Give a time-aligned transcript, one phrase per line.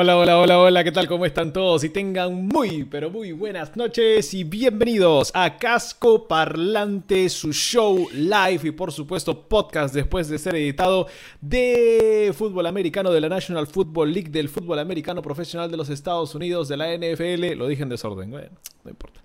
[0.00, 1.08] Hola, hola, hola, hola, ¿qué tal?
[1.08, 1.82] ¿Cómo están todos?
[1.82, 8.60] Y tengan muy, pero muy buenas noches y bienvenidos a Casco Parlante, su show live
[8.62, 11.08] y por supuesto podcast después de ser editado
[11.40, 16.32] de fútbol americano de la National Football League, del fútbol americano profesional de los Estados
[16.32, 19.20] Unidos, de la NFL, lo dije en desorden, bueno, no importa.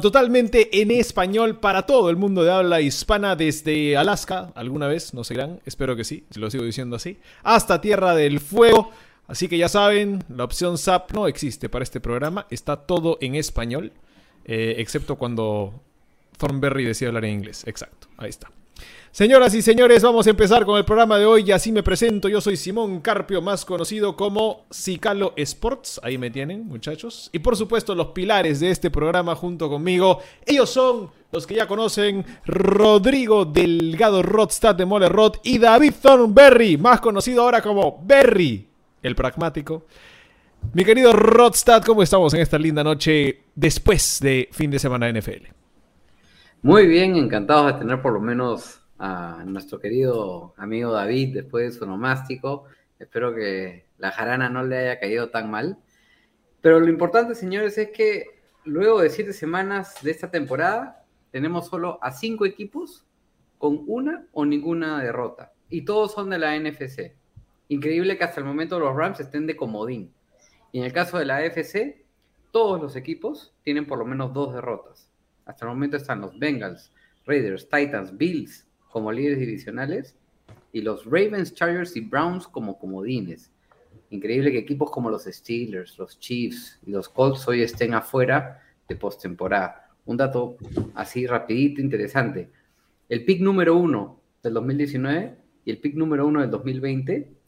[0.00, 5.22] Totalmente en español para todo el mundo de habla hispana desde Alaska, alguna vez, no
[5.22, 8.90] sé, gran, espero que sí, lo sigo diciendo así, hasta Tierra del Fuego.
[9.26, 12.46] Así que ya saben, la opción SAP no existe para este programa.
[12.50, 13.92] Está todo en español,
[14.44, 15.80] eh, excepto cuando
[16.38, 17.64] Thornberry decide hablar en inglés.
[17.66, 18.50] Exacto, ahí está.
[19.12, 22.30] Señoras y señores, vamos a empezar con el programa de hoy y así me presento.
[22.30, 26.00] Yo soy Simón Carpio, más conocido como Cicalo Sports.
[26.02, 27.28] Ahí me tienen, muchachos.
[27.30, 30.20] Y por supuesto, los pilares de este programa junto conmigo.
[30.46, 36.78] Ellos son los que ya conocen: Rodrigo Delgado Rodstad de Mole Rod y David Thornberry,
[36.78, 38.71] más conocido ahora como Berry
[39.02, 39.86] el pragmático.
[40.74, 45.20] Mi querido Rodstad, ¿cómo estamos en esta linda noche después de fin de semana de
[45.20, 45.48] NFL?
[46.62, 51.78] Muy bien, encantados de tener por lo menos a nuestro querido amigo David después de
[51.78, 52.66] su nomástico.
[52.98, 55.78] Espero que la jarana no le haya caído tan mal.
[56.60, 58.26] Pero lo importante, señores, es que
[58.64, 63.04] luego de siete semanas de esta temporada, tenemos solo a cinco equipos
[63.58, 65.52] con una o ninguna derrota.
[65.68, 67.12] Y todos son de la NFC.
[67.72, 70.12] Increíble que hasta el momento los Rams estén de comodín.
[70.72, 72.04] Y en el caso de la AFC,
[72.50, 75.08] todos los equipos tienen por lo menos dos derrotas.
[75.46, 76.92] Hasta el momento están los Bengals,
[77.24, 80.14] Raiders, Titans, Bills como líderes divisionales
[80.70, 83.50] y los Ravens, Chargers y Browns como comodines.
[84.10, 88.96] Increíble que equipos como los Steelers, los Chiefs y los Colts hoy estén afuera de
[88.96, 89.88] postemporada.
[90.04, 90.58] Un dato
[90.94, 92.50] así rapidito, interesante.
[93.08, 97.40] El pick número uno del 2019 y el pick número uno del 2020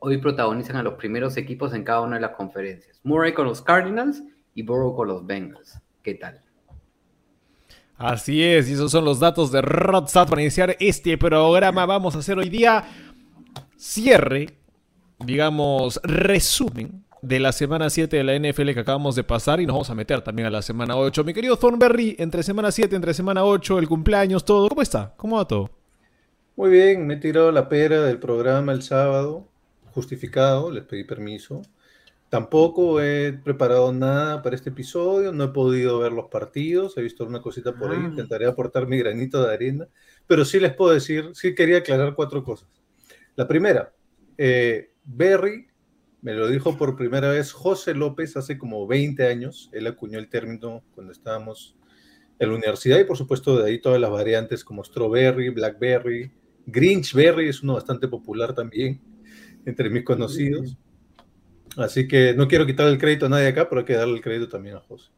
[0.00, 3.00] hoy protagonizan a los primeros equipos en cada una de las conferencias.
[3.04, 4.22] Murray con los Cardinals
[4.54, 5.78] y Burrow con los Bengals.
[6.02, 6.40] ¿Qué tal?
[7.96, 11.84] Así es, y esos son los datos de Rodstad para iniciar este programa.
[11.84, 12.82] Vamos a hacer hoy día
[13.76, 14.58] cierre,
[15.18, 19.74] digamos, resumen de la semana 7 de la NFL que acabamos de pasar y nos
[19.74, 21.24] vamos a meter también a la semana 8.
[21.24, 24.70] Mi querido Thornberry, entre semana 7, entre semana 8, el cumpleaños, todo.
[24.70, 25.12] ¿Cómo está?
[25.18, 25.68] ¿Cómo va todo?
[26.56, 29.49] Muy bien, me he tirado la pera del programa el sábado
[29.92, 31.62] justificado, les pedí permiso.
[32.28, 37.24] Tampoco he preparado nada para este episodio, no he podido ver los partidos, he visto
[37.24, 38.06] una cosita por ahí, Ah.
[38.08, 39.88] intentaré aportar mi granito de arena,
[40.28, 42.68] pero sí les puedo decir, sí quería aclarar cuatro cosas.
[43.34, 43.92] La primera,
[44.38, 45.66] eh, Berry,
[46.22, 50.28] me lo dijo por primera vez José López hace como 20 años, él acuñó el
[50.28, 51.74] término cuando estábamos
[52.38, 56.30] en la universidad y por supuesto de ahí todas las variantes como Strawberry, Blackberry,
[56.66, 59.00] Grinchberry es uno bastante popular también
[59.66, 60.76] entre mis conocidos.
[61.76, 64.20] Así que no quiero quitar el crédito a nadie acá, pero hay que darle el
[64.20, 65.10] crédito también a José.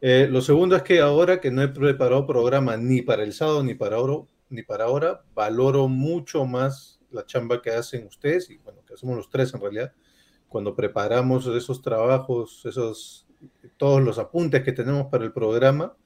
[0.00, 3.64] Eh, lo segundo es que ahora que no he preparado programa ni para el sábado
[3.64, 8.58] ni para, oro, ni para ahora, valoro mucho más la chamba que hacen ustedes y
[8.58, 9.92] bueno, que hacemos los tres en realidad,
[10.48, 13.26] cuando preparamos esos trabajos, esos,
[13.76, 15.96] todos los apuntes que tenemos para el programa.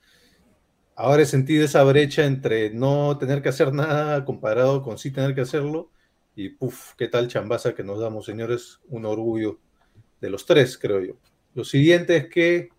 [0.96, 5.34] Ahora he sentido esa brecha entre no tener que hacer nada comparado con sí tener
[5.34, 5.90] que hacerlo
[6.34, 9.59] y puff, qué tal chambaza que nos damos, señores, un orgullo
[10.20, 11.15] de los tres, creo yo.
[11.54, 12.70] Lo siguiente es que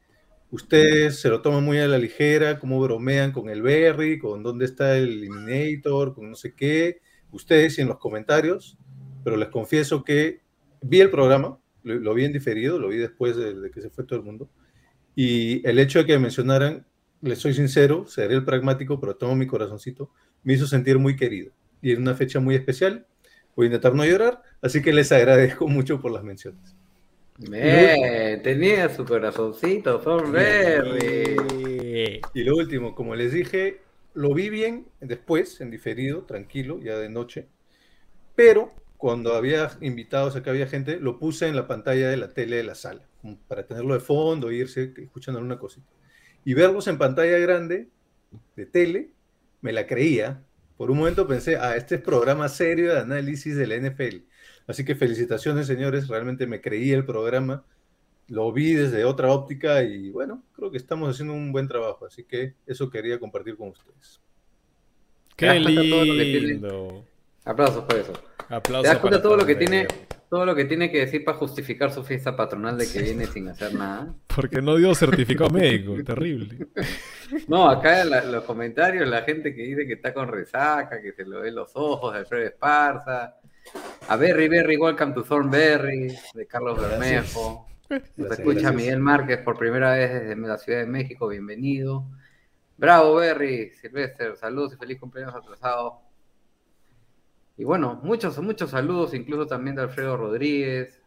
[0.50, 4.66] ustedes se lo toman muy a la ligera, cómo bromean con el Berry, con dónde
[4.66, 8.78] está el Eliminator, con no sé qué, ustedes y en los comentarios,
[9.24, 10.42] pero les confieso que
[10.82, 13.90] vi el programa, lo, lo vi en diferido, lo vi después de, de que se
[13.90, 14.50] fue todo el mundo,
[15.16, 16.86] y el hecho de que mencionaran,
[17.22, 20.12] les soy sincero, seré el pragmático, pero tomo mi corazoncito,
[20.44, 21.54] me hizo sentir muy querido.
[21.82, 23.08] Y en una fecha muy especial,
[23.56, 26.76] voy a intentar no llorar, así que les agradezco mucho por las menciones.
[27.38, 31.36] Bien, tenía su corazoncito, Thornberry.
[32.34, 33.82] Y lo último, como les dije,
[34.14, 37.48] lo vi bien después, en diferido, tranquilo, ya de noche,
[38.36, 42.56] pero cuando había invitados, acá había gente, lo puse en la pantalla de la tele
[42.56, 45.88] de la sala, como para tenerlo de fondo, irse escuchando alguna cosita.
[46.46, 47.90] Y verlos en pantalla grande,
[48.56, 49.10] de tele,
[49.62, 50.42] me la creía.
[50.78, 54.18] Por un momento pensé, ah, este es programa serio de análisis de la NFL.
[54.68, 57.66] Así que felicitaciones, señores, realmente me creí el programa.
[58.28, 62.24] lo vi desde otra óptica y bueno, creo que estamos haciendo un buen trabajo, así
[62.24, 64.22] que eso quería compartir con ustedes.
[65.36, 67.06] Qué das cuenta todo lo que lindo.
[67.44, 68.14] Aplausos por eso.
[68.50, 69.88] Aplausos ¿Te das cuenta todo lo que tiene.
[70.34, 73.48] Todo lo que tiene que decir para justificar su fiesta patronal de que viene sin
[73.50, 74.16] hacer nada?
[74.36, 76.70] Porque no dio certificado médico, terrible.
[77.48, 81.12] No, acá en la- los comentarios la gente que dice que está con resaca, que
[81.14, 83.36] se lo ve en los ojos de Alfredo Esparza.
[84.10, 87.68] A Berry Berry, welcome to Thornberry, de Carlos Bermejo.
[87.92, 88.76] Nos Gracias, escucha gracias.
[88.76, 92.06] Miguel Márquez por primera vez desde la Ciudad de México, bienvenido.
[92.76, 96.02] Bravo Berry, Silvester, saludos y feliz cumpleaños atrasado.
[97.58, 101.00] Y bueno, muchos, muchos saludos, incluso también de Alfredo Rodríguez.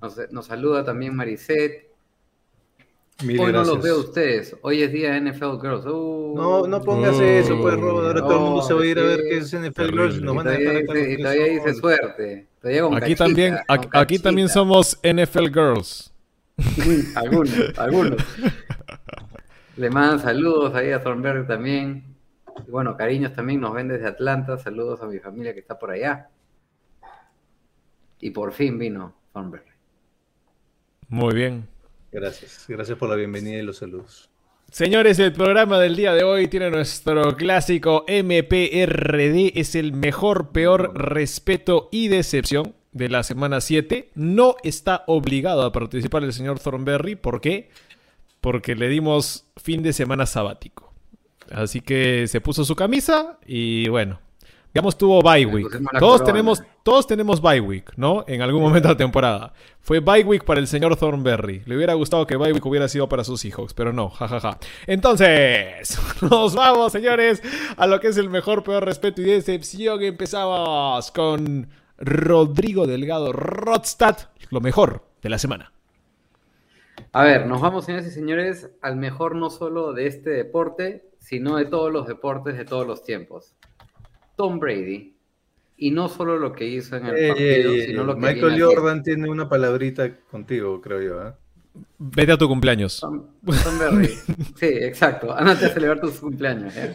[0.00, 1.90] Nos, nos saluda también Maricet.
[3.24, 4.56] Mil Hoy no los veo a ustedes.
[4.62, 5.84] Hoy es día de NFL Girls.
[5.86, 7.22] Uh, No, no pongas Uh.
[7.22, 8.06] eso, pues, Robert.
[8.08, 10.02] Ahora todo el mundo se va a ir a ver qué es NFL Terrible.
[10.02, 12.46] Girls y nos Y van a dejar acá y todavía dice suerte.
[12.60, 16.12] Todavía con Aquí cachita, también, con aquí, aquí también somos NFL Girls.
[17.16, 18.16] algunos, algunos.
[19.76, 22.11] Le mandan saludos ahí a Thornberry también.
[22.66, 24.58] Y bueno, cariños también nos ven desde Atlanta.
[24.58, 26.28] Saludos a mi familia que está por allá.
[28.20, 29.72] Y por fin vino Thornberry.
[31.08, 31.68] Muy bien.
[32.10, 32.66] Gracias.
[32.68, 34.30] Gracias por la bienvenida y los saludos.
[34.70, 39.52] Señores, el programa del día de hoy tiene nuestro clásico MPRD.
[39.54, 44.10] Es el mejor, peor, respeto y decepción de la semana 7.
[44.14, 47.16] No está obligado a participar el señor Thornberry.
[47.16, 47.68] ¿Por qué?
[48.40, 50.91] Porque le dimos fin de semana sabático.
[51.52, 54.20] Así que se puso su camisa y bueno.
[54.74, 55.68] Digamos, tuvo bye week.
[55.98, 58.24] Todos tenemos, todos tenemos bye week, ¿no?
[58.26, 59.52] En algún momento de la temporada.
[59.80, 61.62] Fue bye week para el señor Thornberry.
[61.66, 64.58] Le hubiera gustado que bye week hubiera sido para sus hijos, pero no, jajaja.
[64.86, 67.42] Entonces, nos vamos, señores,
[67.76, 70.02] a lo que es el mejor, peor respeto y decepción.
[70.02, 71.68] Empezamos con
[71.98, 74.16] Rodrigo Delgado Rodstad,
[74.48, 75.70] lo mejor de la semana.
[77.12, 81.56] A ver, nos vamos, señores y señores, al mejor no solo de este deporte, sino
[81.56, 83.54] de todos los deportes de todos los tiempos.
[84.36, 85.16] Tom Brady.
[85.76, 88.62] Y no solo lo que hizo en el Ey, partido, ey, sino lo que Michael.
[88.62, 91.28] Jordan tiene una palabrita contigo, creo yo.
[91.28, 91.32] ¿eh?
[91.98, 93.00] Vete a tu cumpleaños.
[93.00, 94.08] Tom, Tom Berry.
[94.56, 95.32] Sí, exacto.
[95.32, 96.76] Ándate a celebrar tus cumpleaños.
[96.76, 96.94] ¿eh?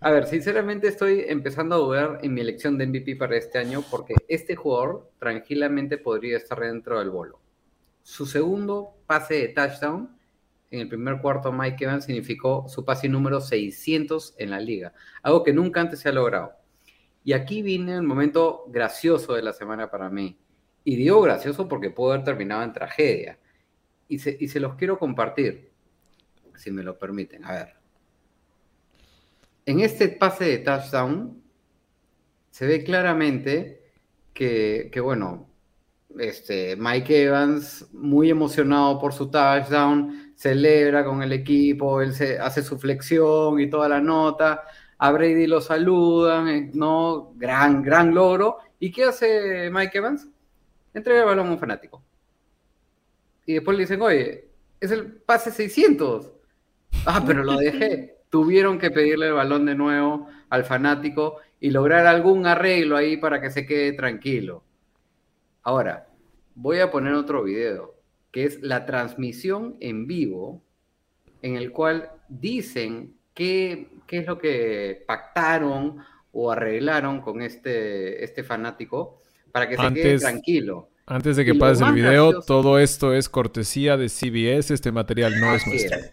[0.00, 3.82] A ver, sinceramente estoy empezando a dudar en mi elección de MVP para este año
[3.90, 7.40] porque este jugador tranquilamente podría estar dentro del bolo.
[8.02, 10.17] Su segundo pase de touchdown
[10.70, 14.92] en el primer cuarto Mike Evans significó su pase número 600 en la liga,
[15.22, 16.52] algo que nunca antes se ha logrado.
[17.24, 20.38] Y aquí viene el momento gracioso de la semana para mí.
[20.84, 23.38] Y digo gracioso porque pudo haber terminado en tragedia.
[24.08, 25.70] Y se, y se los quiero compartir,
[26.54, 27.44] si me lo permiten.
[27.44, 27.74] A ver.
[29.66, 31.42] En este pase de touchdown
[32.50, 33.92] se ve claramente
[34.32, 35.50] que, que, bueno,
[36.18, 42.62] este, Mike Evans, muy emocionado por su touchdown, celebra con el equipo, él se, hace
[42.62, 44.62] su flexión y toda la nota,
[44.96, 47.32] a Brady lo saludan, eh, ¿no?
[47.34, 48.58] Gran, gran logro.
[48.78, 50.28] ¿Y qué hace Mike Evans?
[50.94, 52.04] Entrega el balón a un fanático.
[53.46, 54.48] Y después le dicen, oye,
[54.80, 56.30] es el pase 600.
[57.04, 58.18] Ah, pero lo dejé.
[58.30, 63.40] Tuvieron que pedirle el balón de nuevo al fanático y lograr algún arreglo ahí para
[63.40, 64.62] que se quede tranquilo.
[65.64, 66.06] Ahora,
[66.54, 67.97] voy a poner otro video,
[68.30, 70.62] que es la transmisión en vivo,
[71.42, 75.98] en el cual dicen qué, qué es lo que pactaron
[76.32, 79.20] o arreglaron con este, este fanático
[79.52, 80.90] para que se quede tranquilo.
[81.06, 84.74] Antes de que pases el video, gracioso- todo esto es cortesía de CBS.
[84.74, 85.96] Este material no es nuestro.
[85.96, 86.10] es.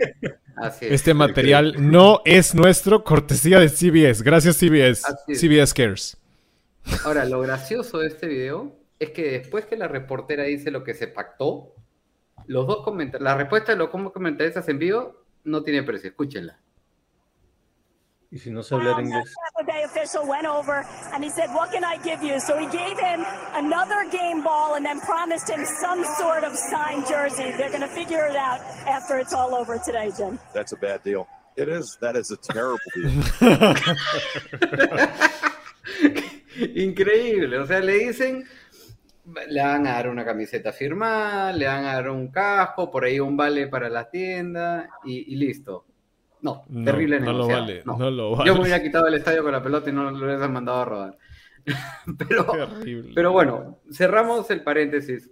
[0.55, 0.91] Así es.
[0.93, 4.23] Este material no es nuestro, cortesía de CBS.
[4.23, 5.03] Gracias CBS.
[5.33, 6.17] CBS Cares.
[7.03, 10.93] Ahora, lo gracioso de este video es que después que la reportera dice lo que
[10.93, 11.74] se pactó,
[12.47, 16.59] los dos comentarios, la respuesta de los comentaristas en vivo no tiene precio, escúchenla.
[18.31, 19.33] Y si no sé hablar inglés.
[19.65, 22.39] Bay official went over and he said, What can I give you?
[22.39, 23.23] So he gave him
[23.53, 27.51] another game ball and then promised him some sort of signed jersey.
[27.57, 30.37] They're going to figure it out after it's all over today, Jim.
[30.53, 31.27] That's a bad deal.
[31.55, 31.97] It is.
[32.01, 33.11] That is a terrible deal.
[36.75, 38.45] Increíble, o sea, le dicen,
[39.47, 43.19] le van a dar una camiseta firmada, le van a dar un casco, por ahí
[43.19, 45.85] un vale para la tienda y, y listo.
[46.41, 47.97] No, No, terrible no lo vale, no.
[47.97, 48.53] no lo Yo vale.
[48.53, 51.17] me hubiera quitado el estadio con la pelota y no lo hubiesen mandado a rodar.
[52.19, 52.45] Pero,
[53.15, 55.31] pero bueno, cerramos el paréntesis.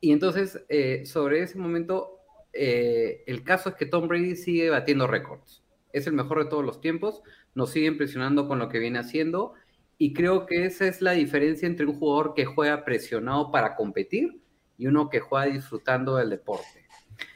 [0.00, 2.20] Y entonces, eh, sobre ese momento,
[2.52, 5.64] eh, el caso es que Tom Brady sigue batiendo récords.
[5.92, 7.22] Es el mejor de todos los tiempos,
[7.56, 9.54] nos sigue impresionando con lo que viene haciendo.
[10.02, 14.40] Y creo que esa es la diferencia entre un jugador que juega presionado para competir
[14.78, 16.86] y uno que juega disfrutando del deporte.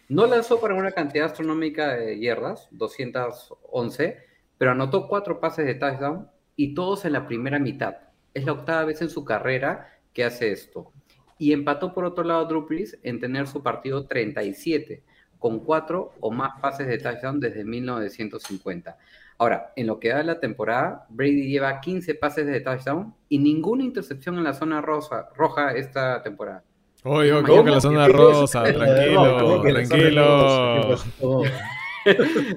[0.08, 4.16] No lanzó para una cantidad astronómica de yardas, 211,
[4.56, 7.96] pero anotó cuatro pases de touchdown y todos en la primera mitad.
[8.32, 10.90] Es la octava vez en su carrera que hace esto.
[11.36, 15.02] Y empató por otro lado Brees en tener su partido 37,
[15.38, 18.96] con cuatro o más pases de touchdown desde 1950.
[19.38, 23.38] Ahora, en lo que da de la temporada, Brady lleva 15 pases de touchdown y
[23.38, 26.62] ninguna intercepción en la zona rosa, roja esta temporada.
[27.02, 28.62] Oye, oye, ¿cómo que la zona rosa?
[28.62, 30.94] Tranquilo, tranquilo.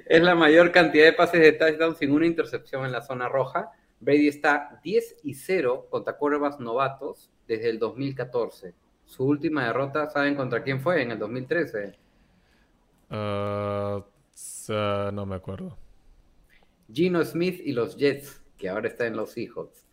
[0.08, 3.72] es la mayor cantidad de pases de touchdown sin una intercepción en la zona roja.
[4.00, 8.74] Brady está 10 y 0 contra cuervas novatos desde el 2014.
[9.04, 11.02] Su última derrota, ¿saben contra quién fue?
[11.02, 11.98] En el 2013.
[13.10, 15.78] Uh, uh, no me acuerdo.
[16.92, 19.86] Gino Smith y los Jets, que ahora está en los Seahawks.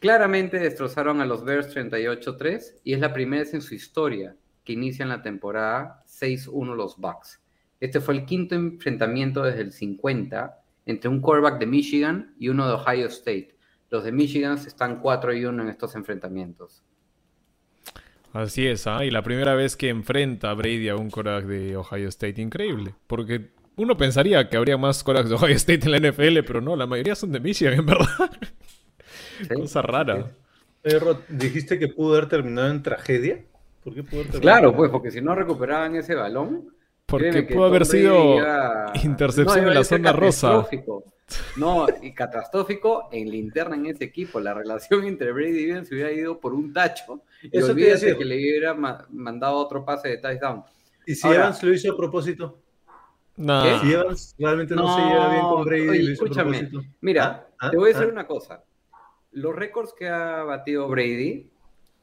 [0.00, 4.72] Claramente destrozaron a los Bears 38-3 y es la primera vez en su historia que
[4.72, 7.40] inician la temporada 6-1 los Bucks.
[7.80, 12.66] Este fue el quinto enfrentamiento desde el 50 entre un quarterback de Michigan y uno
[12.66, 13.56] de Ohio State.
[13.90, 16.82] Los de Michigan están 4 y 1 en estos enfrentamientos.
[18.32, 19.04] Así es, ¿ah?
[19.04, 22.94] y la primera vez que enfrenta a Brady a un quarterback de Ohio State, increíble,
[23.06, 26.76] porque uno pensaría que habría más quarterbacks de Ohio State en la NFL, pero no,
[26.76, 28.30] la mayoría son de Michigan, en verdad.
[29.54, 30.30] Cosa rara.
[30.84, 33.44] Eh, dijiste que pudo haber terminado en tragedia.
[33.82, 36.68] ¿Por qué pudo haber terminado Claro, pues, porque si no recuperaban ese balón.
[37.06, 38.36] Porque pudo haber sido
[39.02, 40.66] intercepción en la zona rosa.
[41.56, 44.40] No, y catastrófico en la interna en ese equipo.
[44.40, 47.22] La relación entre Brady y Evans se hubiera ido por un tacho.
[47.42, 50.62] Y Eso olvídate que le hubiera mandado otro pase de touchdown.
[51.06, 52.63] ¿Y si Evans lo hizo a propósito?
[53.36, 53.80] No.
[53.80, 56.70] Si Evans realmente no, se lleva bien con Brady, oye, escúchame.
[57.00, 57.70] Mira, ¿Ah?
[57.70, 58.12] te voy a decir ¿Ah?
[58.12, 58.64] una cosa.
[59.32, 61.50] Los récords que ha batido Brady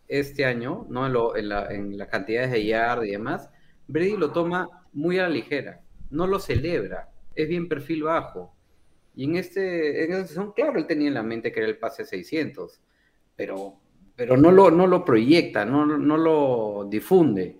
[0.08, 1.06] este año, ¿no?
[1.06, 3.50] En, lo, en, la, en las cantidades de yard y demás,
[3.88, 5.82] Brady lo toma muy a la ligera.
[6.10, 7.10] No lo celebra.
[7.34, 8.54] Es bien perfil bajo.
[9.16, 11.78] Y en este, en esta sesión, claro, él tenía en la mente que era el
[11.78, 12.82] pase 600,
[13.36, 13.76] pero,
[14.16, 17.58] pero no, lo, no lo proyecta, no, no lo difunde.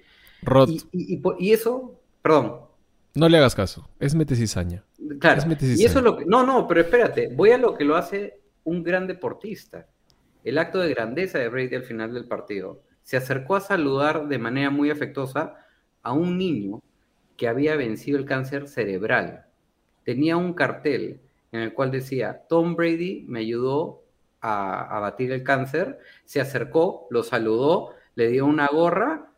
[0.68, 2.71] Y, y, y, eso, perdón.
[3.14, 4.84] No le hagas caso, es metecizaña.
[5.20, 7.96] Claro, y eso es lo que, no, no, pero espérate, voy a lo que lo
[7.96, 9.88] hace un gran deportista.
[10.44, 12.82] El acto de grandeza de Brady al final del partido.
[13.04, 15.56] Se acercó a saludar de manera muy afectuosa
[16.02, 16.82] a un niño
[17.38, 19.46] que había vencido el cáncer cerebral.
[20.04, 24.04] Tenía un cartel en el cual decía, Tom Brady me ayudó
[24.42, 29.31] a, batir el cáncer, se acercó, lo saludó, le dio una gorra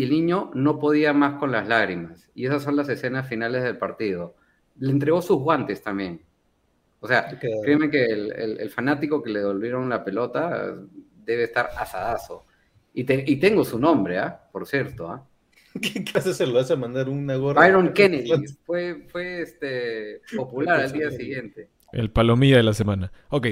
[0.00, 2.30] y el niño no podía más con las lágrimas.
[2.34, 4.34] Y esas son las escenas finales del partido.
[4.78, 6.22] Le entregó sus guantes también.
[7.00, 10.74] O sea, créeme que el, fanático que le devolvieron la pelota
[11.22, 12.46] debe estar asadazo.
[12.94, 14.48] Y, y tengo su nombre, ¿ah?
[14.50, 15.28] Por cierto, ¿ah?
[15.82, 17.60] ¿Qué clase se lo vas a mandar una gorra?
[17.60, 18.32] Byron Kennedy
[18.64, 21.68] fue, fue este, popular al día siguiente.
[21.92, 23.12] El palomilla de la semana.
[23.28, 23.48] Ok.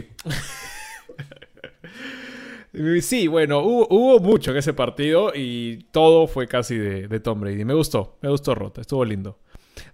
[3.00, 7.64] Sí, bueno, hubo, mucho en ese partido y todo fue casi de, Tom Brady.
[7.64, 9.40] Me gustó, me gustó Rota, estuvo lindo.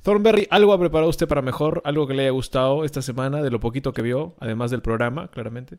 [0.02, 1.80] Thornberry, ¿algo ha preparado usted para mejor?
[1.84, 5.28] ¿Algo que le haya gustado esta semana de lo poquito que vio, además del programa,
[5.28, 5.78] claramente?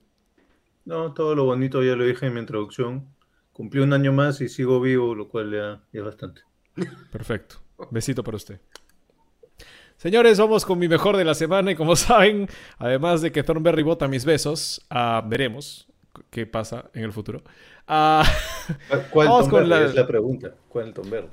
[0.85, 3.07] No, todo lo bonito ya lo dije en mi introducción.
[3.53, 6.41] Cumplí un año más y sigo vivo, lo cual ya, es bastante.
[7.12, 7.57] Perfecto.
[7.91, 8.59] Besito para usted.
[9.97, 12.47] Señores, vamos con mi mejor de la semana y como saben,
[12.79, 15.88] además de que Thornberry bota mis besos, uh, veremos
[16.29, 17.43] qué pasa en el futuro.
[17.88, 18.24] Uh,
[19.12, 19.86] ¿Cuál vamos con la...
[19.86, 20.55] es la pregunta?
[20.69, 21.29] ¿Cuál Thornberry?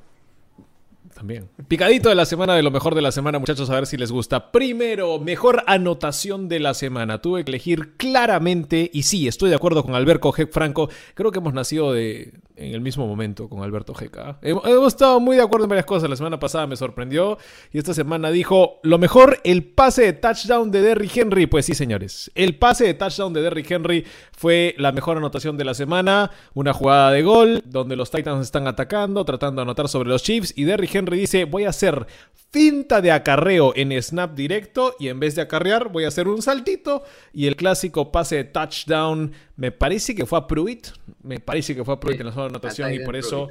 [1.14, 1.48] También.
[1.68, 4.10] Picadito de la semana, de lo mejor de la semana, muchachos, a ver si les
[4.10, 4.50] gusta.
[4.50, 7.20] Primero, mejor anotación de la semana.
[7.20, 10.48] Tuve que elegir claramente, y sí, estoy de acuerdo con Alberto G.
[10.50, 10.88] Franco.
[11.14, 14.10] Creo que hemos nacido de, en el mismo momento con Alberto G.
[14.42, 16.08] Hemos, estado muy de acuerdo en varias cosas.
[16.08, 17.38] La semana pasada me sorprendió
[17.72, 21.46] y esta semana dijo, lo mejor, el pase de touchdown de Derrick Henry.
[21.46, 25.64] Pues sí, señores, el pase de touchdown de Derrick Henry fue la mejor anotación de
[25.64, 26.30] la semana.
[26.54, 30.52] Una jugada de gol donde los Titans están atacando, tratando de anotar sobre los Chiefs
[30.56, 32.06] y Derrick Henry dice, voy a hacer
[32.50, 36.42] finta de acarreo en snap directo y en vez de acarrear voy a hacer un
[36.42, 40.88] saltito y el clásico pase de touchdown me parece que fue a Pruitt,
[41.22, 43.48] me parece que fue a Pruitt en la zona de anotación y por eso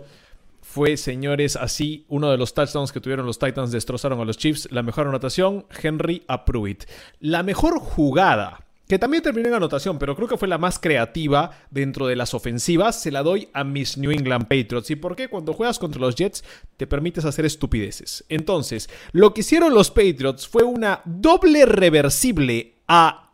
[0.62, 4.70] fue, señores, así uno de los touchdowns que tuvieron los Titans destrozaron a los Chiefs.
[4.72, 6.86] La mejor anotación, Henry a Pruitt.
[7.20, 11.52] La mejor jugada que también terminó en anotación, pero creo que fue la más creativa
[11.70, 14.92] dentro de las ofensivas, se la doy a mis New England Patriots.
[14.92, 15.30] ¿Y por qué?
[15.30, 16.44] Cuando juegas contra los Jets
[16.76, 18.26] te permites hacer estupideces.
[18.28, 23.32] Entonces, lo que hicieron los Patriots fue una doble reversible a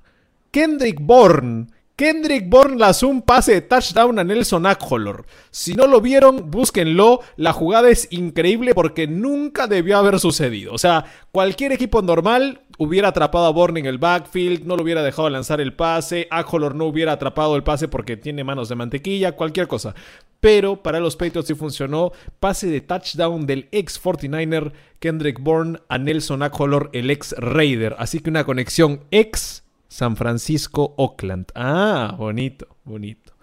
[0.52, 5.25] Kendrick Bourne Kendrick Bourne lanzó un pase de touchdown a Nelson Aguilar.
[5.50, 7.22] Si no lo vieron, búsquenlo.
[7.38, 10.74] La jugada es increíble porque nunca debió haber sucedido.
[10.75, 15.01] O sea, cualquier equipo normal hubiera atrapado a Bourne en el backfield, no lo hubiera
[15.01, 19.32] dejado lanzar el pase, Aguilar no hubiera atrapado el pase porque tiene manos de mantequilla,
[19.32, 19.96] cualquier cosa.
[20.39, 22.12] Pero para los Patriots sí funcionó.
[22.39, 27.96] Pase de touchdown del ex 49er Kendrick Bourne a Nelson Aguilar, el ex Raider.
[27.98, 31.51] Así que una conexión ex San Francisco, Oakland.
[31.56, 33.34] Ah, bonito, bonito.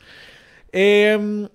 [0.72, 1.48] Em,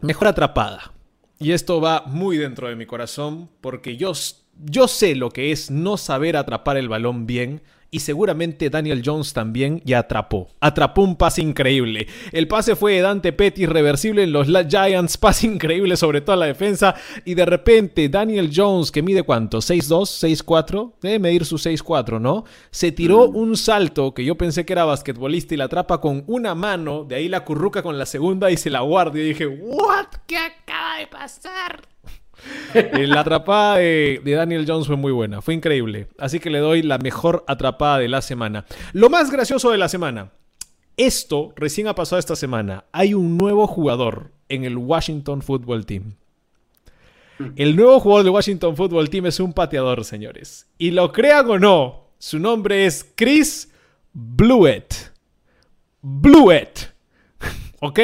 [0.00, 0.92] mejor atrapada.
[1.38, 4.12] Y esto va muy dentro de mi corazón porque yo,
[4.64, 7.62] yo sé lo que es no saber atrapar el balón bien
[7.96, 10.48] y seguramente Daniel Jones también ya atrapó.
[10.60, 12.06] Atrapó un pase increíble.
[12.30, 16.44] El pase fue de Dante Pettis, reversible en los Giants, pase increíble sobre toda la
[16.44, 22.20] defensa y de repente Daniel Jones, que mide cuánto, 6'2, 6'4, debe medir su 6'4,
[22.20, 22.44] ¿no?
[22.70, 26.54] Se tiró un salto que yo pensé que era basquetbolista y la atrapa con una
[26.54, 30.08] mano, de ahí la curruca con la segunda y se la guarda y dije, ¿what?
[30.26, 31.95] ¿Qué acaba de pasar?
[32.92, 36.08] La atrapada de, Daniel Jones fue muy buena, fue increíble.
[36.18, 38.66] Así que le doy la mejor atrapada de la semana.
[38.92, 40.32] Lo más gracioso de la semana.
[40.96, 42.84] Esto recién ha pasado esta semana.
[42.92, 46.14] Hay un nuevo jugador en el Washington Football Team.
[47.54, 50.66] El nuevo jugador del Washington Football Team es un pateador, señores.
[50.78, 53.70] Y lo crean o no, su nombre es Chris
[54.12, 55.12] Blewett.
[56.00, 56.94] Blewett.
[57.80, 58.00] ¿Ok?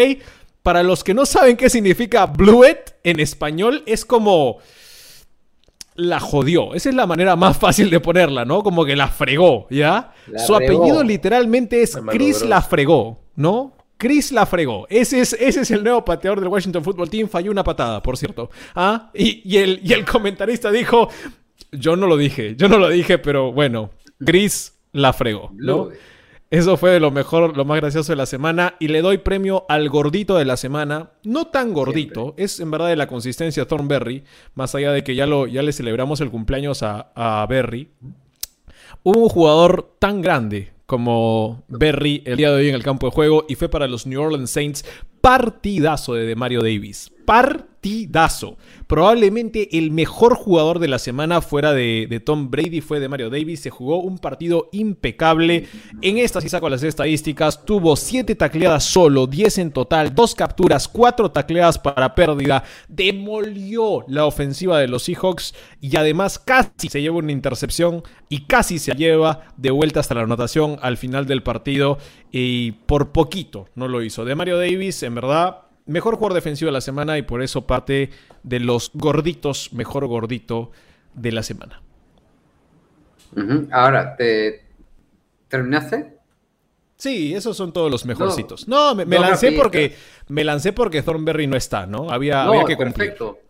[0.62, 4.58] Para los que no saben qué significa Bluet en español, es como
[5.94, 6.74] la jodió.
[6.74, 8.62] Esa es la manera más fácil de ponerla, ¿no?
[8.62, 10.12] Como que la fregó, ¿ya?
[10.46, 13.76] Su apellido literalmente es Chris la fregó, ¿no?
[13.96, 14.86] Chris la fregó.
[14.90, 17.28] Ese es, ese es el nuevo pateador del Washington Football Team.
[17.28, 18.50] Falló una patada, por cierto.
[18.74, 19.10] ¿Ah?
[19.14, 21.08] Y, el, y el comentarista dijo,
[21.70, 23.90] yo no lo dije, yo no lo dije, pero bueno,
[24.24, 25.90] Chris la fregó, ¿no?
[26.52, 28.74] Eso fue de lo mejor, lo más gracioso de la semana.
[28.78, 31.12] Y le doy premio al gordito de la semana.
[31.24, 34.24] No tan gordito, es en verdad de la consistencia Thornberry.
[34.54, 37.88] Más allá de que ya, lo, ya le celebramos el cumpleaños a, a Berry.
[39.02, 43.12] Hubo un jugador tan grande como Berry el día de hoy en el campo de
[43.12, 44.84] juego y fue para los New Orleans Saints
[45.22, 47.10] partidazo de Mario Davis.
[47.24, 48.56] Partidazo.
[48.86, 53.60] Probablemente el mejor jugador de la semana fuera de, Tom Brady fue de Mario Davis.
[53.60, 55.66] Se jugó un partido impecable.
[56.00, 57.64] En esta sí saco las estadísticas.
[57.64, 62.64] Tuvo 7 tacleadas solo, 10 en total, 2 capturas, 4 tacleadas para pérdida.
[62.88, 68.78] Demolió la ofensiva de los Seahawks y además casi se lleva una intercepción y casi
[68.78, 71.98] se lleva de vuelta hasta la anotación al final del partido.
[72.30, 74.24] Y por poquito no lo hizo.
[74.24, 78.10] De Mario Davis, en verdad, mejor jugador defensivo de la semana y por eso parte
[78.42, 80.70] de los gorditos, mejor gordito
[81.14, 81.82] de la semana.
[83.70, 84.64] Ahora, ¿te
[85.48, 86.18] terminaste?
[86.96, 88.68] Sí, esos son todos los mejorcitos.
[88.68, 89.96] No, me, lancé porque
[90.28, 92.10] me lancé porque Thornberry no está, ¿no?
[92.10, 92.94] Había, que cumplir.
[92.94, 93.40] Perfecto.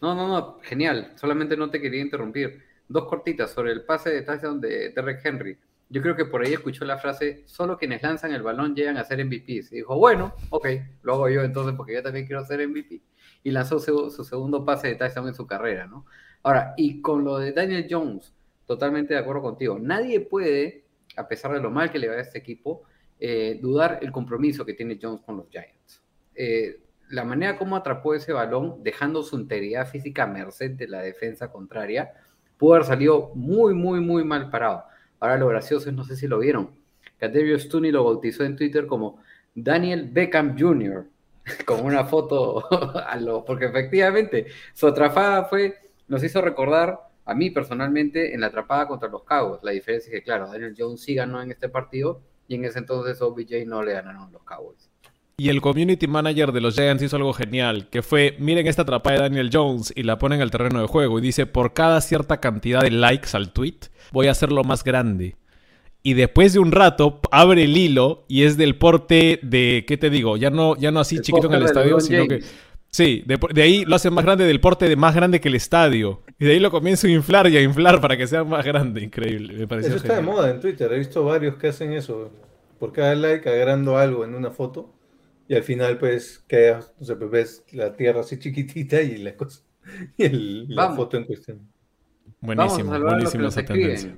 [0.00, 1.12] No, no, no, genial.
[1.14, 2.64] Solamente no te quería interrumpir.
[2.88, 5.56] Dos cortitas sobre el pase de touchdown de Derek Henry.
[5.90, 9.04] Yo creo que por ahí escuchó la frase, solo quienes lanzan el balón llegan a
[9.04, 9.72] ser MVPs.
[9.72, 10.66] Y dijo, bueno, ok,
[11.02, 13.02] lo hago yo entonces porque yo también quiero ser MVP.
[13.42, 16.04] Y lanzó su, segundo pase de touchdown en su carrera, ¿no?
[16.42, 18.34] Ahora, y con lo de Daniel Jones,
[18.66, 19.78] totalmente de acuerdo contigo.
[19.78, 20.84] Nadie puede,
[21.16, 22.82] a pesar de lo mal que le va a este equipo,
[23.18, 26.02] eh, dudar el compromiso que tiene Jones con los Giants.
[26.34, 31.00] Eh, la manera como atrapó ese balón, dejando su integridad física a merced de la
[31.00, 32.12] defensa contraria,
[32.58, 34.84] pudo haber salido muy, muy, muy mal parado.
[35.20, 36.70] Ahora lo gracioso es, no sé si lo vieron,
[37.18, 39.22] Caterio Stunny lo bautizó en Twitter como
[39.54, 41.06] Daniel Beckham Jr.,
[41.66, 42.64] con una foto
[43.06, 45.74] a lo, porque efectivamente su atrapada fue,
[46.06, 49.62] nos hizo recordar a mí personalmente en la atrapada contra los Cowboys.
[49.62, 52.78] La diferencia es que, claro, Daniel Jones sí ganó en este partido y en ese
[52.78, 54.88] entonces OBJ no le ganaron los Cowboys.
[55.40, 59.18] Y el community manager de los Giants hizo algo genial, que fue, miren esta atrapada
[59.18, 62.40] de Daniel Jones y la ponen al terreno de juego y dice, por cada cierta
[62.40, 63.78] cantidad de likes al tweet,
[64.10, 65.36] voy a hacerlo más grande.
[66.02, 70.10] Y después de un rato abre el hilo y es del porte de, ¿qué te
[70.10, 70.36] digo?
[70.36, 72.42] Ya no, ya no así chiquito en el estadio, sino que...
[72.90, 76.22] Sí, de, ahí lo hacen más grande del porte de más grande que el estadio.
[76.40, 79.04] Y de ahí lo comienzo a inflar y a inflar para que sea más grande.
[79.04, 79.88] Increíble, me parece.
[79.88, 80.92] Eso está de moda en Twitter.
[80.92, 82.32] He visto varios que hacen eso.
[82.80, 84.97] Por cada like agregando algo en una foto.
[85.48, 89.34] Y al final, pues, queda, no sé, pues ves la tierra así chiquitita y la
[89.34, 89.62] cosa.
[90.18, 91.66] Y la foto en cuestión.
[92.40, 94.16] Buenísimo, buenísimo esa tendencia.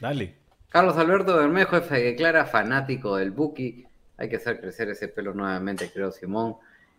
[0.00, 0.34] Dale.
[0.70, 3.84] Carlos Alberto Bermejo se declara fanático del Buki.
[4.16, 6.56] Hay que hacer crecer ese pelo nuevamente, creo, Simón.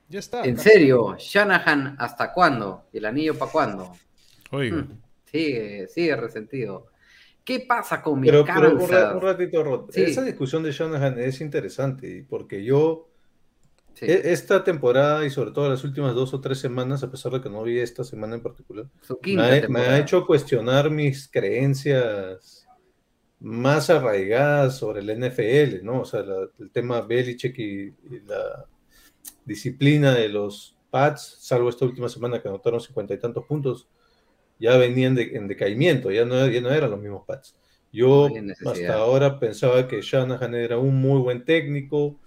[0.07, 0.43] Ya está.
[0.43, 2.85] En serio, Shanahan, ¿hasta cuándo?
[2.93, 3.91] ¿Y el anillo para cuándo?
[4.51, 4.77] Oiga.
[4.77, 6.87] Hmm, sigue, sigue resentido.
[7.43, 9.89] ¿Qué pasa con mi Pero, pero un, ratito, Rod.
[9.91, 10.03] Sí.
[10.03, 13.09] Esa discusión de Shanahan es interesante porque yo
[13.95, 17.31] Sí, e- esta temporada y sobre todo las últimas dos o tres semanas, a pesar
[17.33, 18.87] de que no vi esta semana en particular,
[19.23, 22.65] me ha, me ha hecho cuestionar mis creencias
[23.39, 26.01] más arraigadas sobre el NFL, ¿no?
[26.01, 28.65] O sea, la- el tema Belichick y, y la
[29.45, 33.89] disciplina de los Pats, salvo esta última semana que anotaron cincuenta y tantos puntos,
[34.59, 37.55] ya venían de- en decaimiento, ya no, ya no eran los mismos Pats.
[37.91, 42.19] Yo No hasta ahora pensaba que Shanahan era un muy buen técnico.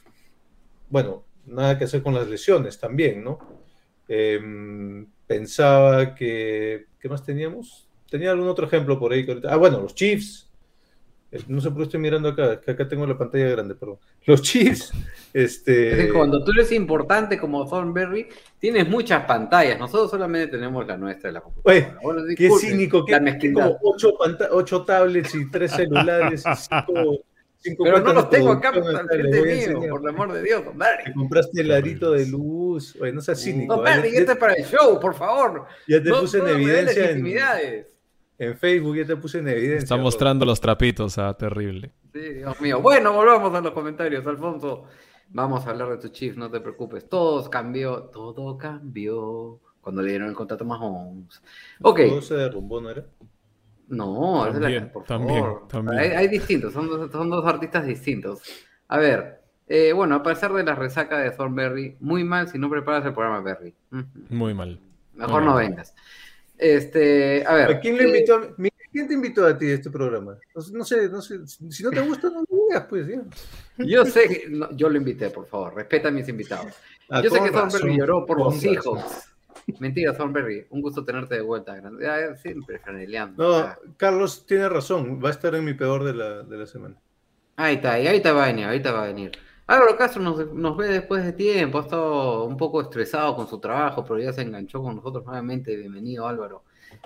[0.89, 3.39] Bueno, nada que hacer con las lesiones también, ¿no?
[4.09, 6.87] Em, pensaba que.
[7.01, 7.89] ¿Qué más teníamos?
[8.11, 9.25] Tenía algún otro ejemplo por ahí.
[9.25, 10.47] que ahorita- Ah, bueno, los Chiefs.
[11.31, 13.99] Eh, No sé por qué estoy mirando acá, que acá tengo la pantalla grande, perdón.
[14.25, 14.93] Los Chiefs,
[15.35, 16.09] este.
[16.13, 19.79] Cuando tú eres importante como Thornberry, tienes muchas pantallas.
[19.79, 21.99] Nosotros solamente tenemos la nuestra de la computadora.
[22.03, 23.13] Bueno, Qué cínico, que
[23.53, 24.15] como ocho,
[24.53, 27.21] ocho tablets y tres celulares y cinco
[27.63, 29.91] Pero no los tengo acá frente mío, enseñar.
[29.91, 30.63] por el amor de Dios.
[31.05, 32.97] Te compraste el arito de luz.
[33.01, 33.75] Oye, no seas cínico.
[33.75, 35.67] Thornberry, ya, este es para el show, por favor.
[35.89, 37.27] ya te No- puse en no evidencia en,
[38.39, 39.79] en Facebook, ya te puse en evidencia.
[39.79, 40.05] Está bro.
[40.05, 41.91] mostrando los trapitos, ah, terrible.
[42.13, 42.81] Sí, Dios mío.
[42.81, 44.85] Bueno, volvamos a los comentarios, Alfonso.
[45.31, 47.09] Vamos a hablar de tu Chiefs, no te preocupes.
[47.09, 51.43] Todo cambió, todo cambió cuando le dieron el contrato a Mahomes.
[51.83, 53.05] Ok, Todo se derrumbó, ¿no era?
[53.89, 55.69] No, esa es la- También, por también, favor.
[55.69, 55.99] también.
[55.99, 58.41] Hay, hay distintos, son dos, son dos artistas distintos.
[58.89, 62.71] A ver, eh, bueno, a pesar de la resaca de Thornberry, muy mal si no
[62.71, 63.75] preparas el programa Berry.
[64.31, 64.81] Muy mal.
[65.15, 65.69] Mejor Muy no mal.
[65.69, 65.95] vengas.
[66.57, 67.71] Este, a ver.
[67.73, 68.35] ¿A quién le eh, invitó?
[68.37, 70.39] a- Miguel, ¿Quién te invitó a ti a este programa?
[70.55, 71.47] No, sé- no sé, no sé.
[71.47, 73.07] Si no te gusta, no lo digas, pues.
[73.07, 73.21] ya.
[73.85, 76.73] Yo sé que no, yo lo invité, por favor, respeta a mis invitados.
[77.11, 78.61] Ah, Yo sé que Thornberry razón, lloró por los razón.
[78.61, 79.33] Seahawks.
[79.81, 80.67] Mentira, Thornberry.
[80.71, 81.75] Un gusto tenerte de vuelta.
[81.77, 82.09] grande.
[82.09, 83.43] Ah, Siempre franeleando.
[83.43, 85.21] No, Ah, Carlos tiene razón.
[85.23, 86.97] Va a estar en mi peor de la, de la semana.
[87.57, 89.33] Ahí está, y ahorita va a venir, ahorita va a venir.
[89.67, 93.59] Álvaro Castro nos, nos ve después de tiempo, ha estado un poco estresado con su
[93.59, 95.77] trabajo, pero ya se enganchó con nosotros nuevamente.
[95.77, 96.63] Bienvenido, Álvaro.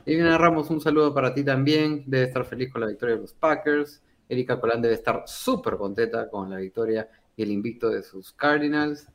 [0.07, 2.05] Elvina Ramos, un saludo para ti también.
[2.07, 4.03] Debe estar feliz con la victoria de los Packers.
[4.29, 9.09] Erika Colán debe estar súper contenta con la victoria y el invicto de sus Cardinals.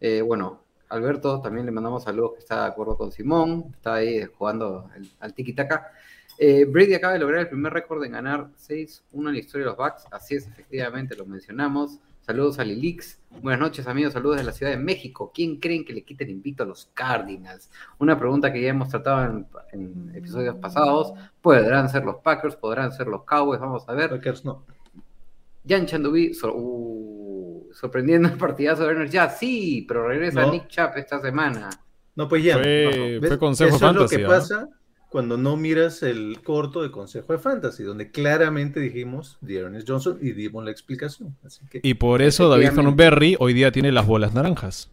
[0.00, 0.61] Eh, bueno,
[0.92, 5.10] Alberto también le mandamos saludos que está de acuerdo con Simón, está ahí jugando el-
[5.20, 5.90] al tiki-taka.
[6.38, 9.70] Eh, Brady acaba de lograr el primer récord en ganar 6-1 en la historia de
[9.70, 10.06] los Bucks.
[10.10, 11.98] Así es, efectivamente, lo mencionamos.
[12.22, 13.18] Saludos a Lilix.
[13.42, 14.12] Buenas noches, amigos.
[14.12, 15.32] Saludos de la Ciudad de México.
[15.34, 17.68] ¿Quién creen que le quite el invicto a los Cardinals?
[17.98, 21.12] Una pregunta que ya hemos tratado en, en episodios pasados.
[21.40, 22.54] ¿Podrán ser los Packers?
[22.56, 23.60] ¿Podrán ser los Cowboys?
[23.60, 24.10] Vamos a ver.
[24.10, 24.64] Packers no.
[25.68, 26.46] Jan Chandubi uh,
[27.72, 29.10] sorprendiendo el partidazo de Berners.
[29.12, 30.52] Ya, sí, pero regresa No.
[30.52, 31.70] Nick Chap esta semana.
[32.14, 32.58] No, pues ya.
[32.58, 34.38] Fue- fue Consejo Eso Fantasy, es lo que ¿ah?
[34.38, 34.68] pasa
[35.08, 40.18] cuando no miras el corto de Consejo de Fantasy, donde claramente dijimos de Ernest Johnson
[40.22, 41.36] y dimos la explicación.
[41.44, 42.70] Así que Y por eso David.
[42.74, 44.90] Thornberry hoy día tiene las bolas naranjas.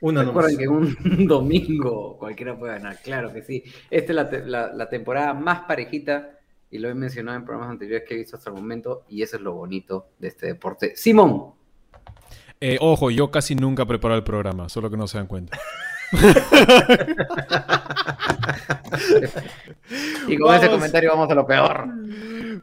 [0.00, 0.46] una nomás.
[0.52, 3.62] Recuerden que un domingo cualquiera puede ganar, claro que sí.
[3.90, 6.33] Esta es la, te- la- la temporada más parejita
[6.74, 9.36] y lo he mencionado en programas anteriores que he visto hasta el momento y eso
[9.36, 10.94] es lo bonito de este deporte.
[10.96, 11.52] Simón,
[12.60, 15.56] Eh, ojo, yo casi nunca preparo el programa, solo que no se dan cuenta.
[20.28, 20.62] y con Vamos.
[20.62, 21.84] ese comentario vamos a lo peor.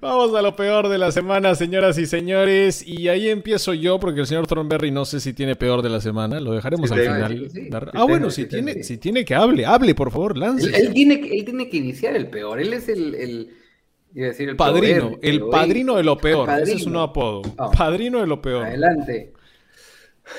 [0.01, 2.85] Vamos a lo peor de la semana, señoras y señores.
[2.85, 6.01] Y ahí empiezo yo, porque el señor Thornberry no sé si tiene peor de la
[6.01, 6.39] semana.
[6.39, 7.49] Lo dejaremos Sí, al tengo, final.
[7.51, 7.69] sí, sí.
[7.93, 10.67] Ah, bueno, si tiene, si tiene que hable, hable, por favor, lance.
[10.67, 12.59] Él, él tiene, que- él tiene que iniciar el peor.
[12.59, 13.49] Él es el, el-
[14.13, 16.49] iba a decir el Padrino, el padrino de lo peor.
[16.61, 17.41] Ese es un apodo.
[17.77, 18.65] Padrino de lo peor.
[18.65, 19.33] Adelante.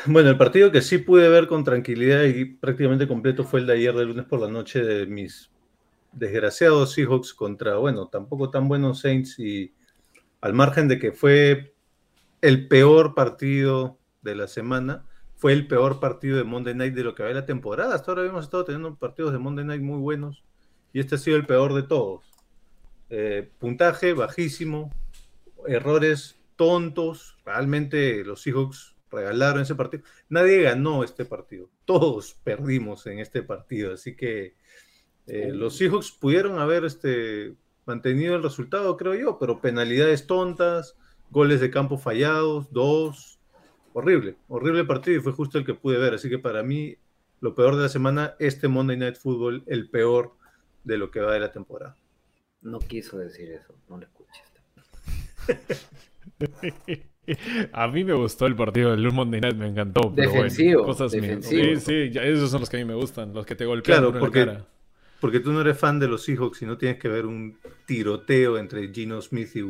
[0.07, 3.75] Bueno, el partido que sí pude ver con tranquilidad y prácticamente completo fue el de
[3.75, 5.51] ayer de lunes por la noche de mis
[6.13, 9.73] desgraciados Seahawks contra, bueno, tampoco tan buenos Saints y
[10.41, 11.75] al margen de que fue
[12.41, 15.05] el peor partido de la semana,
[15.37, 17.95] fue el peor partido de Monday Night de lo que va de la temporada.
[17.95, 20.45] Hasta ahora habíamos estado teniendo partidos de Monday Night muy buenos
[20.93, 22.32] y este ha sido el peor de todos.
[23.15, 24.91] Eh, puntaje bajísimo,
[25.67, 27.37] errores tontos.
[27.45, 30.03] Realmente los Seahawks regalaron ese partido.
[30.31, 31.69] Nadie ganó este partido.
[31.85, 33.93] Todos perdimos en este partido.
[33.93, 34.55] Así que
[35.27, 40.97] eh, los Seahawks pudieron haber este, mantenido el resultado, creo yo, pero penalidades tontas,
[41.31, 43.39] goles de campo fallados, dos.
[43.93, 46.15] Horrible, horrible partido y fue justo el que pude ver.
[46.15, 46.97] Así que para mí,
[47.41, 50.33] lo peor de la semana, este Monday Night Football, el peor
[50.83, 51.95] de lo que va de la temporada.
[52.63, 54.43] No quiso decir eso, no lo escuches.
[57.73, 60.13] A mí me gustó el partido del Monday Night, me encantó.
[60.15, 61.63] pero bueno, Defensivo, cosas defensivo.
[61.63, 63.99] Sí, sí, ya- esos son los que a mí me gustan, los que te golpean
[63.99, 64.67] Claro, por porque- la cara.
[65.21, 68.59] Porque tú no eres fan de los Seahawks y no tienes que ver un tiroteo
[68.59, 69.63] entre Gino Smith y,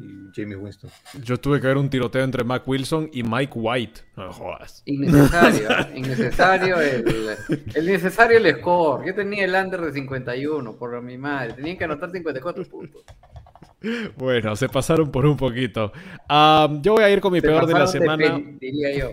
[0.00, 0.90] y Jamie Winston.
[1.22, 4.00] Yo tuve que ver un tiroteo entre Mac Wilson y Mike White.
[4.16, 4.82] No me jodas.
[4.86, 7.36] Innecesario, innecesario el,
[7.74, 9.06] el necesario el score.
[9.06, 11.54] Yo tenía el under de 51, por mi madre.
[11.54, 13.02] Tenían que anotar 54 puntos.
[14.16, 15.92] Bueno, se pasaron por un poquito.
[16.28, 18.36] Yo voy a ir con mi Se peor de la de semana.
[18.36, 19.12] peli, diría yo.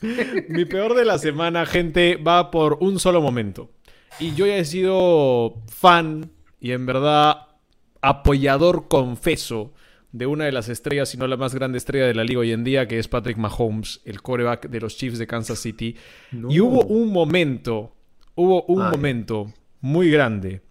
[0.48, 3.70] Mi peor de la semana, gente, va por un solo momento.
[4.18, 7.48] Y yo ya he sido fan y en verdad
[8.00, 9.74] apoyador confeso
[10.12, 12.52] de una de las estrellas, si no la más grande estrella de la liga hoy
[12.52, 15.96] en día, que es Patrick Mahomes, el quarterback de los Chiefs de Kansas City.
[16.32, 16.50] No.
[16.50, 17.94] Y hubo un momento,
[18.34, 18.90] hubo un Ay.
[18.90, 20.62] momento muy grande,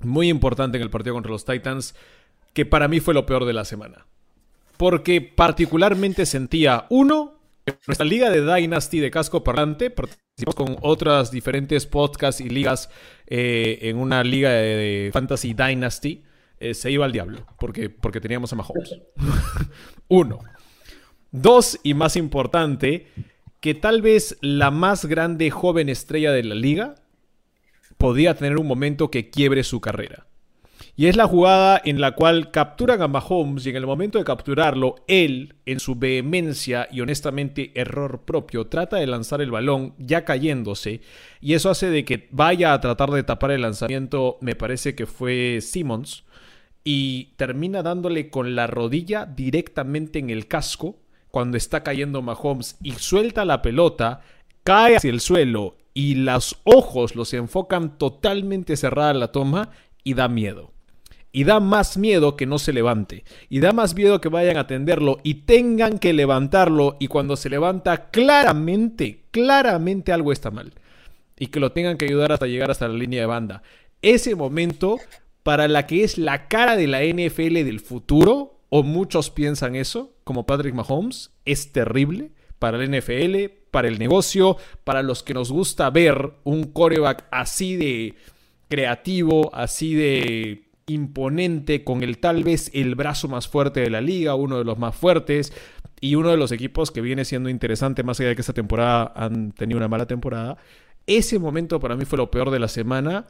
[0.00, 1.94] muy importante en el partido contra los Titans,
[2.54, 4.06] que para mí fue lo peor de la semana.
[4.78, 11.30] Porque particularmente sentía, uno, que nuestra liga de Dynasty de casco parlante, participamos con otras
[11.30, 12.90] diferentes podcasts y ligas
[13.26, 16.24] eh, en una liga de, de Fantasy Dynasty,
[16.62, 18.96] eh, se iba al diablo, porque, porque teníamos a Mahomes.
[20.08, 20.38] Uno.
[21.32, 23.08] Dos, y más importante,
[23.60, 26.94] que tal vez la más grande joven estrella de la liga
[27.98, 30.26] podía tener un momento que quiebre su carrera.
[30.94, 34.24] Y es la jugada en la cual capturan a Mahomes y en el momento de
[34.24, 40.24] capturarlo, él, en su vehemencia y honestamente error propio, trata de lanzar el balón ya
[40.24, 41.00] cayéndose.
[41.40, 45.06] Y eso hace de que vaya a tratar de tapar el lanzamiento, me parece que
[45.06, 46.24] fue Simmons,
[46.84, 50.98] y termina dándole con la rodilla directamente en el casco
[51.32, 54.20] cuando está cayendo Mahomes y suelta la pelota,
[54.64, 59.70] cae hacia el suelo y los ojos los enfocan totalmente cerrada la toma
[60.04, 60.72] y da miedo.
[61.34, 63.24] Y da más miedo que no se levante.
[63.48, 66.98] Y da más miedo que vayan a atenderlo y tengan que levantarlo.
[67.00, 70.74] Y cuando se levanta, claramente, claramente algo está mal.
[71.38, 73.62] Y que lo tengan que ayudar hasta llegar hasta la línea de banda.
[74.02, 74.98] Ese momento,
[75.42, 80.14] para la que es la cara de la NFL del futuro, o muchos piensan eso,
[80.24, 85.50] como Patrick Mahomes, es terrible para la NFL, para el negocio, para los que nos
[85.50, 88.14] gusta ver un coreback así de
[88.68, 94.34] creativo, así de imponente, con el tal vez el brazo más fuerte de la liga,
[94.34, 95.52] uno de los más fuertes,
[96.00, 99.12] y uno de los equipos que viene siendo interesante, más allá de que esta temporada
[99.14, 100.56] han tenido una mala temporada.
[101.06, 103.26] Ese momento para mí fue lo peor de la semana.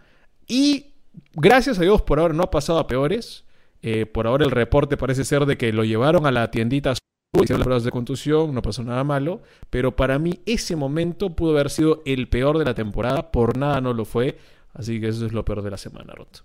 [0.49, 0.92] Y
[1.35, 3.45] gracias a Dios por ahora no ha pasado a peores.
[3.83, 6.95] Eh, por ahora el reporte parece ser de que lo llevaron a la tiendita
[7.41, 11.53] hicieron las pruebas de contusión, no pasó nada malo, pero para mí ese momento pudo
[11.53, 14.39] haber sido el peor de la temporada, por nada no lo fue,
[14.75, 16.41] así que eso es lo peor de la semana, Roto.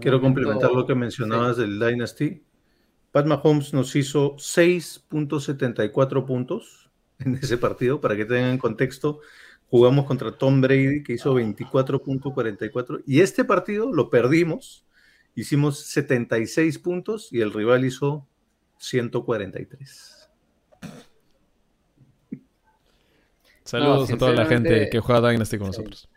[0.00, 2.42] Quiero complementar lo que mencionabas del Dynasty.
[3.12, 8.00] Pat Mahomes nos hizo 6.74 puntos en ese partido.
[8.00, 9.20] Para que tengan contexto,
[9.70, 13.02] jugamos contra Tom Brady, que hizo 24.44.
[13.06, 14.84] Y este partido lo perdimos.
[15.34, 18.26] Hicimos 76 puntos y el rival hizo
[18.78, 20.30] 143.
[23.64, 26.08] Saludos a toda la gente que juega Dynasty con nosotros.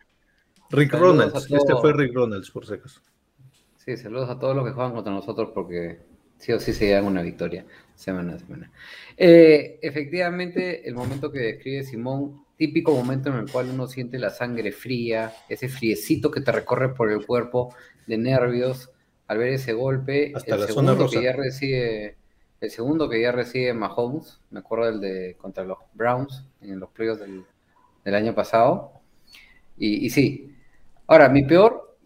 [0.70, 1.50] Rick Saludos Ronalds.
[1.50, 3.00] Este fue Rick Ronalds, por si acaso.
[3.76, 6.00] Sí, saludos a todos los que juegan contra nosotros porque
[6.36, 8.70] sí o sí se llevan una victoria semana a semana.
[9.16, 14.30] Eh, efectivamente, el momento que describe Simón, típico momento en el cual uno siente la
[14.30, 17.74] sangre fría, ese friecito que te recorre por el cuerpo
[18.06, 18.90] de nervios
[19.26, 20.32] al ver ese golpe.
[20.34, 21.18] Hasta el la zona segundo rosa.
[21.18, 22.16] que ya recibe,
[22.60, 26.90] el segundo que ya recibe Mahomes, me acuerdo del de contra los Browns en los
[26.90, 27.44] playoffs del,
[28.04, 28.92] del año pasado.
[29.78, 30.54] Y, y sí.
[31.06, 31.96] Ahora, mi peor,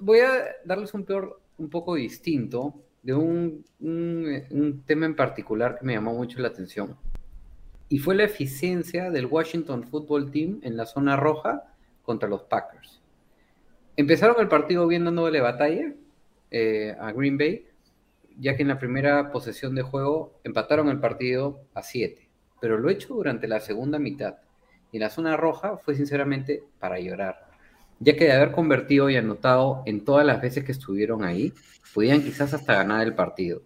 [0.00, 5.78] voy a darles un peor un poco distinto de un, un- un tema en particular
[5.78, 6.96] que me llamó mucho la atención.
[7.90, 13.02] Y fue la eficiencia del Washington Football Team en la zona roja contra los Packers.
[13.96, 15.92] Empezaron el partido bien dándole batalla
[16.50, 17.66] eh, a Green Bay,
[18.38, 22.30] ya que en la primera posesión de juego empataron el partido a 7.
[22.58, 24.36] Pero lo hecho durante la segunda mitad
[24.90, 27.50] y en la zona roja fue sinceramente para llorar
[28.00, 31.52] ya que de haber convertido y anotado en todas las veces que estuvieron ahí,
[31.94, 33.62] podían quizás hasta ganar el partido.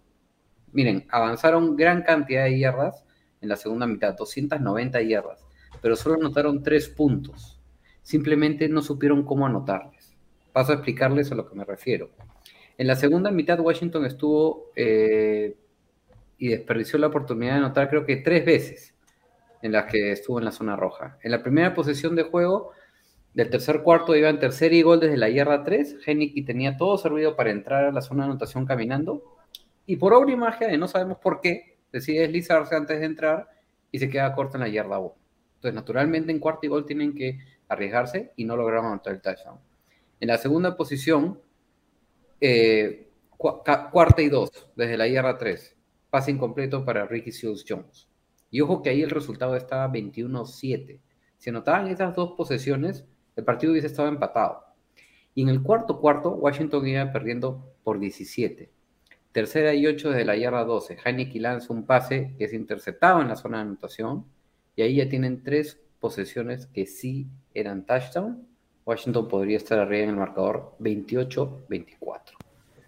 [0.73, 3.04] Miren, avanzaron gran cantidad de yardas
[3.45, 5.45] en la segunda mitad, 290 yardas,
[5.81, 7.59] pero solo anotaron 3 puntos.
[8.01, 10.15] Simplemente no supieron cómo anotarles.
[10.51, 12.09] Paso a explicarles a lo que me refiero.
[12.77, 15.55] En la segunda mitad Washington estuvo eh,
[16.37, 18.93] y desperdició la oportunidad de anotar creo que tres veces
[19.61, 21.17] en las que estuvo en la zona roja.
[21.23, 22.71] En la primera posesión de juego
[23.33, 25.97] del tercer cuarto iba en tercer y gol desde la yarda 3.
[26.05, 29.23] Henneke tenía todo servido para entrar a la zona de anotación caminando.
[29.85, 33.47] Y por obra y magia, de no sabemos por qué, decide deslizarse antes de entrar
[33.89, 35.15] y se queda corto en la yarda 1.
[35.55, 39.59] Entonces, naturalmente, en cuarto y gol tienen que arriesgarse y no lograron anotar el touchdown.
[40.19, 41.39] En la segunda posición,
[42.41, 45.77] eh, cuarta y dos, desde la yarda 3.
[46.09, 48.09] Pase incompleto para Ricky Seals Jones.
[48.51, 50.99] Y ojo que ahí el resultado estaba 21-7.
[51.37, 53.05] Si anotaban esas dos posesiones,
[53.37, 54.65] el partido hubiese estado empatado.
[55.33, 58.74] Y en el cuarto cuarto, Washington iba perdiendo por 17.
[59.35, 60.97] Tercera y 8 desde la yarda 12.
[61.03, 64.25] Heineken lanza un pase que es interceptado en la zona de anotación.
[64.77, 68.47] Y ahí ya tienen tres posesiones que sí eran touchdown.
[68.85, 72.37] Washington podría estar arriba en el marcador 28-24.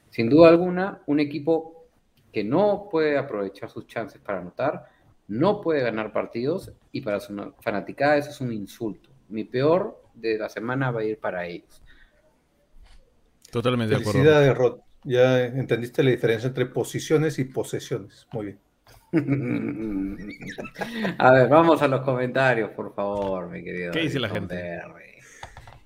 [0.10, 1.89] Sin duda alguna, un equipo
[2.31, 4.86] que no puede aprovechar sus chances para anotar,
[5.27, 9.10] no puede ganar partidos y para su na- fanaticada eso es un insulto.
[9.27, 11.83] Mi peor de la semana va a ir para ellos.
[13.51, 14.19] Totalmente de acuerdo.
[14.21, 14.87] Felicidades, Rod.
[15.08, 18.28] Ya entendiste la diferencia entre posiciones y posesiones.
[18.34, 18.60] Muy bien.
[21.17, 23.93] A ver, vamos a los comentarios, por favor, mi querido.
[23.93, 24.82] ¿Qué dice la gente?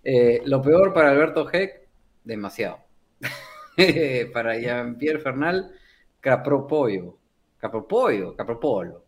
[0.03, 1.87] Eh, lo peor para Alberto Heck,
[2.23, 2.79] demasiado.
[4.33, 5.71] para Jean-Pierre Fernal,
[6.19, 7.17] Capropollo.
[7.59, 9.05] Capropollo, Capropolo.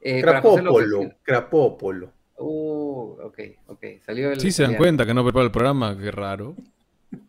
[0.00, 1.12] Eh, José López- Crapópolo.
[1.22, 2.12] Crapópolo.
[2.38, 3.84] Uh, ok, ok.
[4.04, 4.38] Salió el.
[4.40, 6.54] Sí se dan cuenta que no prepara el programa, qué raro.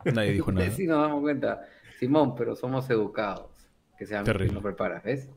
[0.06, 0.70] Nadie dijo nada.
[0.70, 1.66] Sí, nos damos cuenta.
[1.98, 3.52] Simón, pero somos educados.
[3.98, 4.54] Que sean que Terrible.
[4.54, 5.30] no preparas, ¿ves?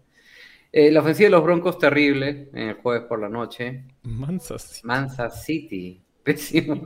[0.72, 3.84] Eh, la ofensiva de los Broncos, terrible, en el jueves por la noche.
[4.02, 4.80] Mansas.
[4.84, 6.82] Mansa City, pésimo.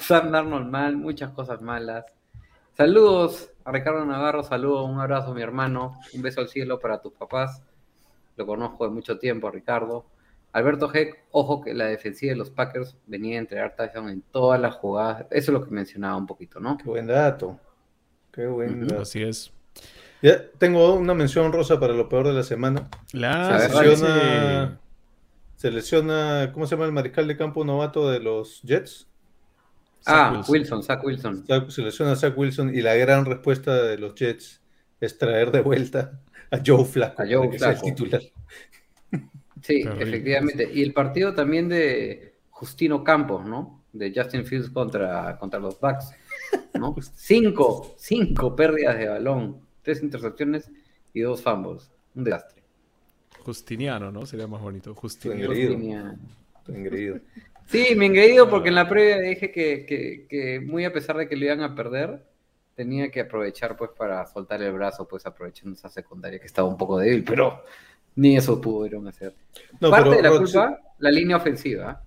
[0.00, 2.04] Sam Darnold mal, muchas cosas malas.
[2.76, 7.12] Saludos a Ricardo Navarro, saludos, un abrazo mi hermano, un beso al cielo para tus
[7.12, 7.62] papás.
[8.36, 10.06] Lo conozco de mucho tiempo, Ricardo.
[10.52, 14.60] Alberto Heck, ojo que la defensiva de los Packers venía a entregar touchdown en todas
[14.60, 15.26] las jugadas.
[15.30, 16.76] Eso es lo que mencionaba un poquito, ¿no?
[16.78, 17.58] Qué buen dato.
[18.32, 18.86] Qué buen Ujú.
[18.86, 19.02] dato.
[19.02, 19.52] Así es.
[20.22, 22.88] Ya tengo una mención rosa para lo peor de la semana.
[23.12, 24.78] La Se lesiona-
[25.56, 29.06] se lesiona, ¿cómo se llama el mariscal de campo novato de los Jets?
[30.06, 30.52] Ah, Wilson.
[30.52, 31.46] Wilson, Zach Wilson.
[31.46, 34.60] Zach- Se lesiona a Zach Wilson y la gran respuesta de los Jets
[35.00, 38.22] es traer de vuelta a Joe Flacco A Joe para que sea el titular.
[39.62, 40.02] Sí, Terrible.
[40.04, 40.70] efectivamente.
[40.72, 43.84] Y el partido también de Justino Campos, ¿no?
[43.92, 46.12] De Justin Fields contra, contra los Bucks,
[46.74, 46.94] ¿no?
[47.14, 50.70] cinco, cinco pérdidas de balón, tres intercepciones
[51.12, 51.90] y dos fumbles.
[52.14, 52.62] Un desastre.
[53.40, 54.26] Justiniano, ¿no?
[54.26, 54.94] Sería más bonito.
[54.94, 56.18] Justiniano.
[56.68, 57.18] Engreído.
[57.66, 61.28] Sí, me engreído porque en la previa dije que, que, que muy a pesar de
[61.28, 62.22] que lo iban a perder,
[62.74, 66.76] tenía que aprovechar pues para soltar el brazo, pues aprovechando esa secundaria que estaba un
[66.76, 67.62] poco débil, pero
[68.16, 69.34] ni eso pudieron hacer.
[69.80, 72.02] No, Parte pero de la Rod, culpa, la línea ofensiva.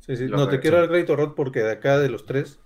[0.00, 0.26] Sí, sí.
[0.26, 2.60] Lo No, te quiero dar crédito, Rod, porque de acá de los tres,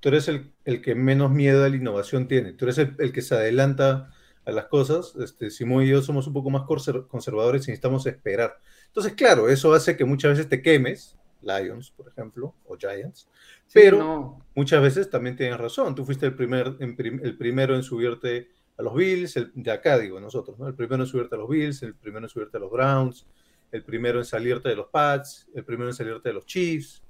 [0.00, 2.52] tú eres el, el que menos miedo a la innovación tiene.
[2.52, 4.10] Tú eres el, el que se adelanta
[4.44, 5.14] a las cosas.
[5.20, 8.58] Este, Simón y yo somos un poco más conser- conservadores y necesitamos esperar.
[8.86, 13.28] Entonces, claro, eso hace que muchas veces te quemes, Lions, por ejemplo, o Giants,
[13.66, 15.94] Sí, pero no, muchas veces también tienes razón.
[15.94, 19.70] Tú fuiste el, primer, en prim- el primero en subirte a los Bills, el, de
[19.70, 20.66] acá digo nosotros, ¿no?
[20.68, 23.26] El primero en subirte a los Bills, el primero en subirte a los Browns,
[23.70, 27.02] el primero en salirte de los Pats, el primero en salirte de los Chiefs.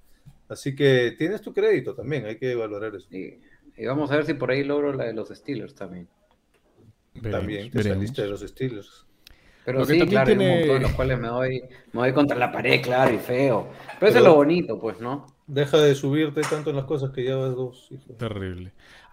[0.49, 3.07] Así que tienes tu crédito también, hay que valorar eso.
[3.11, 3.41] Y,
[3.77, 6.09] y vamos a ver si por ahí logro la de los Steelers también.
[7.15, 7.97] Veremos, también te veremos.
[7.99, 9.05] saliste de los Steelers.
[9.65, 12.39] Pero sí, claro, hay un tiene- montón en los cuales me doy, me doy contra
[12.39, 13.69] la pared, claro, y feo.
[14.01, 15.27] Pero, eso es lo bonito, pues, ¿no?
[15.47, 17.89] Deja de subirte tanto en las cosas que ya vas dos.
[17.91, 18.15] hijo.
[18.15, 18.73] Terrible.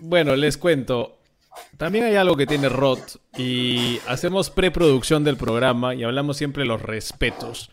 [0.00, 1.18] Bueno, les cuento.
[1.76, 2.98] También hay algo que tiene Rod
[3.36, 7.70] y hacemos preproducción del programa y hablamos siempre de los respetos.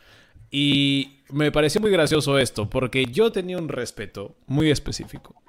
[0.51, 5.41] Y me pareció muy gracioso esto, porque yo tenía un respeto muy específico.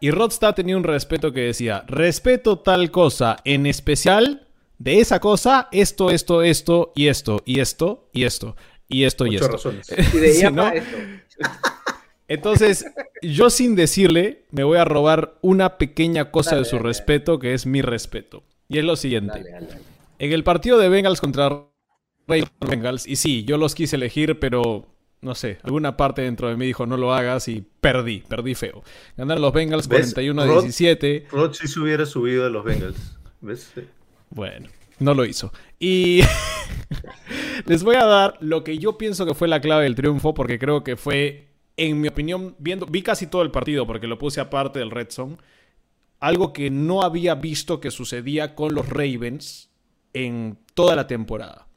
[0.00, 4.46] Y Rodstad tenía un respeto que decía, respeto tal cosa, en especial
[4.78, 8.56] de esa cosa, esto, esto, esto, y esto, y esto, y esto,
[8.88, 9.48] y esto, y esto.
[9.48, 9.88] razones.
[10.14, 10.52] Y de esto.
[12.28, 12.84] Entonces,
[13.22, 16.88] yo sin decirle, me voy a robar una pequeña cosa Dale, de su dale.
[16.88, 18.44] respeto, que es mi respeto.
[18.68, 19.38] Y es lo siguiente.
[19.38, 19.82] Dale, dale, dale.
[20.18, 21.64] En el partido de Bengals contra
[22.60, 24.86] Bengals, y sí, yo los quise elegir, pero
[25.20, 28.82] no sé, alguna parte dentro de mí dijo no lo hagas y perdí, perdí feo.
[29.16, 30.14] Ganaron los Bengals ¿Ves?
[30.14, 31.26] 41 a Rod- 17.
[31.32, 33.18] Rod sí se hubiera subido a los Bengals.
[33.40, 33.72] ¿Ves?
[34.30, 35.52] Bueno, no lo hizo.
[35.80, 36.20] Y
[37.66, 40.58] les voy a dar lo que yo pienso que fue la clave del triunfo, porque
[40.58, 44.40] creo que fue, en mi opinión, viendo, vi casi todo el partido porque lo puse
[44.40, 45.36] aparte del Red Zone,
[46.20, 49.70] algo que no había visto que sucedía con los Ravens
[50.12, 51.67] en toda la temporada.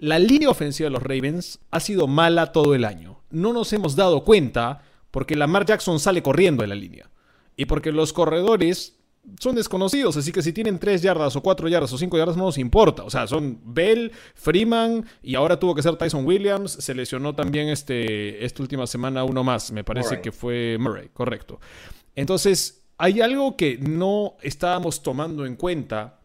[0.00, 3.20] La línea ofensiva de los Ravens ha sido mala todo el año.
[3.30, 7.10] No nos hemos dado cuenta porque Lamar Jackson sale corriendo de la línea.
[7.54, 8.96] Y porque los corredores
[9.38, 12.44] son desconocidos, así que si tienen 3 yardas o 4 yardas o 5 yardas no
[12.44, 13.04] nos importa.
[13.04, 16.72] O sea, son Bell, Freeman y ahora tuvo que ser Tyson Williams.
[16.72, 20.22] Se lesionó también este, esta última semana uno más, me parece Murray.
[20.22, 21.60] que fue Murray, correcto.
[22.16, 26.20] Entonces, hay algo que no estábamos tomando en cuenta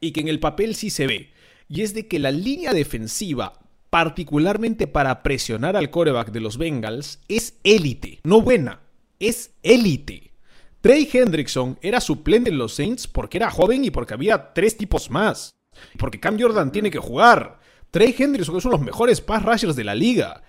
[0.00, 1.35] y que en el papel sí se ve.
[1.68, 3.54] Y es de que la línea defensiva,
[3.90, 8.80] particularmente para presionar al coreback de los Bengals, es élite, no buena,
[9.18, 10.32] es élite.
[10.80, 15.10] Trey Hendrickson era suplente en los Saints porque era joven y porque había tres tipos
[15.10, 15.56] más.
[15.98, 17.58] Porque Cam Jordan tiene que jugar.
[17.90, 20.42] Trey Hendrickson es uno de los mejores pass rushers de la liga.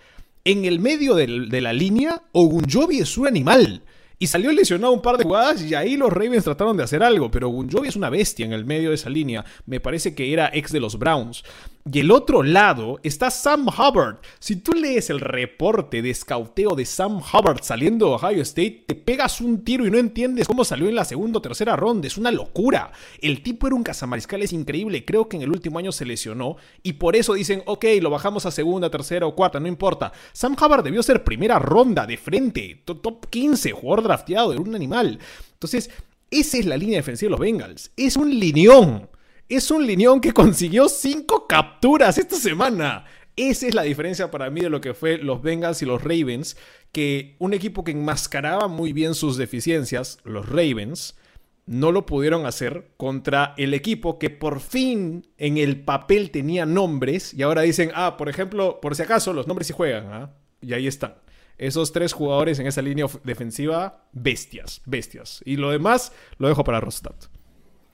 [0.43, 3.84] En el medio de la línea, Ogunjobi es un animal.
[4.20, 7.30] Y salió lesionado un par de jugadas y ahí los Ravens trataron de hacer algo,
[7.30, 9.45] pero Ogunjobi es una bestia en el medio de esa línea.
[9.68, 11.43] Me parece que era ex de los Browns.
[11.89, 14.17] Y el otro lado está Sam Hubbard.
[14.39, 18.93] Si tú lees el reporte de escauteo de Sam Hubbard saliendo de Ohio State, te
[18.95, 22.05] pegas un tiro y no entiendes cómo salió en la segunda o tercera ronda.
[22.07, 22.91] Es una locura.
[23.21, 25.05] El tipo era un cazamariscales increíble.
[25.05, 28.45] Creo que en el último año se lesionó y por eso dicen, ok, lo bajamos
[28.45, 30.11] a segunda, tercera o cuarta, no importa.
[30.33, 34.75] Sam Hubbard debió ser primera ronda de frente, to- top 15, jugador drafteado, era un
[34.75, 35.19] animal.
[35.53, 35.89] Entonces,
[36.31, 37.91] esa es la línea defensiva de los Bengals.
[37.95, 39.09] Es un lineón.
[39.49, 43.05] Es un lineón que consiguió cinco capturas esta semana.
[43.37, 46.57] Esa es la diferencia para mí de lo que fue los Bengals y los Ravens,
[46.91, 51.17] que un equipo que enmascaraba muy bien sus deficiencias, los Ravens,
[51.65, 57.33] no lo pudieron hacer contra el equipo que por fin en el papel tenía nombres
[57.33, 60.33] y ahora dicen, ah, por ejemplo, por si acaso, los nombres sí juegan, ¿ah?
[60.59, 61.15] Y ahí están.
[61.57, 65.41] Esos tres jugadores en esa línea defensiva, bestias, bestias.
[65.45, 67.15] Y lo demás lo dejo para Rostad.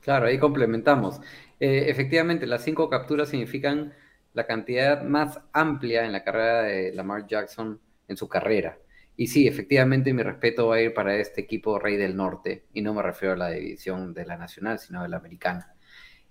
[0.03, 1.21] Claro, ahí complementamos.
[1.59, 3.93] Eh, efectivamente, las cinco capturas significan
[4.33, 8.77] la cantidad más amplia en la carrera de Lamar Jackson en su carrera.
[9.15, 12.81] Y sí, efectivamente, mi respeto va a ir para este equipo Rey del Norte, y
[12.81, 15.75] no me refiero a la división de la Nacional, sino de la Americana.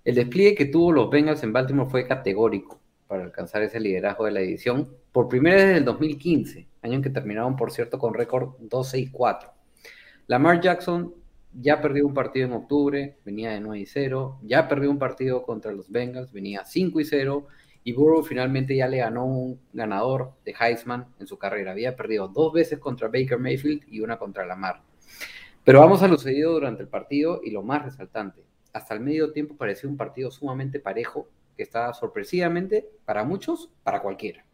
[0.03, 4.31] El despliegue que tuvo los Bengals en Baltimore fue categórico para alcanzar ese liderazgo de
[4.31, 8.13] la división por primera vez desde el 2015, año en que terminaron, por cierto, con
[8.13, 9.51] récord 2-6-4.
[10.27, 11.13] Lamar Jackson
[11.59, 15.43] ya perdió un partido en octubre, venía de 9 y 0, ya perdió un partido
[15.43, 17.47] contra los Bengals, venía 5 y 0,
[17.83, 21.71] y Burrow finalmente ya le ganó un ganador de Heisman en su carrera.
[21.71, 24.81] Había perdido dos veces contra Baker Mayfield y una contra Lamar.
[25.63, 28.43] Pero vamos a lo sucedido durante el partido y lo más resaltante.
[28.71, 34.01] Hasta el medio tiempo parecía un partido sumamente parejo, que estaba sorpresivamente, para muchos, para
[34.01, 34.45] cualquiera.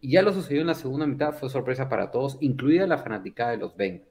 [0.00, 3.50] Y ya lo sucedió en la segunda mitad, fue sorpresa para todos, incluida la fanaticada
[3.50, 4.07] de los Bengals.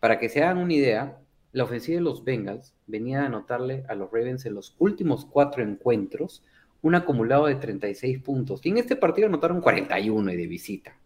[0.00, 1.20] Para que se hagan una idea,
[1.52, 5.62] la ofensiva de los Bengals venía a anotarle a los Ravens en los últimos cuatro
[5.62, 6.42] encuentros
[6.82, 8.60] un acumulado de 36 puntos.
[8.64, 10.96] Y en este partido anotaron 41 y de visita.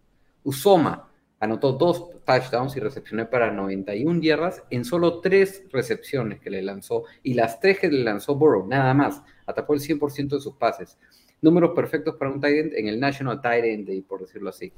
[0.45, 6.63] Usoma anotó dos touchdowns y recepcionó para 91 yardas en solo tres recepciones que le
[6.63, 7.05] lanzó.
[7.25, 9.23] Y las tres que le lanzó Burrow, nada más.
[9.47, 10.97] Atacó el 100% de sus pases.
[11.43, 14.73] Números perfectos para un tight end en el National Tight End Day, por decirlo así.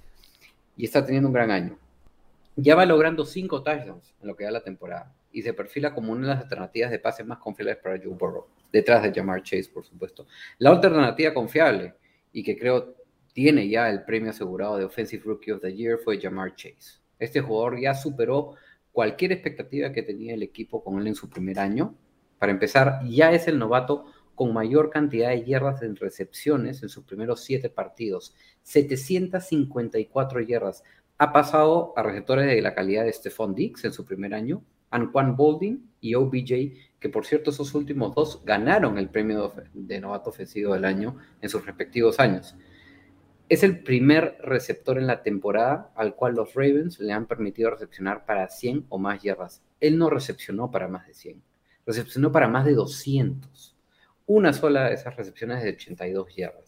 [0.76, 1.78] Y está teniendo un gran año
[2.56, 6.12] ya va logrando cinco touchdowns en lo que da la temporada y se perfila como
[6.12, 9.68] una de las alternativas de pase más confiables para Joe Burrow, detrás de Jamar Chase,
[9.72, 10.26] por supuesto.
[10.58, 11.94] La alternativa confiable
[12.32, 12.96] y que creo
[13.34, 17.00] tiene ya el premio asegurado de Offensive Rookie of the Year fue Jamar Chase.
[17.18, 18.54] Este jugador ya superó
[18.92, 21.94] cualquier expectativa que tenía el equipo con él en su primer año.
[22.38, 27.04] Para empezar, ya es el novato con mayor cantidad de yardas en recepciones en sus
[27.04, 28.34] primeros siete partidos.
[28.62, 30.82] 754 yardas
[31.18, 35.36] ha pasado a receptores de la calidad de Stephon Diggs en su primer año, Anquan
[35.36, 40.74] Bolding y OBJ, que por cierto esos últimos dos ganaron el premio de novato ofensivo
[40.74, 42.56] del año en sus respectivos años.
[43.48, 48.26] Es el primer receptor en la temporada al cual los Ravens le han permitido recepcionar
[48.26, 49.62] para 100 o más yardas.
[49.80, 51.42] Él no recepcionó para más de 100,
[51.86, 53.76] recepcionó para más de 200.
[54.26, 56.65] Una sola de esas recepciones de 82 yardas.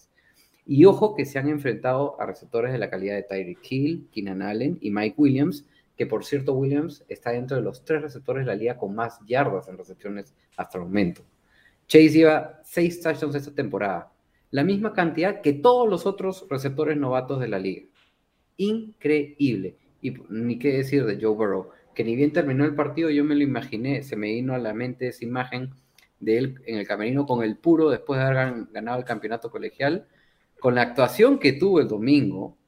[0.71, 4.43] Y ojo que se han enfrentado a receptores de la calidad de Tyreek Hill, Keenan
[4.43, 5.67] Allen y Mike Williams,
[5.97, 9.19] que por cierto Williams está dentro de los tres receptores de la liga con más
[9.27, 11.23] yardas en recepciones hasta el momento.
[11.87, 14.13] Chase lleva seis touchdowns esta temporada,
[14.51, 17.87] la misma cantidad que todos los otros receptores novatos de la liga.
[18.59, 19.79] Increíble.
[20.03, 23.35] Y ni qué decir de Joe Burrow, que ni bien terminó el partido, yo me
[23.35, 25.71] lo imaginé, se me vino a la mente esa imagen
[26.21, 30.07] de él en el camerino con el puro después de haber ganado el campeonato colegial
[30.61, 32.59] con la actuación que tuvo el domingo,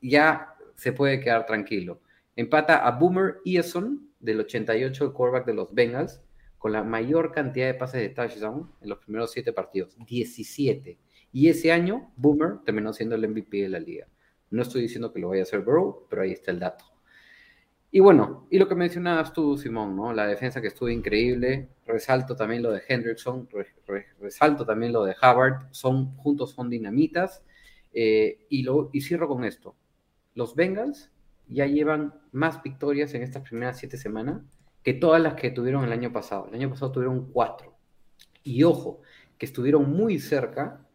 [0.00, 2.00] ya se puede quedar tranquilo.
[2.34, 6.22] Empata a Boomer Eason, del 88, el quarterback de los Bengals,
[6.58, 10.98] con la mayor cantidad de pases de touchdown en los primeros siete partidos, 17.
[11.32, 14.06] Y ese año, Boomer terminó siendo el MVP de la liga.
[14.50, 16.84] No estoy diciendo que lo vaya a hacer Burrow, pero ahí está el dato.
[17.94, 20.14] Y bueno, y lo que mencionabas tú, Simón, ¿no?
[20.14, 21.68] La defensa que estuvo increíble.
[21.86, 23.46] Resalto también lo de Hendrickson,
[24.18, 25.68] resalto también lo de Hubbard.
[25.72, 27.44] Son, juntos son dinamitas.
[27.92, 29.76] Eh, y, lo, y cierro con esto.
[30.34, 31.12] Los Bengals
[31.48, 34.40] ya llevan más victorias en estas primeras siete semanas
[34.82, 36.48] que todas las que tuvieron el año pasado.
[36.48, 37.76] El año pasado tuvieron cuatro.
[38.42, 39.02] Y ojo,
[39.36, 40.86] que estuvieron muy cerca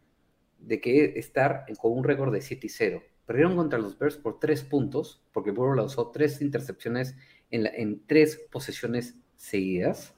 [0.58, 3.02] de que estar con un récord de 7 y 0.
[3.28, 7.14] Perdieron contra los Bears por tres puntos, porque Burrow usó tres intercepciones
[7.50, 10.14] en, en tres posesiones seguidas.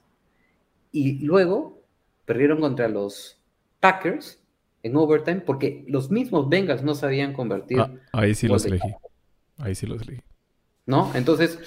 [0.93, 1.83] Y luego
[2.25, 3.43] perdieron contra los
[3.81, 4.41] Packers
[4.85, 7.81] en overtime, porque los mismos Bengals no sabían convertir.
[7.81, 8.95] Ah, ahí sí los elegí.
[9.59, 10.23] Ahí sí los elegí.
[10.87, 11.11] ¿No?
[11.17, 11.59] Entonces,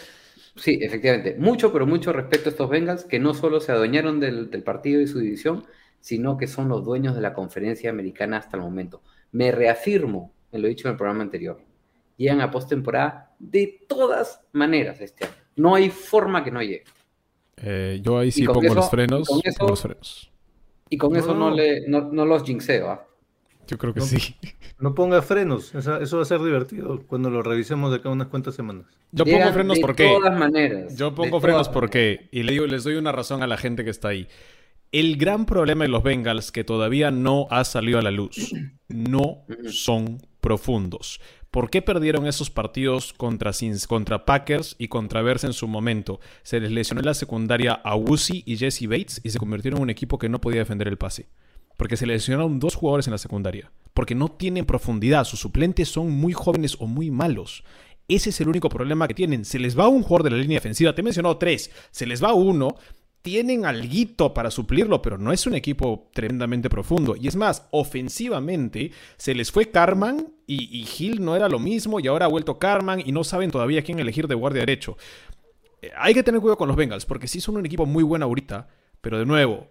[0.55, 4.49] sí, efectivamente, mucho, pero mucho respeto a estos Bengals que no solo se adueñaron del,
[4.49, 5.65] del partido y su división,
[5.99, 9.01] sino que son los dueños de la conferencia americana hasta el momento.
[9.33, 11.59] Me reafirmo en lo dicho en el programa anterior,
[12.17, 15.33] llegan a postemporada de todas maneras este año.
[15.55, 16.83] No hay forma que no llegue.
[17.57, 19.21] Eh, yo ahí sí pongo los frenos.
[19.21, 20.31] Y con eso, los frenos.
[20.89, 22.89] Y con eso no, le, no, los jinxeo.
[22.89, 23.07] ¿ah?
[23.67, 24.35] Yo creo que sí.
[24.79, 28.55] No ponga frenos, eso, va a ser divertido cuando lo revisemos de acá unas cuantas
[28.55, 28.85] semanas.
[29.11, 30.03] Yo pongo frenos porque.
[30.03, 30.97] De todas maneras.
[30.97, 32.27] Yo pongo frenos porque.
[32.31, 34.27] Y le digo, les doy una razón a la gente que está ahí.
[34.91, 38.53] El gran problema de los Bengals que todavía no ha salido a la luz.
[38.89, 41.21] No son profundos.
[41.49, 43.51] ¿Por qué perdieron esos partidos contra,
[43.87, 46.19] contra Packers y contra en su momento?
[46.43, 49.83] Se les lesionó en la secundaria a Wusi y Jesse Bates y se convirtieron en
[49.83, 51.29] un equipo que no podía defender el pase.
[51.77, 53.71] Porque se lesionaron dos jugadores en la secundaria.
[53.93, 55.23] Porque no tienen profundidad.
[55.23, 57.63] Sus suplentes son muy jóvenes o muy malos.
[58.09, 59.45] Ese es el único problema que tienen.
[59.45, 60.93] Se les va un jugador de la línea defensiva.
[60.93, 61.71] Te he mencionado tres.
[61.91, 62.75] Se les va uno
[63.23, 67.15] tienen alguito para suplirlo, pero no es un equipo tremendamente profundo.
[67.19, 72.01] Y es más, ofensivamente se les fue Carman y, y Hill no era lo mismo
[72.01, 74.97] y ahora ha vuelto Carman y no saben todavía quién elegir de guardia derecho.
[75.81, 78.25] Eh, hay que tener cuidado con los Bengals porque sí son un equipo muy bueno
[78.25, 78.67] ahorita,
[78.99, 79.69] pero de nuevo,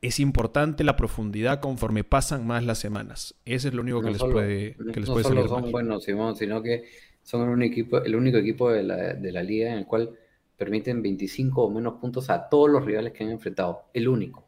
[0.00, 3.34] es importante la profundidad conforme pasan más las semanas.
[3.44, 6.62] Ese es lo único que les puede, que les no solo son buenos, Simón, sino
[6.62, 6.84] que
[7.22, 10.10] son un equipo, el único equipo de la, de la liga en el cual
[10.56, 13.84] permiten 25 o menos puntos a todos los rivales que han enfrentado.
[13.92, 14.44] El único.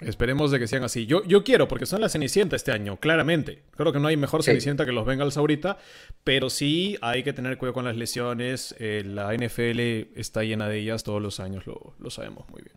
[0.00, 1.06] Esperemos de que sean así.
[1.06, 3.62] Yo, yo quiero, porque son la Cenicienta este año, claramente.
[3.76, 5.78] Creo que no hay mejor Cenicienta que los Bengals ahorita,
[6.24, 8.74] pero sí hay que tener cuidado con las lesiones.
[8.78, 9.78] Eh, la NFL
[10.18, 12.74] está llena de ellas todos los años, lo, lo sabemos muy bien.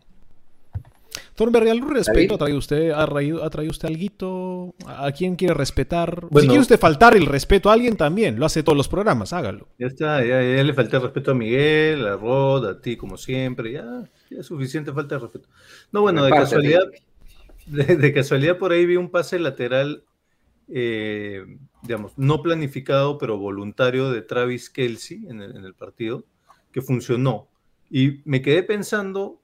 [1.34, 2.90] Thornberry, ¿algún respeto ha traído usted?
[2.90, 4.74] ¿Ha traído, ha traído usted algo?
[4.86, 6.26] ¿A quién quiere respetar?
[6.30, 9.68] si quiere usted faltar el respeto a alguien también, lo hace todos los programas, hágalo.
[9.78, 13.72] Ya está, ya, le falté el respeto a Miguel, a Rod, a ti como siempre,
[13.72, 15.48] ya, es suficiente falta de respeto.
[15.92, 16.84] No, bueno, de casualidad,
[17.66, 20.04] de, casualidad por ahí vi un pase lateral,
[20.68, 21.44] eh,
[21.82, 26.24] digamos, no planificado, pero voluntario de Travis Kelsey en el partido,
[26.72, 27.48] que funcionó.
[27.90, 29.40] Y me quedé pensando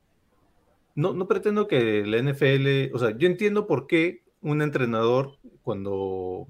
[0.95, 6.49] no, no pretendo que la NFL, o sea, yo entiendo por qué un entrenador cuando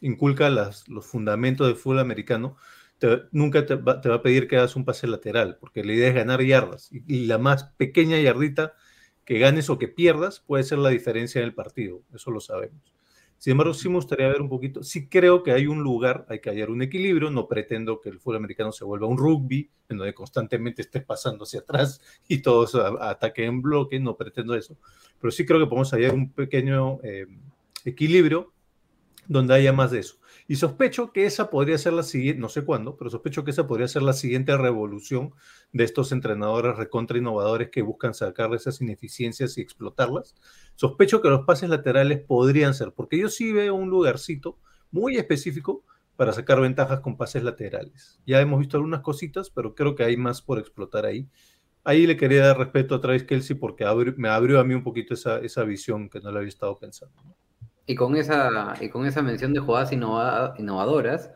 [0.00, 2.56] inculca los fundamentos del fútbol americano,
[3.32, 6.42] nunca te va, a pedir que hagas un pase lateral, porque la idea es ganar
[6.42, 6.90] yardas.
[6.92, 8.74] y, la más pequeña yardita
[9.24, 12.02] que ganes o que pierdas puede ser la diferencia en el partido.
[12.14, 12.92] Eso lo sabemos.
[13.42, 16.38] Sin embargo, sí me gustaría ver un poquito, sí creo que hay un lugar, hay
[16.38, 19.96] que hallar un equilibrio, no pretendo que el fútbol americano se vuelva un rugby, en
[19.96, 24.76] donde constantemente estés pasando hacia atrás y todos ataquen en bloque, no pretendo eso,
[25.20, 27.26] pero sí creo que podemos hallar un pequeño eh,
[27.84, 28.52] equilibrio
[29.26, 30.18] donde haya más de eso.
[30.48, 33.66] Y sospecho que esa podría ser la siguiente, no sé cuándo, pero sospecho que esa
[33.66, 35.32] podría ser la siguiente revolución
[35.72, 40.34] de estos entrenadores recontra innovadores que buscan sacar esas ineficiencias y explotarlas.
[40.74, 44.58] Sospecho que los pases laterales podrían ser, porque yo sí veo un lugarcito
[44.90, 45.84] muy específico
[46.16, 48.20] para sacar ventajas con pases laterales.
[48.26, 51.28] Ya hemos visto algunas cositas, pero creo que hay más por explotar ahí.
[51.84, 53.84] Ahí le quería dar respeto a Travis Kelsey porque
[54.16, 57.14] me abrió a mí un poquito esa, esa visión que no le había estado pensando.
[57.86, 61.30] Y con esa, y con esa mención de jugadas innovadoras,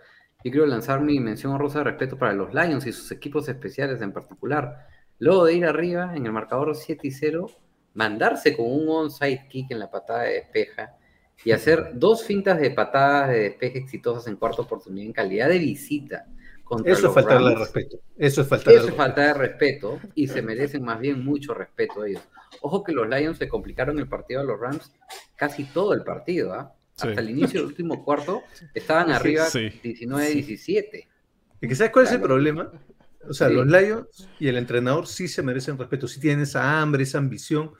[0.44, 4.00] yo quiero lanzar mi mención honrosa de respeto para los Lions y sus equipos especiales
[4.00, 4.86] en particular.
[5.18, 7.50] Luego de ir arriba en el marcador 7 y 0,
[7.94, 10.96] mandarse con un onside kick en la patada de despeja
[11.44, 15.58] y hacer dos fintas de patadas de despeje exitosas en cuarta oportunidad en calidad de
[15.58, 16.26] visita.
[16.84, 17.98] Eso es faltarle respeto.
[18.16, 22.02] Eso es falta Eso es falta de respeto y se merecen más bien mucho respeto
[22.02, 22.22] a ellos.
[22.60, 24.92] Ojo que los Lions se complicaron el partido a los Rams
[25.36, 26.74] casi todo el partido, ¿ah?
[26.98, 28.42] Hasta el inicio del último cuarto
[28.74, 31.06] estaban arriba 19-17.
[31.60, 32.72] ¿Y que sabes cuál es el problema?
[33.28, 37.02] O sea, los Lions y el entrenador sí se merecen respeto, sí tienen esa hambre,
[37.02, 37.72] esa ambición,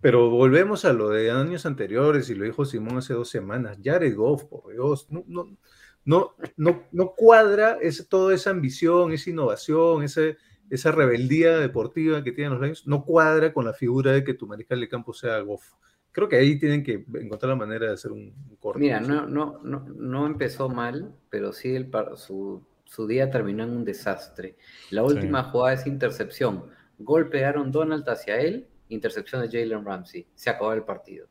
[0.00, 3.78] pero volvemos a lo de años anteriores y lo dijo Simón hace dos semares.
[3.82, 5.56] Jared Goff, por Dios, no, no,
[6.04, 10.38] no, no, no cuadra ese, toda esa ambición, esa innovación, ese,
[10.70, 14.46] esa rebeldía deportiva que tienen los Lions, no cuadra con la figura de que tu
[14.46, 15.74] mariscal de campo sea Goff.
[16.12, 18.80] Creo que ahí tienen que encontrar la manera de hacer un, un corte.
[18.80, 23.70] Mira, no, no, no, no empezó mal, pero sí el, su, su día terminó en
[23.70, 24.56] un desastre.
[24.90, 26.64] La última jugada es intercepción.
[26.98, 30.26] Golpe de Aaron Donald hacia él, intercepción de Jalen Ramsey.
[30.34, 31.28] Se acabó el partido.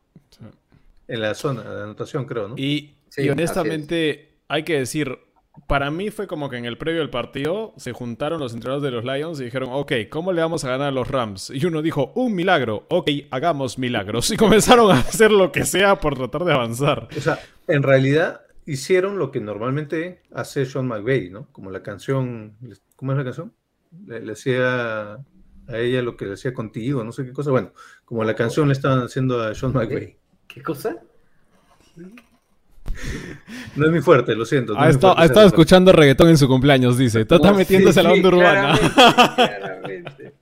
[1.07, 2.55] En la zona de anotación, creo, ¿no?
[2.57, 5.17] Y, Sí, y honestamente, hay que decir,
[5.67, 8.91] para mí fue como que en el previo del partido se juntaron los entrenadores de
[8.91, 11.51] los Lions y dijeron, ok, ¿cómo le vamos a ganar a los Rams?
[11.51, 14.31] Y uno dijo, un milagro, ok, hagamos milagros.
[14.31, 17.07] Y comenzaron a hacer lo que sea por tratar de avanzar.
[17.15, 21.47] O sea, en realidad hicieron lo que normalmente hace Sean McVay, ¿no?
[21.51, 22.57] Como la canción,
[22.95, 23.53] ¿cómo es la canción?
[24.05, 27.51] Le, le hacía a ella lo que le hacía contigo, no sé qué cosa.
[27.51, 27.73] Bueno,
[28.05, 30.17] como la canción le estaban haciendo a Sean McVay.
[30.47, 30.97] ¿Qué cosa?
[33.75, 34.73] No es muy fuerte, lo siento.
[34.73, 35.61] no Ha es estado, fuerte ha esa estado canción.
[35.61, 37.21] escuchando reggaetón en su cumpleaños, dice.
[37.21, 38.77] Está metiéndose a la sí, onda urbana.
[38.77, 40.33] claramente, claramente.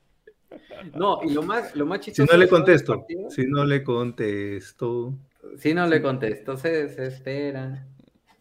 [0.96, 2.32] No, y lo más, lo más Si chistoso.
[2.32, 5.14] no le contesto, partido- si no le contesto,
[5.58, 7.86] Si no le contesto, se desespera.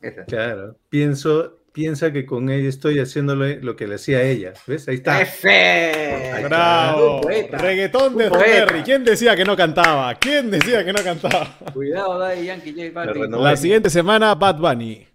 [0.00, 0.24] Esa.
[0.24, 4.54] claro, pienso, piensa que con ella estoy haciéndole lo que le hacía a ella.
[4.66, 4.88] ¿Ves?
[4.88, 5.20] Ahí está.
[5.20, 6.42] ¡Efe!
[6.44, 7.20] ¡Bravo!
[7.52, 8.30] Reggaetón de.
[8.30, 8.82] Terry.
[8.82, 10.14] ¿Quién decía que no cantaba?
[10.14, 11.54] ¿Quién decía que no cantaba?
[11.74, 13.30] Cuidado, Daddy Yankee, J Balvin.
[13.30, 15.06] La siguiente semana, Bad Bunny.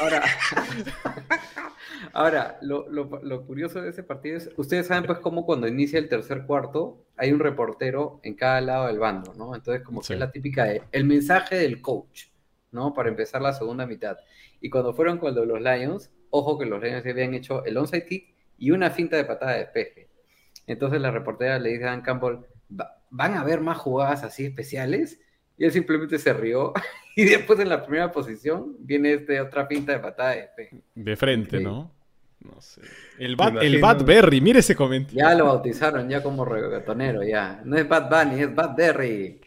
[0.00, 0.22] Ahora,
[2.12, 6.00] ahora lo, lo- lo curioso de ese partido es, ustedes saben pues cómo cuando inicia
[6.00, 9.54] el tercer cuarto hay un reportero en cada lado del bando, ¿no?
[9.54, 10.08] Entonces como Sí.
[10.08, 12.24] que es la típica de el mensaje del coach,
[12.72, 12.94] ¿no?
[12.94, 14.18] Para empezar la segunda mitad.
[14.60, 17.76] Y cuando fueron con lo de los Lions, ojo que los Lions habían hecho el
[17.76, 20.08] onside kick y una finta de patada de despeje.
[20.66, 22.36] Entonces la reportera le dice a Dan Campbell,
[22.78, 25.20] "Va- ¿van a haber más jugadas así especiales?
[25.58, 26.72] Y él simplemente se rió.
[27.16, 30.80] Y después en la primera posición viene este otra finta de patada de despeje.
[30.94, 31.64] De frente, Sí.
[31.64, 31.92] ¿no?
[32.38, 32.80] No sé.
[33.18, 35.18] El el imagino- Bad Berry, mire ese comentario.
[35.18, 37.60] Ya lo bautizaron ya como reggaetonero, ya.
[37.64, 39.40] No es Bad Bunny, es Bad Berry.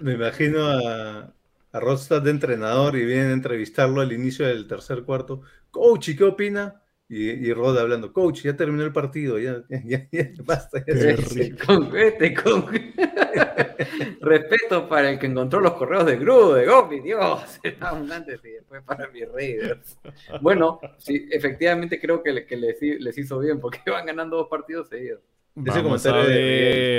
[0.00, 1.32] Me imagino a,
[1.76, 5.42] a Rodstad de entrenador y vienen a entrevistarlo al inicio del tercer cuarto.
[5.70, 6.82] Coach, ¿y qué opina?
[7.08, 10.78] Y, y Rod hablando, coach, ya terminó el partido, ya, ya, ya, ya, basta.
[10.80, 11.64] ya Qué se- rico.
[11.66, 12.66] Con este, con...
[14.20, 18.40] Respeto para el que encontró los correos de Gru, de Gopi, Dios, era un antes
[18.44, 19.98] y después para mis Raiders.
[20.40, 24.36] Bueno, sí, efectivamente creo que, le- que les, hi- les hizo bien porque van ganando
[24.38, 25.20] dos partidos seguidos.
[25.64, 26.42] Ese Vamos a comentario de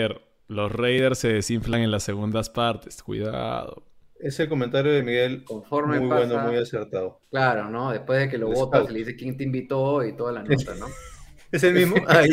[0.09, 0.21] ver.
[0.47, 3.03] Los Raiders se desinflan en las segundas partes.
[3.03, 3.83] Cuidado.
[4.19, 7.21] Ese comentario de Miguel, Conforme muy pasa, bueno, muy acertado.
[7.29, 7.91] claro, ¿no?
[7.91, 10.87] Después de que lo votas, le dice quién te invitó y toda la nota, ¿no?
[11.51, 11.95] ¿Es el mismo?
[12.07, 12.23] Ah.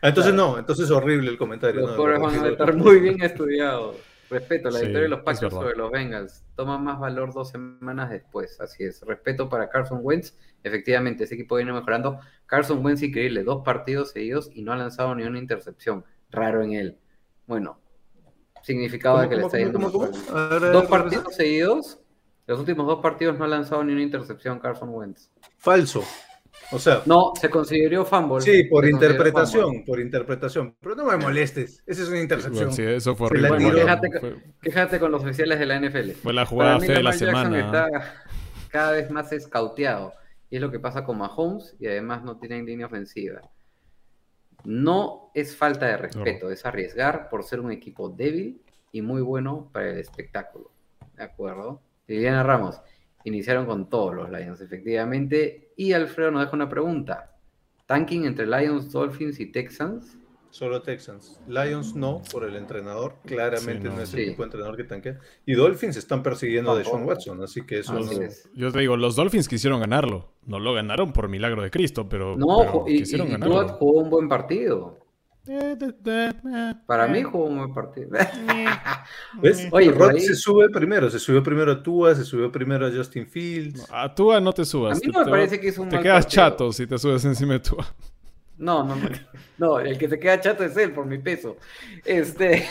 [0.00, 1.80] Ah, Entonces no, entonces es horrible el comentario.
[1.80, 3.96] Los no, pobres no, van a estar muy bien estudiados.
[4.30, 8.10] Respeto, la Sí, victoria de los Packers sobre los Bengals toma más valor dos semanas
[8.10, 8.60] después.
[8.60, 9.00] Así es.
[9.02, 10.36] Respeto para Carson Wentz.
[10.62, 12.20] Efectivamente, ese equipo viene mejorando.
[12.46, 16.04] Carson Wentz, increíble, dos partidos seguidos y no ha lanzado ni una intercepción.
[16.30, 16.98] Raro en él.
[17.46, 17.80] Bueno,
[18.62, 20.06] significado ¿Cómo, de que le está yendo cómo,
[20.72, 21.98] Dos partidos seguidos.
[22.46, 25.30] Los últimos dos partidos no ha lanzado ni una intercepción Carson Wentz.
[25.58, 26.02] Falso.
[26.72, 28.40] O sea, No, se consideró fumble.
[28.40, 30.74] sí, por interpretación, por interpretación.
[30.80, 32.68] Pero no me molestes, esa es una intercepción.
[32.70, 33.48] Bueno, sí, eso fue horrible.
[33.48, 36.10] Bueno, Fíjate fue, Quéjate con los oficiales de la NFL.
[36.22, 37.60] fue la jugada fea de la Jackson semana.
[37.60, 38.14] está
[38.70, 40.12] cada vez más escauteado.
[40.50, 43.42] Y es lo que pasa con Mahomes y además no tienen línea ofensiva.
[44.64, 48.60] No es falta de respeto, es arriesgar por ser un equipo débil
[48.92, 50.72] y muy bueno para el espectáculo.
[51.16, 51.80] ¿De acuerdo?
[52.06, 52.80] Liliana Ramos,
[53.24, 55.72] iniciaron con todos los Lions, efectivamente.
[55.76, 57.36] Y Alfredo nos deja una pregunta.
[57.86, 60.17] ¿Tanking entre Lions, Dolphins y Texans?
[60.50, 61.38] Solo Texans.
[61.46, 63.16] Lions no, por el entrenador.
[63.26, 63.96] Claramente Sí, no.
[63.96, 64.02] no.
[64.02, 64.20] es Sí.
[64.20, 65.18] el tipo de entrenador que tanquea.
[65.46, 66.78] Y Dolphins están persiguiendo a.
[66.78, 68.22] Deshaun Watson, así que eso Así no.
[68.22, 68.48] es.
[68.54, 70.32] Yo te digo, los Dolphins quisieron ganarlo.
[70.46, 73.66] No lo ganaron por milagro de Cristo, pero, No, pero y, quisieron y ganarlo.
[73.66, 74.98] Tua jugó un buen partido.
[75.50, 75.76] Eh,
[76.06, 77.10] eh, Para eh.
[77.10, 78.10] mí jugó un buen partido.
[79.40, 79.68] ¿Ves?
[79.70, 82.90] Oye, Rod ahí- se sube primero, se subió primero a Tua, se subió primero a
[82.90, 83.86] Justin Fields.
[83.90, 84.98] A Tua no te subas.
[84.98, 86.42] A mí no me te- parece que hizo un Te mal quedas partido.
[86.42, 87.86] chato si te subes encima de Tua.
[88.58, 89.08] No, no, no.
[89.58, 91.56] No, el que se queda chato es él por mi peso.
[92.04, 92.66] Este.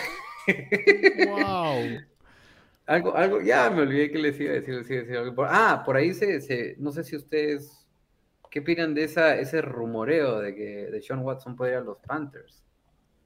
[1.28, 2.00] ¡Wow!
[2.88, 5.36] Algo, algo, ya me olvidé que les iba a decir, les iba a decir algo.
[5.36, 7.86] Por- ah, por ahí se, se- no sé si ustedes,
[8.50, 11.98] ¿qué opinan de esa, ese rumoreo de que de Sean Watson puede ir a los
[11.98, 12.64] Panthers?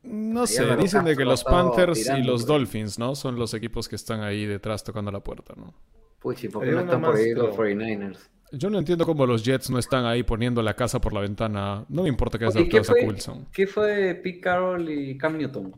[0.01, 2.45] No sé, dicen de que los Panthers y los pues.
[2.47, 3.13] Dolphins, ¿no?
[3.13, 5.75] Son los equipos que están ahí detrás tocando la puerta, ¿no?
[6.17, 8.17] Puchi, ¿por qué no están por ahí los pero- 49ers?
[8.51, 11.85] Yo no entiendo cómo los Jets no están ahí poniendo la casa por la ventana.
[11.87, 13.47] No me importa que haya Oye, ¿qué drafteado a Zach fue, Wilson.
[13.53, 15.73] ¿Qué fue de Pete Carroll y Cam Newton?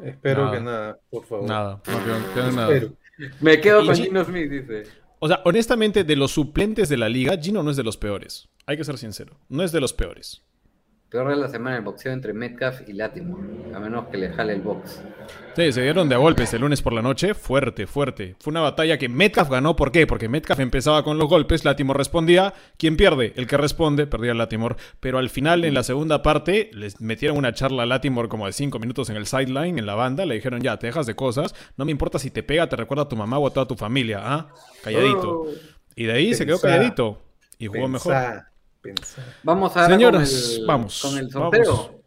[0.00, 0.56] Espero Nada.
[0.56, 1.48] que nada, por favor.
[1.48, 2.80] Nada, no nada.
[3.40, 4.82] Me quedo Y con Gino Smith, dice.
[5.20, 8.48] O sea, honestamente, de los suplentes de la liga, Gino no es de los peores.
[8.66, 9.38] Hay que ser sincero.
[9.48, 10.42] No es de los peores.
[11.12, 14.54] Peor de la semana el boxeo entre Metcalf y Latimore, a menos que le jale
[14.54, 15.02] el box.
[15.54, 17.34] Sí, se dieron de a golpes el lunes por la noche.
[17.34, 18.34] Fuerte, fuerte.
[18.40, 19.76] Fue una batalla que Metcalf ganó.
[19.76, 20.06] ¿Por qué?
[20.06, 22.54] Porque Metcalf empezaba con los golpes, Latimore respondía.
[22.78, 23.34] ¿Quién pierde?
[23.36, 24.76] El que responde, perdía Latimore.
[25.00, 28.54] Pero al final, en la segunda parte, les metieron una charla a Latimore como de
[28.54, 30.24] 5 minutos en el sideline, en la banda.
[30.24, 31.54] Le dijeron, ya, te dejas de cosas.
[31.76, 33.76] No me importa si te pega, te recuerda a tu mamá o a toda tu
[33.76, 34.20] familia.
[34.22, 34.48] ¿Ah?
[34.82, 35.42] Calladito.
[35.42, 35.46] Oh.
[35.94, 36.68] Y de ahí se quedó Pensá.
[36.68, 37.22] calladito.
[37.58, 38.14] Y jugó mejor.
[39.42, 41.00] Vamos a Señoras, vamos.
[41.02, 42.01] con el vamos.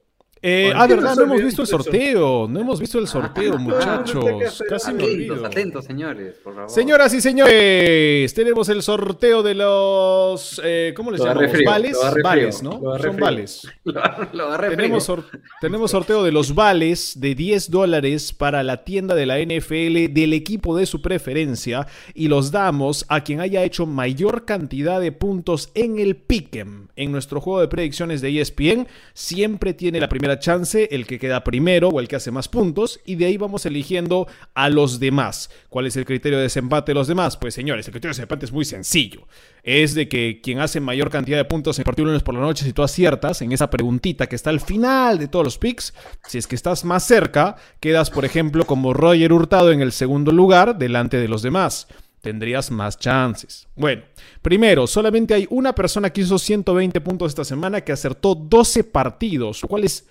[0.47, 2.47] Eh, ¿Por ah, verdad, no hemos visto el sorteo?
[2.47, 4.13] No hemos visto el sorteo, Ah, muchachos.
[4.23, 4.37] no,
[4.69, 5.45] Casi me Atentos, olvido.
[5.47, 6.69] atentos, señores, por favor.
[6.69, 10.61] Señoras y señores, tenemos el sorteo de los.
[10.63, 11.49] eh, ¿Cómo les llamamos?
[11.51, 11.97] frío, Vales.
[12.23, 12.79] Vales, ¿no?
[13.01, 13.67] Son vales.
[13.85, 13.93] Lo,
[14.33, 15.25] lo agarré Tenemos, sor-
[15.61, 20.33] tenemos sorteo de los vales de 10 dólares para la tienda de la NFL del
[20.33, 25.71] equipo de su preferencia y los damos a quien haya hecho mayor cantidad de puntos
[25.73, 26.87] en el Pick'em.
[26.95, 31.43] En nuestro juego de predicciones de ESPN siempre tiene la primera chance el que queda
[31.43, 35.49] primero o el que hace más puntos y de ahí vamos eligiendo a los demás.
[35.69, 37.37] ¿Cuál es el criterio de desempate de los demás?
[37.37, 39.27] Pues señores, el criterio de desempate es muy sencillo.
[39.63, 42.41] Es de que quien hace mayor cantidad de puntos en el partido lunes por la
[42.41, 45.93] noche, si tú aciertas en esa preguntita que está al final de todos los picks,
[46.27, 50.31] si es que estás más cerca, quedas, por ejemplo, como Roger Hurtado en el segundo
[50.31, 51.87] lugar delante de los demás.
[52.25, 53.67] Tendrías más chances.
[53.75, 54.01] Bueno,
[54.41, 59.61] primero, solamente hay una persona que hizo 120 puntos esta semana que acertó 12 partidos,
[59.61, 60.07] lo es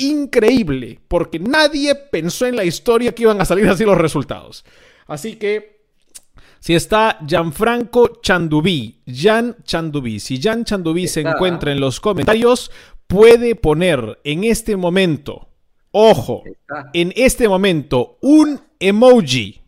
[0.00, 4.64] increíble, porque nadie pensó en la historia que iban a salir así los resultados.
[5.06, 5.80] Así que
[6.60, 12.70] si está Gianfranco Chandubí, Jan Chandubí, si Jan Chandubí se encuentra en los comentarios,
[13.06, 15.48] puede poner en este momento,
[15.90, 16.42] ojo,
[16.92, 19.62] en este momento un emoji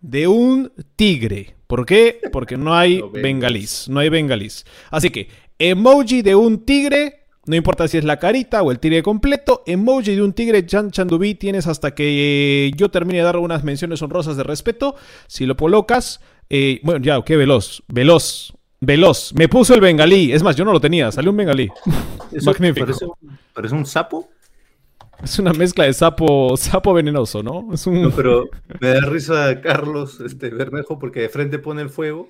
[0.00, 1.56] de un tigre.
[1.66, 2.20] ¿Por qué?
[2.30, 4.66] Porque no hay bengalís, no hay bengalís.
[4.90, 5.28] Así que
[5.58, 10.14] emoji de un tigre, no importa si es la carita o el tigre completo, emoji
[10.14, 14.00] de un tigre Jan Chandubí tienes hasta que eh, yo termine de dar unas menciones
[14.02, 14.94] honrosas de respeto.
[15.26, 16.20] Si lo colocas,
[16.50, 18.52] eh, bueno, ya, qué veloz, veloz.
[18.84, 20.32] Veloz, me puso el bengalí.
[20.32, 21.70] Es más, yo no lo tenía, salió un bengalí.
[22.32, 23.16] ¿Eso Magnífico.
[23.52, 24.28] Parece un sapo?
[25.22, 27.68] Es una mezcla de sapo, sapo venenoso, ¿no?
[27.72, 28.02] Es un.
[28.02, 28.48] No, pero
[28.80, 32.28] me da risa Carlos este, Bermejo porque de frente pone el fuego.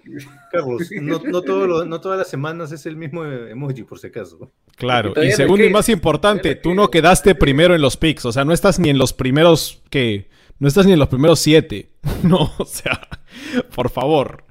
[0.50, 4.08] Carlos, no, no, todo lo- no todas las semanas es el mismo emoji, por si
[4.08, 4.50] acaso.
[4.76, 8.44] Claro, Y segundo y más importante, tú no quedaste primero en los picks, o sea,
[8.44, 10.28] no estás ni en los primeros, ¿qué?
[10.58, 11.90] No estás ni en los primeros siete.
[12.22, 13.00] No, o sea,
[13.74, 14.44] por favor.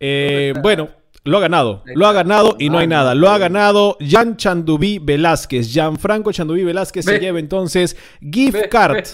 [0.00, 0.88] Eh, bueno,
[1.24, 3.14] lo ha ganado, lo ha ganado y no hay nada.
[3.14, 5.72] Lo ha ganado Jan Chandubí Velázquez.
[5.72, 9.06] Gianfranco Chandubí Velázquez se lleva entonces gift card.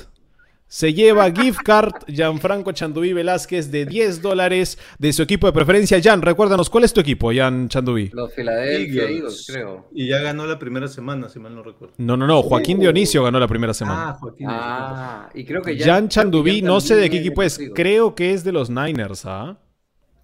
[0.66, 6.00] Se lleva gift card Gianfranco Chandubí Velázquez de 10 dólares de su equipo de preferencia.
[6.02, 8.10] Jan, recuérdanos, ¿cuál es tu equipo, Jan Chandubí?
[8.12, 9.46] Los Philadelphia Eagles.
[9.48, 9.86] Creo.
[9.92, 11.94] Y ya ganó la primera semana, si mal no recuerdo.
[11.98, 14.10] No, no, no, Joaquín Dionisio ganó la primera semana.
[14.10, 14.46] Ah, Joaquín.
[14.48, 15.86] Ah, y creo que ya.
[15.86, 17.56] Jan Chandubí, no sé de qué equipo es.
[17.56, 17.74] Creo.
[17.74, 19.58] Creo que es de los Niners, ¿ah?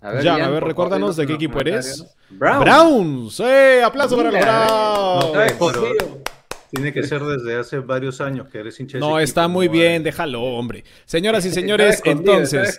[0.07, 2.05] A ver, Jan, Jan, a ver, recuérdanos de qué equipo eres.
[2.05, 2.17] comentarios.
[2.31, 2.61] Brown.
[2.61, 3.41] Browns.
[3.41, 3.83] ¡Eh!
[3.85, 5.73] ¡Aplauso para los Browns!
[5.73, 6.23] No,
[6.71, 9.67] tiene que ser desde hace varios años que eres hincha No, ese está equipo, muy
[9.67, 10.85] no bien, déjalo, hombre.
[11.07, 12.79] Señoras y señores, entonces.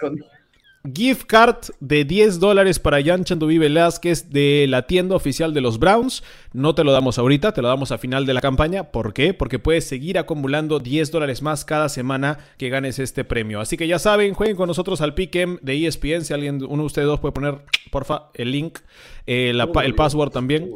[0.96, 5.80] Gift card de 10 dólares para Jan Chandubí Velázquez de la tienda oficial de los
[5.80, 6.24] Browns.
[6.54, 8.92] No te lo damos ahorita, te lo damos a final de la campaña.
[8.92, 9.34] ¿Por qué?
[9.34, 13.60] Porque puedes seguir acumulando 10 dólares más cada semana que ganes este premio.
[13.60, 16.24] Así que ya saben, jueguen con nosotros al Pick'em de ESPN.
[16.24, 17.60] Si alguien, uno de ustedes dos puede poner,
[17.92, 18.80] porfa, el link,
[19.26, 20.70] eh, la el password también.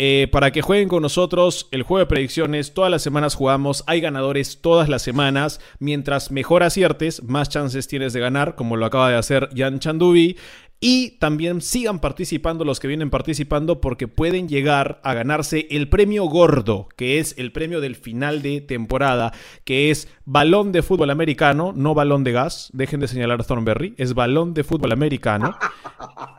[0.00, 2.72] Eh, para que jueguen con nosotros el juego de predicciones.
[2.72, 3.82] Todas las semanas jugamos.
[3.88, 5.60] Hay ganadores todas las semanas.
[5.80, 10.36] Mientras mejor aciertes, más chances tienes de ganar, como lo acaba de hacer Jan Chandubi.
[10.80, 16.26] Y también sigan participando los que vienen participando porque pueden llegar a ganarse el premio
[16.26, 19.32] gordo, que es el premio del final de temporada,
[19.64, 22.70] que es balón de fútbol americano, no balón de gas.
[22.72, 25.56] Dejen de señalar a Thornberry, es balón de fútbol americano.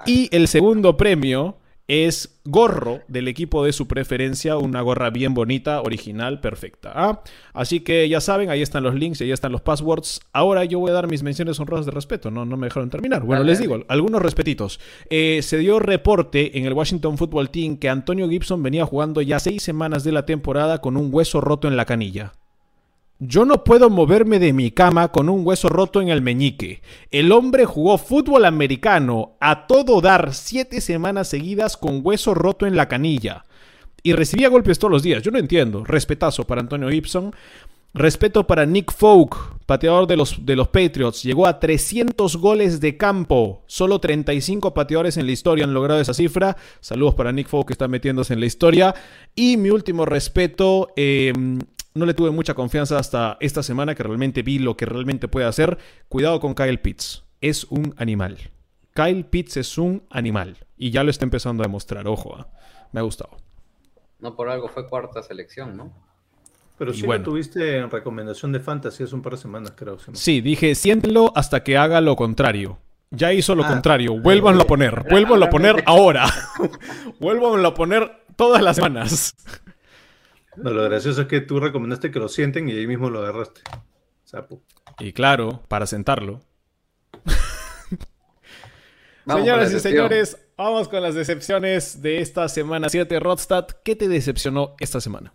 [0.05, 1.57] Y el segundo premio
[1.90, 6.92] es gorro del equipo de su preferencia, una gorra bien bonita, original, perfecta.
[6.94, 7.24] ¿ah?
[7.52, 10.22] Así que ya saben, ahí están los links y ahí están los passwords.
[10.32, 13.24] Ahora yo voy a dar mis menciones honrosas de respeto, no, no me dejaron terminar.
[13.24, 14.80] Bueno, les digo, algunos respetitos.
[15.10, 19.40] Eh, se dio reporte en el Washington Football Team que Antonio Gibson venía jugando ya
[19.40, 22.34] seis semanas de la temporada con un hueso roto en la canilla.
[23.22, 26.82] Yo no puedo moverme de mi cama con un hueso roto en el meñique.
[27.11, 32.78] El hombre jugó fútbol americano a todo dar siete semanas seguidas con hueso roto en
[32.78, 33.43] la canilla.
[34.03, 35.22] Y recibía golpes todos los días.
[35.22, 35.84] Yo no entiendo.
[35.84, 37.36] Respetazo para Antonio Gibson.
[37.93, 41.24] Respeto para Nick Folk, pateador de los, de los Patriots.
[41.24, 43.63] Llegó a 300 goles de campo.
[43.67, 46.55] Solo 35 pateadores en la historia han logrado esa cifra.
[46.80, 48.95] Saludos para Nick Folk que está metiéndose en la historia.
[49.36, 51.34] Y mi último respeto, eh,
[51.94, 55.46] no le tuve mucha confianza hasta esta semana que realmente vi lo que realmente puede
[55.48, 55.78] hacer.
[56.08, 57.24] Cuidado con Kyle Pitts.
[57.42, 58.38] Es un animal.
[58.94, 60.58] Kyle Pitts es un animal.
[60.78, 62.08] Y ya lo está empezando a demostrar.
[62.08, 62.48] Ojo, ¿ah?
[62.92, 63.38] me ha gustado.
[64.20, 65.92] No por algo fue cuarta selección, ¿no?
[66.78, 67.24] Pero Y sí bueno.
[67.26, 70.00] lo tuviste en recomendación de Fantasy hace un par de semanas, creo.
[70.00, 72.80] si no- Sí, dije, siéntelo hasta que haga lo contrario.
[73.12, 73.68] Ya hizo lo Ah.
[73.70, 74.20] contrario.
[74.22, 75.04] Vuélvanlo a poner.
[75.10, 76.26] Vuélvanlo a poner ahora.
[77.20, 79.36] Vuélvanlo a poner todas las semanas.
[80.62, 83.62] No, lo gracioso es que tú recomendaste que lo sienten y ahí mismo lo agarraste.
[84.24, 84.62] Sapo.
[84.99, 86.41] Y claro, para sentarlo.
[89.26, 93.20] Señoras y señores, vamos con las decepciones de esta semana 7.
[93.20, 95.34] Rodstad, ¿qué te decepcionó esta semana?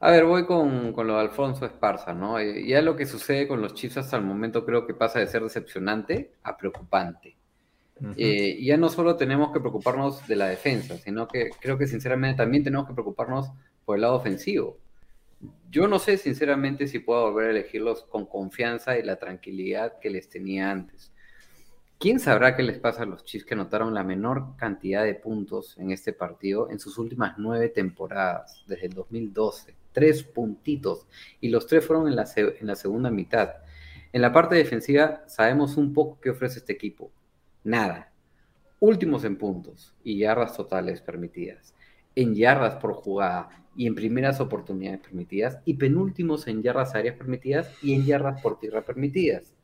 [0.00, 2.38] A ver, voy con, con lo de Alfonso Esparza, ¿no?
[2.38, 5.26] Eh, Ya lo que sucede con los Chiefs hasta el momento creo que pasa de
[5.26, 7.36] ser decepcionante a preocupante.
[8.16, 12.38] Eh, ya no solo tenemos que preocuparnos de la defensa, sino que creo que sinceramente
[12.38, 13.50] también tenemos que preocuparnos
[13.84, 14.78] por el lado ofensivo.
[15.70, 20.10] Yo no sé sinceramente si puedo volver a elegirlos con confianza y la tranquilidad que
[20.10, 21.12] les tenía antes.
[21.98, 25.78] ¿Quién sabrá qué les pasa a los Chiefs que anotaron la menor cantidad de puntos
[25.78, 29.74] en este partido en sus últimas nueve temporadas, desde el 2012?
[29.92, 31.06] Tres puntitos.
[31.40, 33.54] Y los tres fueron en la, en la segunda mitad.
[34.12, 37.10] En la parte defensiva sabemos un poco qué ofrece este equipo.
[37.62, 38.12] Nada.
[38.80, 41.74] Últimos en puntos y yardas totales permitidas.
[42.14, 45.58] En yardas por jugada y en primeras oportunidades permitidas.
[45.64, 49.54] Y penúltimos en yardas aéreas permitidas y en yardas por tierra permitidas.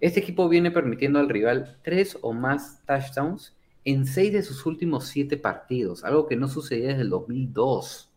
[0.00, 5.06] Este equipo viene permitiendo al rival tres o más touchdowns en seis de sus últimos
[5.06, 8.12] siete partidos, algo que no sucedía desde el 2002.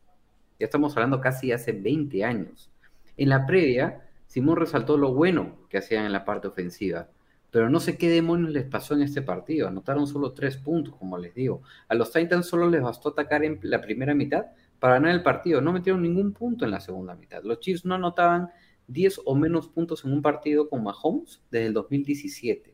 [0.59, 2.69] Ya estamos hablando casi hace 20 años.
[3.17, 7.09] En la previa, Simón resaltó lo bueno que hacían en la parte ofensiva,
[7.51, 9.67] pero no sé qué demonios les pasó en este partido.
[9.67, 11.61] Anotaron solo tres puntos, como les digo.
[11.89, 14.45] A los Titans solo les bastó atacar en la primera mitad
[14.79, 15.59] para ganar el partido.
[15.59, 17.43] No metieron ningún punto en la segunda mitad.
[17.43, 18.49] Los Chiefs no anotaban
[18.87, 22.73] 10 o menos puntos en un partido con Mahomes desde el 2017.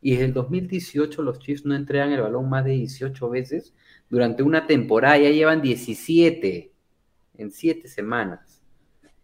[0.00, 3.74] Y desde el 2018 los Chiefs no entregan el balón más de 18 veces
[4.10, 5.18] durante una temporada.
[5.18, 6.72] Ya llevan 17
[7.34, 8.60] en 7 semanas.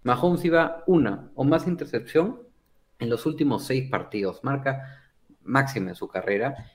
[0.05, 2.52] Mahomes iba una o más intercepción
[3.03, 4.43] en los últimos 6 partidos.
[4.45, 5.03] Marca
[5.45, 6.71] máxima en su carrera.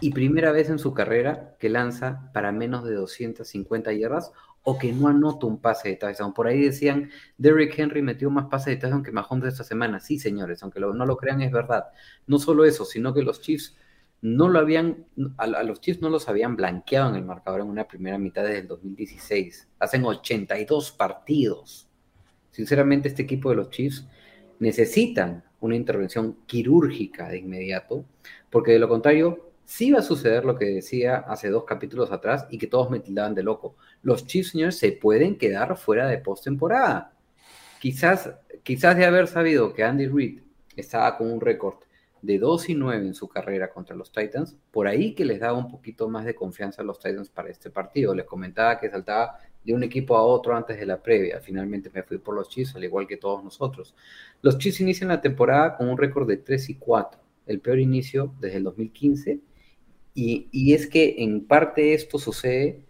[0.00, 4.32] Y primera vez en su carrera que lanza para menos de 250 yardas
[4.64, 6.34] o que no anota un pase de touchdown.
[6.34, 10.00] Por ahí decían, Derrick Henry metió más pases de touchdown que Mahomes esta semana.
[10.00, 11.86] Sí, señores, aunque no lo crean, es verdad.
[12.26, 13.76] No solo eso, sino que los Chiefs
[14.20, 15.06] no lo habían,
[15.36, 18.44] a, a los Chiefs no los habían blanqueado en el marcador en una primera mitad
[18.44, 19.68] desde el 2016.
[19.78, 21.88] Hacen 82 partidos.
[22.50, 24.06] Sinceramente, este equipo de los Chiefs
[24.60, 28.04] necesitan una intervención quirúrgica de inmediato,
[28.50, 32.46] porque de lo contrario, sí va a suceder lo que decía hace dos capítulos atrás
[32.50, 33.76] y que todos me tildaban de loco.
[34.02, 37.14] Los Chiefs, señores, se pueden quedar fuera de postemporada.
[37.80, 40.40] Quizás, quizás de haber sabido que Andy Reid
[40.76, 41.76] estaba con un récord
[42.22, 45.58] de 2 y 9 en su carrera contra los Titans, por ahí que les daba
[45.58, 48.14] un poquito más de confianza a los Titans para este partido.
[48.14, 51.40] Les comentaba que saltaba de un equipo a otro antes de la previa.
[51.40, 53.94] Finalmente me fui por los Chiefs, al igual que todos nosotros.
[54.40, 58.34] Los Chiefs inician la temporada con un récord de 3 y 4, el peor inicio
[58.40, 59.40] desde el 2015.
[60.14, 62.84] Y, y es que en parte esto sucede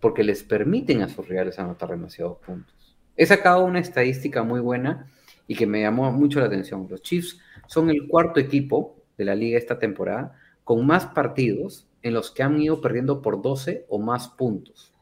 [0.00, 2.96] porque les permiten a sus rivales anotar demasiados puntos.
[3.16, 5.10] He sacado una estadística muy buena
[5.48, 6.86] y que me llamó mucho la atención.
[6.88, 12.14] Los Chiefs son el cuarto equipo de la liga esta temporada con más partidos en
[12.14, 14.92] los que han ido perdiendo por 12 o más puntos.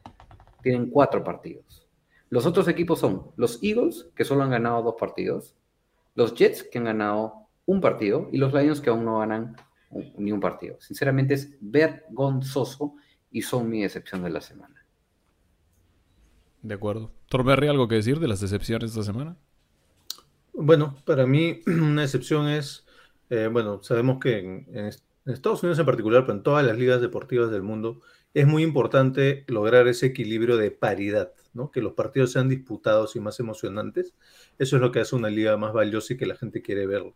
[0.67, 1.87] Tienen cuatro partidos.
[2.29, 5.55] Los otros equipos son los Eagles, que solo han ganado dos partidos,
[6.13, 9.55] los Jets, que han ganado un partido, y los Lions, que aún no ganan
[10.17, 10.75] ni un partido.
[10.81, 12.95] Sinceramente es vergonzoso
[13.31, 14.85] y son mi decepción de la semana.
[16.61, 17.13] De acuerdo.
[17.29, 19.37] Torberry, ¿algo que decir de las decepciones de esta semana?
[20.51, 22.85] Bueno, para mí una excepción es,
[23.29, 24.91] eh, bueno, sabemos que en, en
[25.33, 28.01] Estados Unidos en particular, pero en todas las ligas deportivas del mundo,
[28.37, 31.71] es muy importante lograr ese equilibrio de paridad, ¿no?
[31.71, 34.13] Que los partidos sean disputados y más emocionantes.
[34.59, 37.15] Eso es lo que hace una liga más valiosa y que la gente quiere verlo.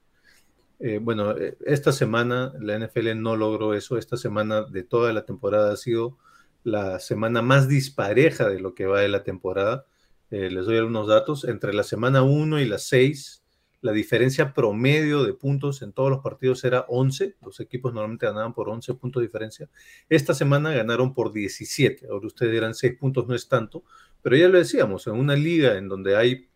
[0.80, 4.00] Eh, bueno, eh, esta semana la NFL no logró eso.
[4.00, 6.18] Esta semana de toda la temporada ha sido
[6.64, 9.86] la semana más dispareja de lo que va de la temporada.
[10.32, 11.44] Eh, les doy algunos datos.
[11.44, 13.41] Entre la semana 1 y la 6,
[13.82, 17.36] la diferencia promedio de puntos en todos los partidos era 11.
[17.42, 19.70] Los equipos normalmente ganaban por 11 puntos de diferencia.
[20.08, 22.08] Esta semana ganaron por 17.
[22.10, 23.84] Ahora ustedes dirán 6 puntos no es tanto,
[24.22, 26.48] pero ya lo decíamos, en una liga en donde hay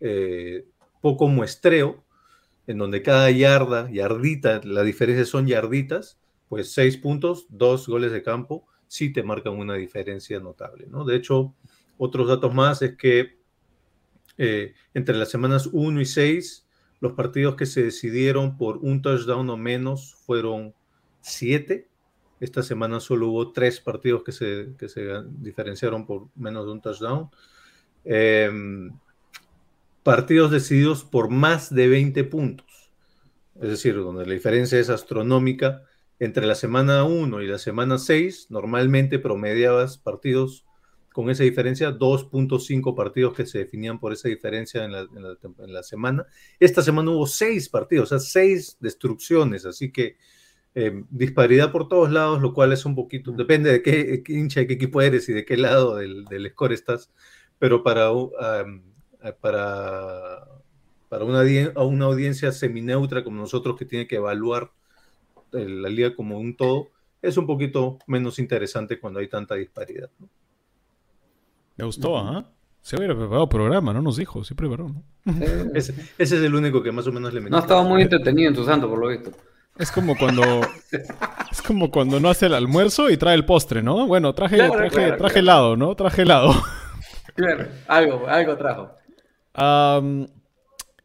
[0.00, 0.66] eh,
[1.00, 2.04] poco muestreo,
[2.66, 8.22] en donde cada yarda, yardita, la diferencia son yarditas, pues seis puntos, dos goles de
[8.22, 11.04] campo, sí te marcan una diferencia notable, ¿no?
[11.04, 11.54] De hecho,
[11.96, 13.39] otros datos más es que
[14.42, 16.66] eh, entre las semanas 1 y 6,
[17.00, 20.74] los partidos que se decidieron por un touchdown o menos fueron
[21.20, 21.86] 7.
[22.40, 26.80] Esta semana solo hubo 3 partidos que se, que se diferenciaron por menos de un
[26.80, 27.28] touchdown.
[28.02, 28.90] Em,
[30.02, 32.90] partidos decididos por más de 20 puntos.
[33.60, 35.82] Es decir, donde la diferencia es astronómica
[36.18, 40.64] entre la semana 1 y la semana 6, normalmente promediabas partidos
[41.12, 44.92] con esa diferencia, 2.5 partidos que se definían por esa diferencia en
[45.72, 46.26] la, semana.
[46.58, 50.16] Esta semana hubo 6 partidos, o sea, 6 destrucciones, así que
[50.74, 54.68] eh, disparidad por todos lados, lo cual es un poquito, depende de qué, hincha, de
[54.68, 57.10] qué equipo eres y de qué lado del, score estás,
[57.58, 58.30] pero para, um,
[59.40, 60.46] para,
[61.08, 61.42] para una,
[61.84, 64.70] una audiencia semineutra como nosotros que tiene que evaluar
[65.50, 66.90] la liga como un todo,
[67.20, 70.10] es un poquito menos interesante cuando hay tanta disparidad.
[71.80, 72.44] Me gustó, ¿ah?
[72.82, 75.04] Se hubiera preparado programa, no nos dijo, sí preparó, ¿no?
[75.74, 77.56] ese, es el único que más o menos le metió.
[77.56, 79.30] No estaba muy entretenido en tu santo, por lo visto.
[79.78, 80.42] Es como cuando
[81.50, 84.06] es como cuando no hace el almuerzo y trae el postre, ¿no?
[84.06, 85.94] Bueno, traje, traje, traje helado, ¿no?
[85.94, 86.54] Traje helado.
[87.34, 88.90] Claro, algo, algo trajo.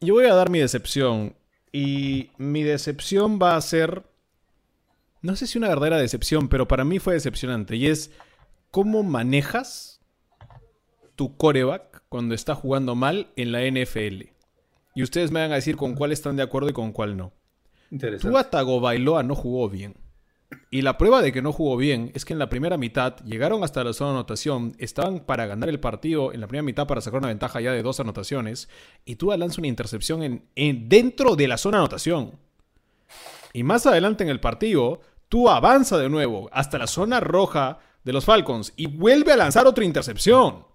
[0.02, 1.36] yo voy a dar mi decepción.
[1.72, 4.04] Y mi decepción va a ser
[5.26, 7.76] no sé si una verdadera decepción, pero para mí fue decepcionante.
[7.76, 8.12] Y es
[8.70, 9.95] cómo manejas
[11.16, 14.30] tu coreback cuando está jugando mal en la NFL.
[14.96, 17.34] Y ustedes me van a decir con cuál están de acuerdo y con cuál no.
[18.22, 19.96] Tua Tagovailoa no jugó bien.
[20.70, 23.64] Y la prueba de que no jugó bien es que en la primera mitad llegaron
[23.64, 27.02] hasta la zona de anotación, estaban para ganar el partido en la primera mitad para
[27.02, 28.70] sacar una ventaja ya de dos anotaciones,
[29.06, 32.40] y Tua lanza una intercepción en, dentro de la zona de anotación.
[33.54, 38.14] Y más adelante en el partido, Tú avanza de nuevo hasta la zona roja de
[38.14, 40.66] los Falcons y vuelve a lanzar otra intercepción.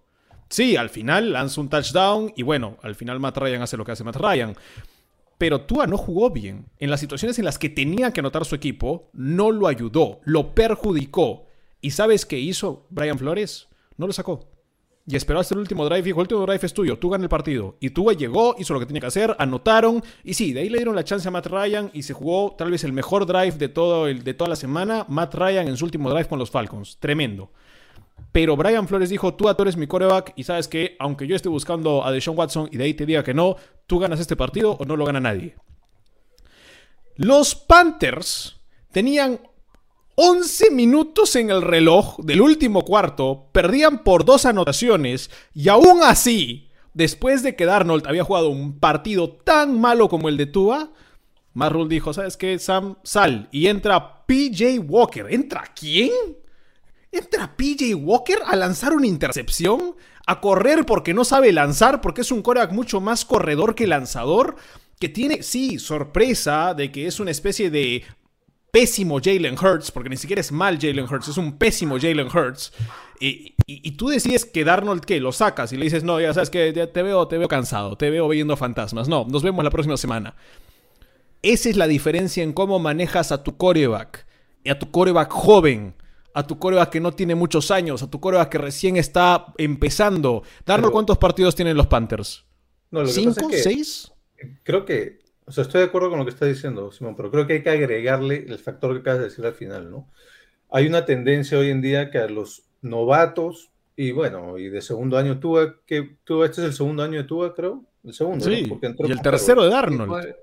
[0.51, 3.93] Sí, al final lanza un touchdown y bueno, al final Matt Ryan hace lo que
[3.93, 4.55] hace Matt Ryan.
[5.39, 6.67] Pero Tua no jugó bien.
[6.79, 10.55] En las situaciones en las que tenía que anotar su equipo, no lo ayudó, lo
[10.55, 11.47] perjudicó.
[11.81, 13.69] ¿Y sabes qué hizo Brian Flores?
[13.97, 14.51] No lo sacó
[15.11, 17.25] y esperó hasta el último drive y dijo, el último drive es tuyo, tú ganas
[17.25, 17.77] el partido.
[17.81, 20.79] Y Tua llegó, hizo lo que tenía que hacer, anotaron, y sí, de ahí le
[20.79, 23.69] dieron la chance a Matt Ryan y se jugó tal vez el mejor drive de,
[23.69, 26.99] todo el, de toda la semana, Matt Ryan en su último drive con los Falcons,
[27.01, 27.51] tremendo.
[28.33, 31.49] Pero Brian Flores dijo, tú, tú eres mi coreback y sabes que aunque yo esté
[31.49, 33.57] buscando a Deshaun Watson y de ahí te diga que no,
[33.87, 35.57] tú ganas este partido o no lo gana nadie.
[37.17, 38.61] Los Panthers
[38.93, 39.41] tenían
[40.15, 46.71] 11 minutos en el reloj del último cuarto, perdían por dos anotaciones y aún así,
[46.95, 50.91] después de que Darnold había jugado un partido tan malo como el de Tua,
[51.53, 52.97] Marrul dijo, ¿sabes qué, Sam?
[53.03, 55.27] Sal y entra PJ Walker.
[55.31, 56.11] ¿Entra quién?
[57.13, 59.97] ¿Entra PJ Walker a lanzar una intercepción?
[60.27, 62.01] ¿A correr porque no sabe lanzar?
[62.01, 64.57] Porque es un coreback mucho más corredor que lanzador
[65.01, 68.05] que tiene, sí, sorpresa de que es una especie de
[68.71, 72.73] pésimo Jalen Hurts, porque ni siquiera es mal Jalen Hurts, es un pésimo Jalen Hurts.
[73.19, 75.21] Y, tú decides que Darnold, ¿qué?
[75.21, 78.11] Lo sacas y le dices, no, ya sabes que te veo, te veo cansado, te
[78.11, 79.09] veo viendo fantasmas.
[79.09, 80.35] No, nos vemos la próxima semana.
[81.43, 84.27] Esa es la diferencia en cómo manejas a tu coreback.
[84.65, 85.95] Y a tu coreback joven.
[86.35, 88.03] A tu coreback que no tiene muchos años.
[88.03, 90.43] A tu coreback que recién está empezando.
[90.65, 92.45] Darnold, ¿cuántos partidos tienen los Panthers?
[93.07, 93.49] ¿Cinco?
[93.53, 94.13] ¿Seis?
[94.65, 95.21] Creo que
[95.51, 97.63] o sea, estoy de acuerdo con lo que está diciendo, Simón, pero creo que hay
[97.65, 100.09] que agregarle el factor que acabas de decir al final, ¿no?
[100.71, 105.19] Hay una tendencia hoy en día que a los novatos, y bueno, y de segundo
[105.19, 108.65] año Tua, que Tua, este es el segundo año de Tua, creo, el segundo, sí,
[109.01, 110.37] y el tercero de Arnold.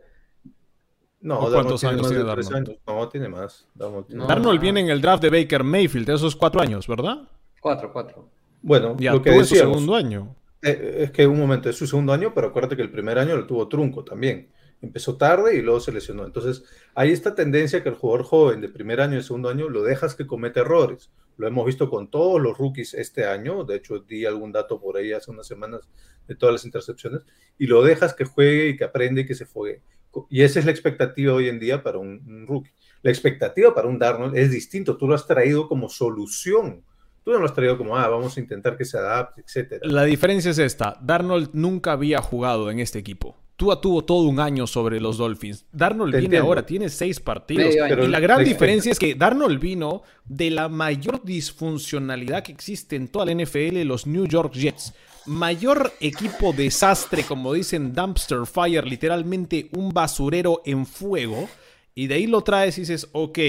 [1.28, 2.78] No, ¿cuántos años tiene Darnold?
[2.88, 3.68] No, tiene más.
[3.76, 7.28] Darnold, viene en el draft de Baker Mayfield, de esos cuatro años, ¿verdad?
[7.60, 8.30] Cuatro, cuatro.
[8.62, 10.36] Bueno, ya, lo que decíamos, su segundo año.
[10.62, 13.36] Eh, es que un momento es su segundo año, pero acuérdate que el primer año
[13.36, 14.50] lo tuvo trunco también
[14.82, 16.26] empezó tarde y luego se lesionó.
[16.26, 16.64] Entonces,
[16.94, 20.16] hay esta tendencia que el jugador joven de primer año y segundo año lo dejas
[20.16, 21.12] que comete errores.
[21.38, 23.64] Lo hemos visto con todos los rookies este año.
[23.64, 25.82] De hecho, di algún dato por ahí hace unas semanas
[26.28, 27.22] de todas las intercepciones.
[27.58, 29.82] Y lo dejas que juegue y que aprenda y que se juegue.
[30.30, 32.72] Y esa es la expectativa hoy en día para un, rookie.
[33.02, 34.98] La expectativa para un Darnold es distinto.
[34.98, 36.84] Tú lo has traído como solución.
[37.24, 39.84] Tú no lo has traído como, ah, vamos a intentar que se adapte, etc.
[39.84, 40.98] La diferencia es esta.
[41.02, 43.36] Darnold nunca había jugado en este equipo.
[43.58, 45.66] Tua tuvo todo un año sobre los Dolphins.
[45.72, 47.74] Darnold viene ahora, tiene seis partidos.
[47.74, 53.08] y la gran diferencia es que Darnold vino de la mayor disfuncionalidad que existe en
[53.08, 54.94] toda la NFL, los New York Jets.
[55.28, 61.50] Mayor equipo desastre, como dicen Dumpster Fire, literalmente un basurero en fuego,
[61.94, 63.40] y de ahí lo traes y dices, ok,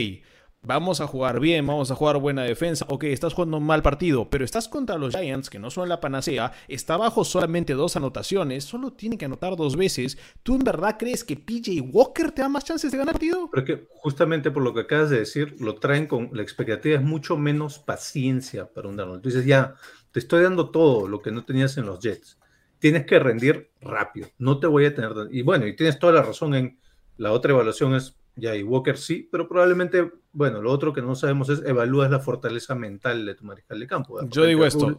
[0.63, 4.29] vamos a jugar bien, vamos a jugar buena defensa, ok, estás jugando un mal partido,
[4.29, 8.65] pero estás contra los Giants, que no son la panacea, está bajo solamente dos anotaciones,
[8.65, 10.19] solo tiene que anotar dos veces.
[10.43, 13.49] ¿Tú en verdad crees que PJ Walker te da más chances de ganar partido?
[13.51, 17.37] Porque justamente por lo que acabas de decir, lo traen con la expectativa es mucho
[17.37, 19.23] menos paciencia para un Darnold.
[19.23, 19.75] Tú dices, ya,
[20.19, 22.39] te estoy dando todo lo que no tenías en los Jets.
[22.81, 25.13] Tienes que rendir rápido, no te voy a tener...
[25.31, 26.79] Y bueno, y tienes toda la razón en
[27.17, 31.15] la otra evaluación es, ya, y Walker sí, pero probablemente, bueno, lo otro que no
[31.15, 34.19] sabemos es evalúas la fortaleza mental de tu mariscal de campo.
[34.29, 34.87] Yo digo esto.
[34.87, 34.97] Rule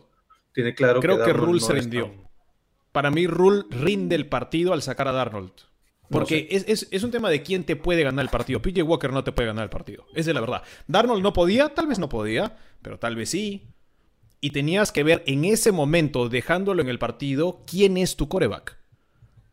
[0.53, 2.11] tiene claro Creo que Rule no se rindió.
[2.91, 5.51] Para mí, Rule rinde el partido al sacar a Darnold.
[6.09, 8.61] Porque es, es- es un tema de quién te puede ganar el partido.
[8.61, 10.05] PJ Walker no te puede ganar el partido.
[10.15, 10.63] Esa es la verdad.
[10.87, 13.67] Darnold no podía, tal vez no podía, pero tal vez sí.
[14.41, 18.77] Y tenías que ver en ese momento, dejándolo en el partido, quién es tu coreback.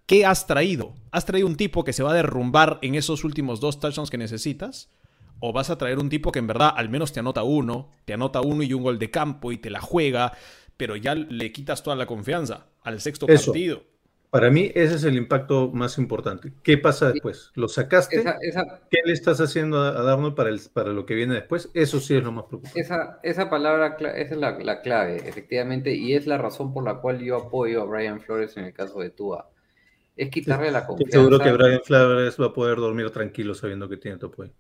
[0.07, 0.95] ¿Qué has traído?
[1.11, 4.19] ¿Has traído un tipo que se va a derrumbar en esos últimos dos touchdowns que
[4.19, 4.89] necesitas?
[5.41, 8.15] ¿O vas a traer un tipo que en verdad al menos te anota uno, te
[8.15, 10.33] anota uno y un gol de campo y te la juega,
[10.77, 13.53] pero ya le quitas toda la confianza al sexto Eso.
[13.53, 13.83] partido?
[14.37, 16.53] Para mí ese es el impacto más importante.
[16.63, 17.53] ¿Qué pasa después?
[17.55, 18.21] ¿Lo sacaste?
[18.21, 21.33] Esa, esa, ¿Qué le estás haciendo a a Darnold para, el, para lo que viene
[21.35, 21.71] después?
[21.75, 22.81] Eso sí es lo más preocupante.
[22.81, 27.01] esa, esa palabra, esa es la, la clave, efectivamente, y es la razón por la
[27.01, 29.51] cual yo apoyo a Brian Flores en el caso de Tua.
[30.17, 31.19] Es quitarle la Estoy confianza.
[31.19, 34.53] seguro que Brian Flores va a poder dormir tranquilo sabiendo que tiene tu apoyo.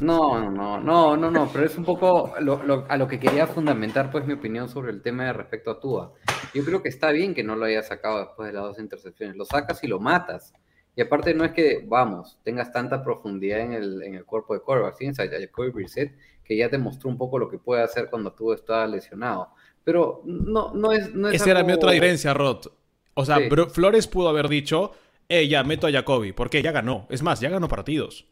[0.00, 3.20] No, no, no, no, no, no, pero es un poco lo- lo- a lo que
[3.20, 6.12] quería fundamentar pues mi opinión sobre el tema de respecto a Tua.
[6.54, 9.36] Yo creo que está bien que no lo hayas sacado después de las dos intercepciones,
[9.36, 10.54] lo sacas y lo matas.
[10.96, 14.60] Y aparte no es que, vamos, tengas tanta profundidad en el, en el cuerpo de
[14.60, 18.32] quarterback, tienes a Jacoby Brissett que ya demostró un poco lo que puede hacer cuando
[18.32, 19.50] Tua estaba lesionado.
[19.84, 21.14] Pero no, no es...
[21.14, 22.66] No es Esa era mi otra diferencia, Rod.
[23.14, 23.48] O sea, Sí.
[23.70, 24.92] Flores pudo haber dicho,
[25.28, 26.32] eh, ya, meto a Jacoby.
[26.32, 26.60] ¿Por qué?
[26.62, 27.06] Ya ganó.
[27.10, 28.26] Es más, ya ganó partidos.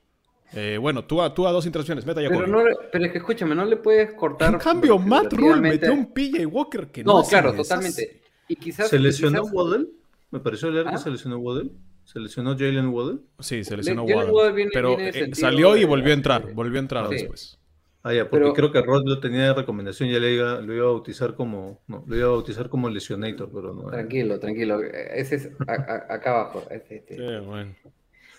[0.55, 2.41] Eh, bueno, tú a, tú a dos interacciones, meta a Jacoby.
[2.47, 4.53] Pero, no, pero es que escúchame, no le puedes cortar...
[4.55, 8.23] en cambio, Matt Rule metió un PJ Walker que no No, claro, totalmente.
[8.49, 8.89] Y quizás...
[8.89, 9.87] ¿Se lesionó quizás- Waddle?
[10.31, 10.93] Me pareció leer ¿Ah?
[10.93, 11.71] que se lesionó Waddle.
[12.05, 13.19] ¿Se lesionó Jalen Waddle?
[13.41, 14.33] Sí, se lesionó Jalen Waddle.
[14.33, 16.53] Waddle viene- pero viene eh, salió y volvió a entrar.
[16.55, 17.15] Volvió a entrar Sí.
[17.17, 17.59] después.
[18.03, 20.73] Ah, ya, porque Pero- creo que Rod lo tenía de recomendación, ya le iba, lo
[20.73, 23.91] iba a bautizar como, no, lo iba a bautizar como lesionator, pero no.
[23.91, 24.81] Tranquilo, tranquilo.
[24.83, 26.63] Ese es a- a- acá abajo.
[26.71, 27.17] Este, este.
[27.17, 27.75] Eh, bueno.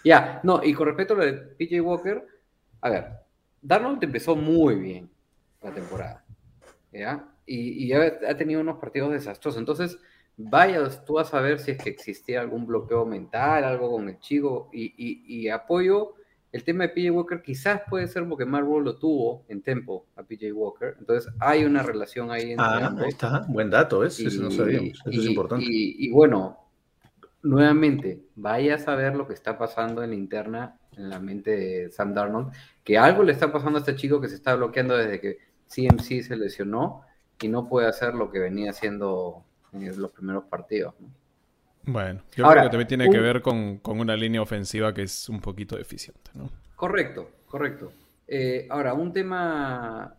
[0.04, 2.26] Ya, no, y con respecto a lo de PJ Walker,
[2.82, 3.06] a ver,
[3.62, 5.10] Darnold empezó muy bien
[5.62, 6.24] la temporada,
[6.92, 7.28] ¿ya?
[7.46, 9.60] Y, y ha, ha tenido unos partidos desastrosos.
[9.60, 9.98] Entonces,
[10.38, 14.70] vayas tú a saber si es que existía algún bloqueo mental, algo con el chico,
[14.72, 16.14] y, y- y apoyo
[16.52, 20.06] el tema de PJ Walker, quizás puede ser porque Mark Rule lo tuvo en tempo
[20.16, 23.04] a PJ Walker, entonces hay una relación ahí entre Ah, ambos.
[23.04, 24.20] ahí está, buen dato, ¿ves?
[24.20, 25.66] Eso no sabíamos, eso es importante.
[25.70, 26.58] y- y bueno,
[27.44, 31.92] nuevamente, vaya a saber lo que está pasando en la interna, en la mente de
[31.92, 35.20] Sam Darnold, que algo le está pasando a este chico que se está bloqueando desde
[35.22, 35.38] que
[35.68, 37.04] CMC se lesionó
[37.42, 40.96] y no puede hacer lo que venía haciendo en los primeros partidos.
[41.00, 41.10] ¿no?
[41.84, 45.04] Bueno, yo Ahora, creo que también tiene que ver con, con una línea ofensiva que
[45.04, 46.50] es un poquito deficiente, ¿no?
[46.76, 47.92] Correcto, correcto.
[48.28, 50.16] Eh, ahora, un tema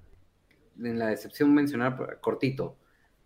[0.83, 2.77] en la decepción mencionar cortito.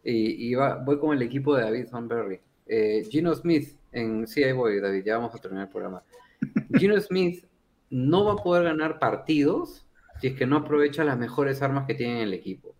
[0.02, 2.40] Y, y va- voy con el equipo de David Thornberry.
[2.66, 6.02] Eh, Gino Smith, en sí, ahí voy, David, ya vamos a terminar el programa.
[6.78, 7.44] Gino Smith
[7.90, 9.86] no va a poder ganar partidos
[10.20, 12.74] si es que no aprovecha las mejores armas que tiene en el equipo.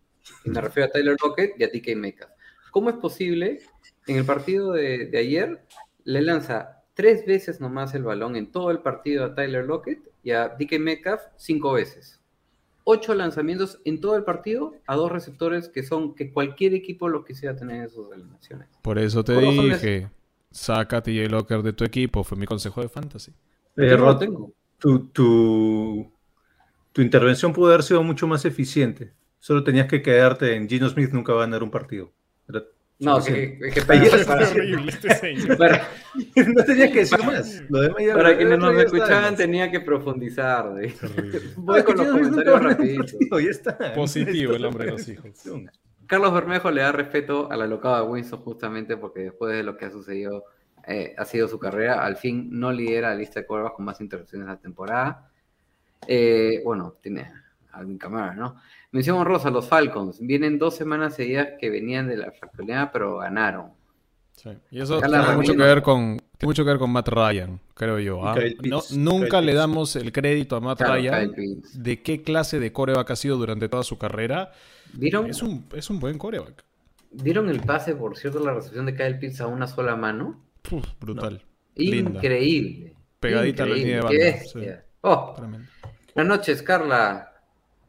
[0.45, 2.31] Y me refiero a Tyler Lockett y a TK Metcalf.
[2.71, 3.61] ¿Cómo es posible?
[4.07, 5.65] En el partido de, de ayer
[6.05, 10.31] le lanza tres veces nomás el balón en todo el partido a Tyler Lockett y
[10.31, 12.21] a DK Metcalf cinco veces.
[12.85, 17.25] Ocho lanzamientos en todo el partido a dos receptores que son que cualquier equipo lo
[17.25, 18.69] quisiera tener en sus alineaciones.
[18.83, 20.09] Por eso te Por dije,
[20.55, 23.33] saca a TJ Locker de tu equipo, fue mi consejo de fantasy.
[23.77, 24.53] Eh, Rod, tengo.
[24.79, 26.13] tu, tu,
[26.93, 29.13] tu intervención pudo haber sido mucho más eficiente.
[29.41, 32.13] Solo tenías que quedarte en Gino Smith nunca va a ganar un partido.
[32.49, 32.63] Era
[33.01, 33.59] No, suficiente.
[33.59, 35.89] que, que- que para, Ayer para- este para-
[36.55, 37.63] no tenías que decir más.
[37.69, 40.71] Lo demás ya- para quienes nos escuchaban tenía que profundizar.
[41.57, 43.13] Voy Ah, con los comentarios rapiditos.
[43.13, 43.93] partido, ya está.
[43.95, 45.31] Positivo el hombre de es los hijos.
[46.07, 49.77] Carlos Bermejo le da respeto a la locada de Winston justamente porque después de lo
[49.77, 50.45] que ha sucedido,
[50.87, 54.01] eh, ha sido su carrera, al fin no lidera la lista de curvas con más
[54.01, 55.31] intercepciones de la temporada.
[56.07, 57.33] Eh, bueno, tiene
[57.73, 58.57] algún cámara, ¿no?
[58.93, 60.21] Mención honrosa, los Falcons.
[60.21, 63.73] Vienen dos semanas seguidas que venían de la fractalidad, pero ganaron.
[64.37, 64.51] Sí.
[64.71, 67.99] Y eso tiene mucho, que ver con, tiene mucho que ver con Matt Ryan, creo
[68.01, 68.27] yo.
[68.27, 68.35] ¿ah?
[68.63, 71.33] No- nunca le damos el crédito a Matt Claro, Ryan
[71.75, 74.53] de qué clase de coreback ha sido durante toda su carrera.
[74.93, 75.31] ¿Vieron?
[75.31, 76.65] Es un, es un buen coreback.
[77.13, 80.45] ¿Vieron el pase, por cierto, la recepción de Kyle Pitts a una sola mano?
[80.63, 81.41] Puf, brutal.
[81.77, 82.95] Increíble.
[83.21, 84.25] Pegadita a la línea de Increíble.
[84.27, 84.85] banda, Qué bestia.
[85.03, 85.37] Oh,
[86.15, 87.31] buenas noches, Carla.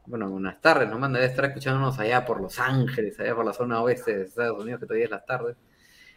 [0.06, 3.52] Bueno, buenas tardes, nos manda, debe estar escuchándonos allá por Los Ángeles, allá por la
[3.52, 5.56] zona oeste de Estados Unidos, que todavía es las tardes.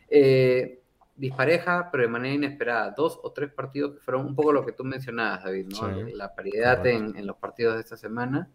[0.10, 0.81] Eh,
[1.15, 2.91] dispareja, pero de manera inesperada.
[2.91, 6.06] Dos o tres partidos que fueron un poco lo que tú mencionabas, David, ¿no?
[6.07, 8.49] Sí, La paridad en, en los partidos de esta semana.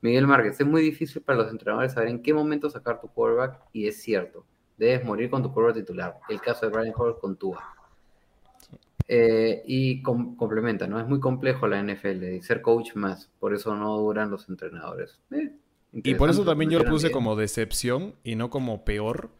[0.00, 3.60] Miguel Márquez, es muy difícil para los entrenadores saber en qué momento sacar tu quarterback,
[3.72, 4.44] y es cierto,
[4.76, 6.18] debes morir con tu quarterback titular.
[6.28, 7.64] El caso de Brian Hall con Tua.
[9.06, 10.98] Eh, y com- complementa, ¿no?
[10.98, 15.20] Es muy complejo la NFL y ser coach más, por eso no duran los entrenadores.
[15.30, 15.52] Eh,
[15.92, 17.12] Y por eso también yo lo puse bien.
[17.12, 19.30] como decepción y no como peor.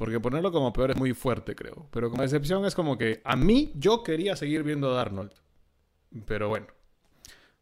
[0.00, 1.86] Porque ponerlo como peor es muy fuerte, creo.
[1.90, 5.32] Pero como decepción es como que a mí yo quería seguir viendo a Darnold.
[6.24, 6.68] Pero bueno,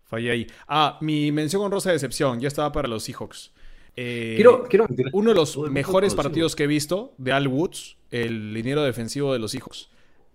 [0.04, 0.46] fallé ahí.
[0.68, 3.50] Ah, mi mención honrosa de decepción ya estaba para los Seahawks.
[3.96, 8.54] Eh, Quiero, quiero, uno de los mejores partidos que he visto de Al Woods, el
[8.54, 9.88] liniero defensivo de los Seahawks.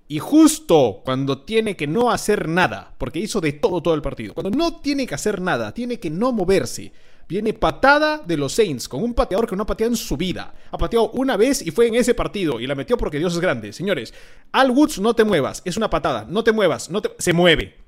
[0.09, 4.33] Y justo cuando tiene que no hacer nada, porque hizo de todo todo el partido,
[4.33, 6.91] cuando no tiene que hacer nada, tiene que no moverse,
[7.27, 10.53] viene patada de los Saints con un pateador que no ha pateado en su vida.
[10.71, 13.39] Ha pateado una vez y fue en ese partido y la metió porque Dios es
[13.39, 13.73] grande.
[13.73, 14.13] Señores,
[14.51, 17.11] Al Woods no te muevas, es una patada, no te muevas, no te...
[17.17, 17.83] se mueve.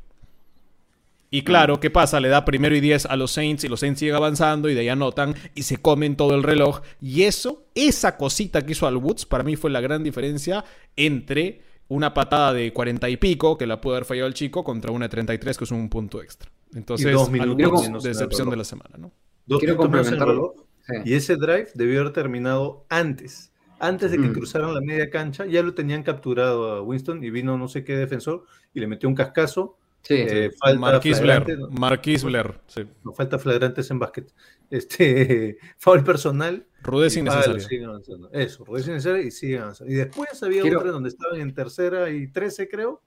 [1.32, 2.20] Y claro, ¿qué pasa?
[2.20, 4.82] Le da primero y 10 a los Saints y los Saints siguen avanzando y de
[4.82, 6.82] ahí anotan y se comen todo el reloj.
[7.02, 10.64] Y eso, esa cosita que hizo Al Woods, para mí fue la gran diferencia
[10.96, 14.92] entre una patada de 40 y pico, que la pudo haber fallado el chico, contra
[14.92, 16.50] una de 33, que es un punto extra.
[16.74, 19.12] Entonces, dos Al Woods, en el decepción de la semana, ¿no?
[19.46, 20.54] Dos quiero minutos menos en el complementarlo.
[20.54, 20.66] reloj,
[21.04, 21.10] Sí.
[21.10, 23.52] Y ese drive debió haber terminado antes.
[23.80, 24.34] Antes de que Mm.
[24.34, 27.98] cruzaran la media cancha, ya lo tenían capturado a Winston y vino no sé qué
[27.98, 29.78] defensor y le metió un cascazo.
[30.04, 31.58] Sí, Eh, falta Marquis Blair.
[31.58, 32.60] no, Marquis Blair.
[32.68, 32.86] Sí.
[33.04, 34.32] no falta flagrantes en básquet.
[34.70, 36.68] Este, foul personal.
[36.84, 37.88] Ah, innecesaria.
[37.88, 38.30] avanzando.
[38.32, 39.92] Eso, rudeza innecesaria y siguen avanzando.
[39.92, 43.02] Y después había Quiero- otra donde estaban en tercera y trece, creo.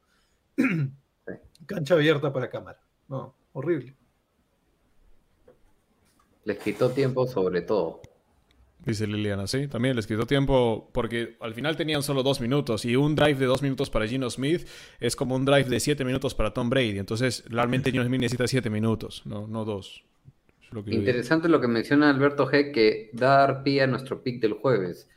[1.66, 2.80] Cancha abierta para cámara.
[3.08, 3.94] No, horrible.
[6.48, 8.00] Les quitó tiempo sobre todo.
[8.84, 12.96] Dice Liliana, sí, también les quitó tiempo porque al final tenían solo dos minutos y
[12.96, 14.66] un drive de dos minutos para Gino Smith
[14.98, 16.98] es como un drive de siete minutos para Tom Brady.
[16.98, 20.04] Entonces, realmente Gino Smith necesita siete minutos, no, no dos.
[20.62, 21.02] Es lo que yo digo.
[21.02, 25.08] Interesante lo que menciona Alberto G, que da dar pie a nuestro pick del jueves.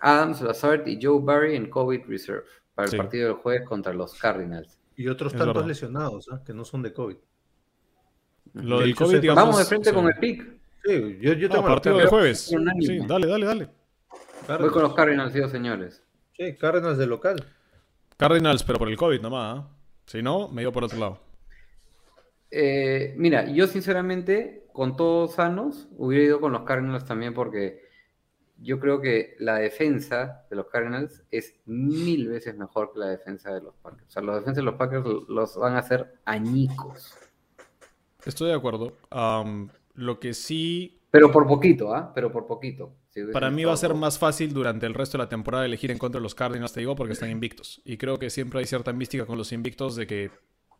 [0.00, 2.96] Adams, Lazard y Joe Barry en COVID Reserve para el Sí.
[2.96, 4.78] partido del jueves contra los Cardinals.
[4.96, 5.68] Y otros Es tantos verdad.
[5.68, 6.42] lesionados, ¿ah?
[6.46, 7.16] que no son de COVID.
[8.62, 9.42] Lo De del COVID, digamos.
[9.44, 10.42] Vamos de frente con el pick.
[10.84, 12.10] Sí, yo, yo Ah, tengo la partido de Cardinals.
[12.10, 12.86] jueves.
[12.86, 13.68] Sí, dale, dale, dale.
[14.60, 16.02] Voy con los Cardinals, sí, señores.
[16.36, 17.44] Sí, Cardinals de local.
[18.16, 19.58] Cardinals, pero por el COVID nomás.
[19.58, 19.68] ¿ah?
[20.06, 21.18] Si no, me iba por otro lado.
[22.50, 27.84] Eh, mira, yo sinceramente, con todos sanos, hubiera ido con los Cardinals también porque
[28.58, 33.52] yo creo que la defensa de los Cardinals es mil veces mejor que la defensa
[33.52, 34.06] de los Packers.
[34.06, 37.14] O sea, la defensa de los Packers los van a hacer añicos.
[38.26, 38.96] Estoy de acuerdo.
[39.94, 42.12] Lo que sí Pero por poquito, ¿ah?
[42.14, 42.92] Pero por poquito.
[43.10, 45.90] Si Para mí va a ser más fácil durante el resto de la temporada elegir
[45.90, 47.80] en contra de los Cardinals, te digo, porque están invictos.
[47.84, 50.30] Y creo que siempre hay cierta mística con los invictos de que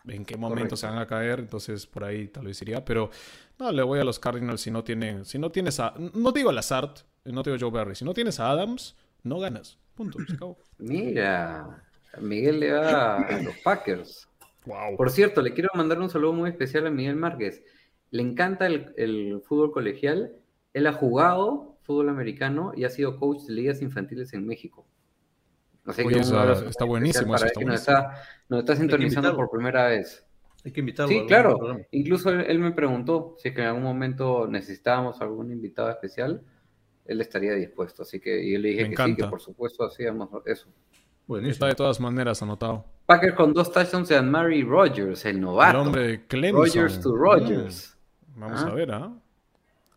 [0.08, 0.76] en qué momento Correcto.
[0.76, 2.84] se van a caer, entonces por ahí tal vez iría.
[2.84, 3.10] Pero
[3.58, 6.40] no, le voy a los Cardinals si no tienen, si no tienes a, no te
[6.40, 6.90] digo a Lazard,
[7.24, 9.78] no te digo Joe Barry, si no tienes a Adams, no ganas.
[9.94, 10.58] Punto, se acabó.
[10.78, 11.82] Mira,
[12.20, 14.28] Miguel le va a los Packers.
[14.66, 14.96] Wow.
[14.96, 17.64] Por cierto, le quiero mandar un saludo muy especial a Miguel Márquez.
[18.10, 20.36] Le encanta el, el fútbol colegial.
[20.72, 24.86] Él ha jugado fútbol americano y ha sido coach de ligas infantiles en México.
[25.84, 29.48] Así Oye, abrazo está buenísimo, para eso está que nos está, nos está sintonizando por
[29.48, 30.26] primera vez.
[30.64, 31.14] Hay que invitarlo.
[31.14, 31.58] a Sí, claro.
[31.58, 31.84] programa.
[31.92, 36.42] Incluso él, él me preguntó si es que en algún momento necesitábamos algún invitado especial.
[37.04, 38.02] Él estaría dispuesto.
[38.02, 40.66] Así que y yo le dije Me que sí, que por supuesto hacíamos eso.
[41.28, 41.52] Buenísimo.
[41.52, 42.84] Está de todas maneras anotado.
[43.06, 45.80] Packers con dos touchdowns de Mary Rogers, el novato.
[45.80, 46.64] El hombre Clemson.
[46.66, 47.96] Rogers to Rogers.
[48.34, 48.68] Mm, vamos Ah.
[48.68, 49.12] a ver, ¿ah?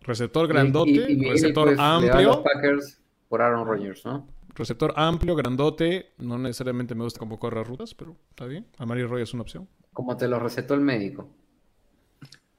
[0.01, 2.43] Receptor grandote, y- y Miguel, receptor pues, los amplio.
[2.43, 4.27] Packers por Aaron Rodgers, ¿no?
[4.55, 6.11] Receptor amplio, grandote.
[6.17, 8.65] No necesariamente me gusta cómo corre rutas, pero está bien.
[8.77, 9.67] A Mary Roy es una opción.
[9.93, 11.29] Como te lo recetó el médico.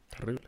[0.08, 0.42] Terrible.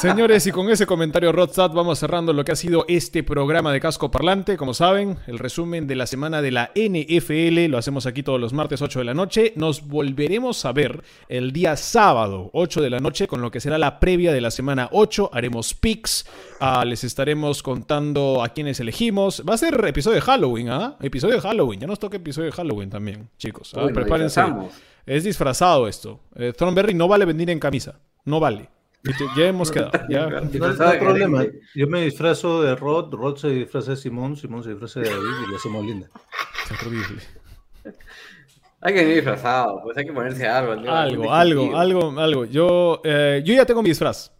[0.00, 3.80] Señores, y con ese comentario Rodstat vamos cerrando lo que ha sido este programa de
[3.80, 4.56] Casco Parlante.
[4.56, 8.52] Como saben, el resumen de la semana de la NFL lo hacemos aquí todos los
[8.52, 9.52] martes 8 de la noche.
[9.56, 13.76] Nos volveremos a ver el día sábado 8 de la noche con lo que será
[13.76, 15.30] la previa de la semana 8.
[15.32, 16.26] Haremos picks,
[16.60, 19.42] ah, les estaremos contando a quienes elegimos.
[19.48, 20.96] Va a ser episodio de Halloween, ¿ah?
[21.00, 21.80] Episodio de Halloween.
[21.80, 23.72] Ya nos toca episodio de Halloween también, chicos.
[23.74, 23.84] ¿ah?
[23.84, 24.42] Uy, Prepárense.
[25.06, 26.20] Es disfrazado esto.
[26.36, 27.98] Eh, Thornberry no vale venir en camisa.
[28.24, 28.77] No vale.
[29.36, 29.92] Ya hemos quedado.
[30.08, 30.28] Ya.
[30.28, 31.46] No, hay problema.
[31.74, 35.46] Yo me disfrazo de Rod, Rod se disfraza de Simón, Simón se disfraza de David
[35.46, 36.08] y le hacemos linda.
[38.80, 40.76] Hay que venir disfrazado, pues hay que ponerse algo.
[40.76, 40.94] ¿no?
[40.94, 42.44] Algo, algo, algo, algo.
[42.44, 44.32] Yo, eh, yo ya tengo mi disfraz.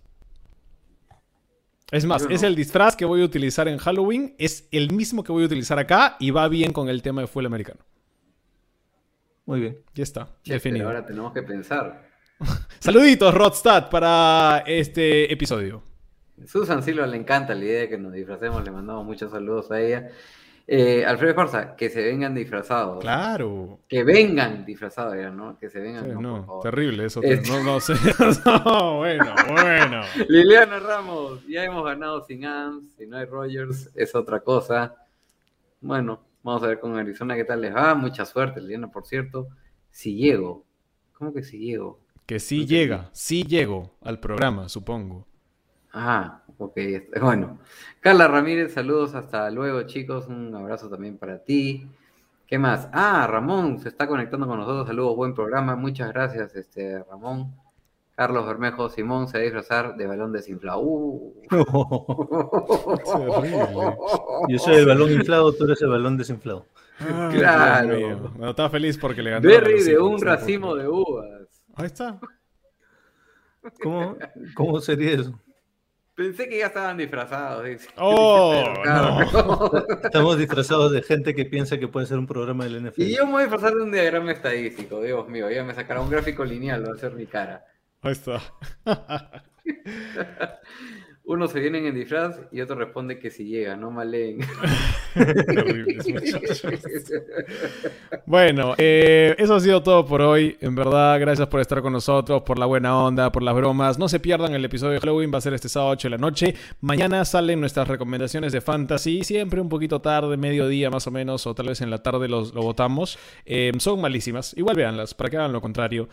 [1.91, 2.31] Es más, no.
[2.31, 4.35] es el disfraz que voy a utilizar en Halloween.
[4.39, 7.27] Es el mismo que voy a utilizar acá y va bien con el tema de
[7.27, 7.81] fútbol americano.
[9.47, 9.79] Muy bien.
[9.95, 10.87] Ya está, Che, pero definido.
[10.87, 12.08] ahora tenemos que pensar.
[12.81, 15.82] Saluditos, Rodstad, para este episodio.
[16.47, 19.81] Susan Silva le encanta la idea de que nos disfracemos, le mandamos muchos saludos a
[19.81, 20.09] ella.
[20.70, 23.01] Eh, Alfredo Esparza, que se vengan disfrazados.
[23.01, 23.81] Claro.
[23.89, 25.59] Que vengan disfrazados, ya, ¿no?
[25.59, 26.62] Que se vengan, Sí, no, no, por favor.
[26.62, 27.23] terrible eso.
[27.23, 27.94] Este- No, no sé.
[28.44, 30.02] No, bueno, bueno.
[30.28, 34.94] Liliana Ramos, ya hemos ganado sin Ams, si no hay Rogers, es otra cosa.
[35.81, 37.94] Bueno, vamos a ver con Arizona qué tal les va.
[37.94, 39.48] Mucha suerte, Liliana, por cierto.
[39.90, 40.66] Si llego,
[41.15, 41.98] ¿cómo que si llego?
[42.29, 45.27] Que sí llega, sí llego al programa, supongo.
[45.95, 47.59] Ah, ok, está- bueno.
[48.01, 50.27] Carla Ramírez, saludos, hasta luego, chicos.
[50.27, 51.89] Un abrazo también para ti.
[52.47, 52.91] ¿Qué más?
[52.93, 54.87] Ah, Ramón se está conectando con nosotros.
[54.87, 55.75] Saludos, buen programa.
[55.75, 57.51] Muchas gracias, este Ramón.
[58.15, 60.81] Carlos Bermejo Simón se va a disfrazar de balón desinflado.
[60.81, 61.33] Uh.
[64.49, 66.67] Yo soy el balón inflado, tú eres el balón desinflado.
[67.01, 68.33] Ay, Claro.
[68.37, 69.49] No, estaba feliz porque le ganó.
[69.49, 71.58] Berry de un racimo de uvas.
[71.79, 72.19] Ahí está.
[73.83, 74.17] ¿Cómo,
[74.55, 75.41] cómo sería eso?
[76.17, 77.65] Pensé que ya estaban disfrazados.
[77.65, 77.89] dice.
[77.97, 78.65] Oh.
[80.03, 83.03] Estamos disfrazados de gente que piensa que puede ser un programa del NFL.
[83.03, 85.49] Y yo me voy a disfrazar de un diagrama estadístico, Dios mío.
[85.49, 87.65] Ya me sacará un gráfico lineal, va a ser mi cara.
[88.03, 88.43] Ahí está.
[91.29, 94.39] Unos se vienen en disfraz y otro responde que si llega, no mal leen.
[95.13, 96.63] Terribles muchachos.
[98.25, 100.57] Bueno, eh, eso ha sido todo por hoy.
[100.61, 103.99] En verdad, gracias por estar con nosotros, por la buena onda, por las bromas.
[103.99, 106.19] No se pierdan el episodio de Halloween, va a ser este sábado 8 de la
[106.19, 106.55] noche.
[106.81, 111.55] Mañana salen nuestras recomendaciones de fantasy, siempre un poquito tarde, mediodía más o menos, o
[111.55, 113.19] tal vez en la tarde los, lo votamos.
[113.45, 116.09] Eh, son malísimas, igual véanlas, para que hagan lo contrario.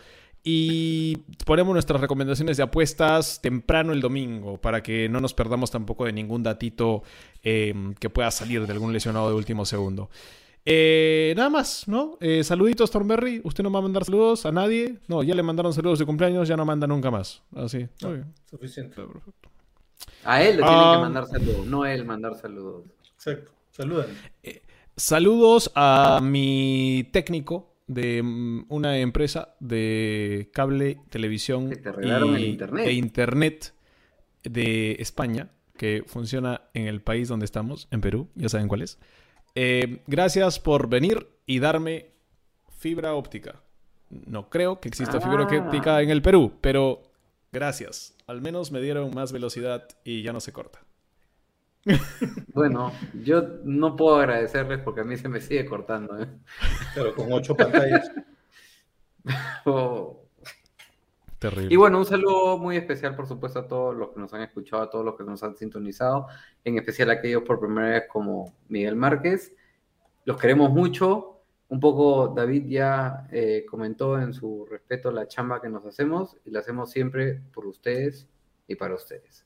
[0.48, 6.04] Y ponemos nuestras recomendaciones de apuestas temprano el domingo para que no nos perdamos tampoco
[6.04, 7.02] de ningún datito
[7.42, 10.08] eh, que pueda salir de algún lesionado de último segundo.
[10.64, 12.16] Eh, nada más, ¿no?
[12.20, 13.40] Eh, saluditos, Thornberry.
[13.42, 15.00] ¿Usted no va a mandar saludos a nadie?
[15.08, 17.42] No, ya le mandaron saludos de cumpleaños, ya no manda nunca más.
[17.56, 17.88] Así.
[18.02, 18.32] muy bien.
[18.48, 19.02] Suficiente.
[20.22, 20.92] A él le tienen Ah.
[20.94, 22.84] que mandar saludos, no a él mandar saludos.
[23.16, 23.50] Exacto.
[23.72, 24.06] Saludan.
[24.96, 32.44] Saludos a mi técnico de mm, una empresa de cable, televisión Que te regalaron el
[32.44, 32.86] internet.
[32.86, 33.74] e internet
[34.42, 38.98] de España, que funciona en el país donde estamos, en Perú, ya saben cuál es.
[39.54, 42.10] Eh, gracias por venir y darme
[42.78, 43.62] fibra óptica.
[44.10, 45.58] No creo que exista fibra Ah.
[45.66, 47.02] óptica en el Perú, pero
[47.52, 48.14] gracias.
[48.26, 50.80] Al menos me dieron más velocidad y ya no se corta.
[52.52, 52.92] Bueno,
[53.22, 56.20] yo no puedo agradecerles porque a mí se me sigue cortando.
[56.20, 56.26] ¿eh?
[56.94, 58.10] Pero con ocho pantallas.
[59.64, 60.22] Oh.
[61.40, 61.74] Terrible.
[61.74, 64.84] Y bueno, un saludo muy especial, por supuesto, a todos los que nos han escuchado,
[64.84, 66.28] a todos los que nos han sintonizado,
[66.62, 69.52] en especial a aquellos por primera vez como Miguel Márquez.
[70.24, 71.40] Los queremos mucho.
[71.68, 76.50] Un poco David ya eh, comentó en su respeto la chamba que nos hacemos y
[76.50, 78.28] la hacemos siempre por ustedes
[78.68, 79.45] y para ustedes.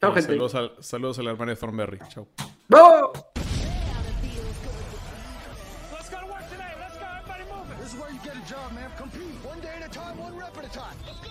[0.00, 0.26] Chao, Eh, gente.
[0.28, 1.98] saludos, al, saludos a la hermana de Thornberry.
[2.08, 2.28] Chao.
[2.68, 3.10] ¡Vamos!
[11.00, 11.27] Let's go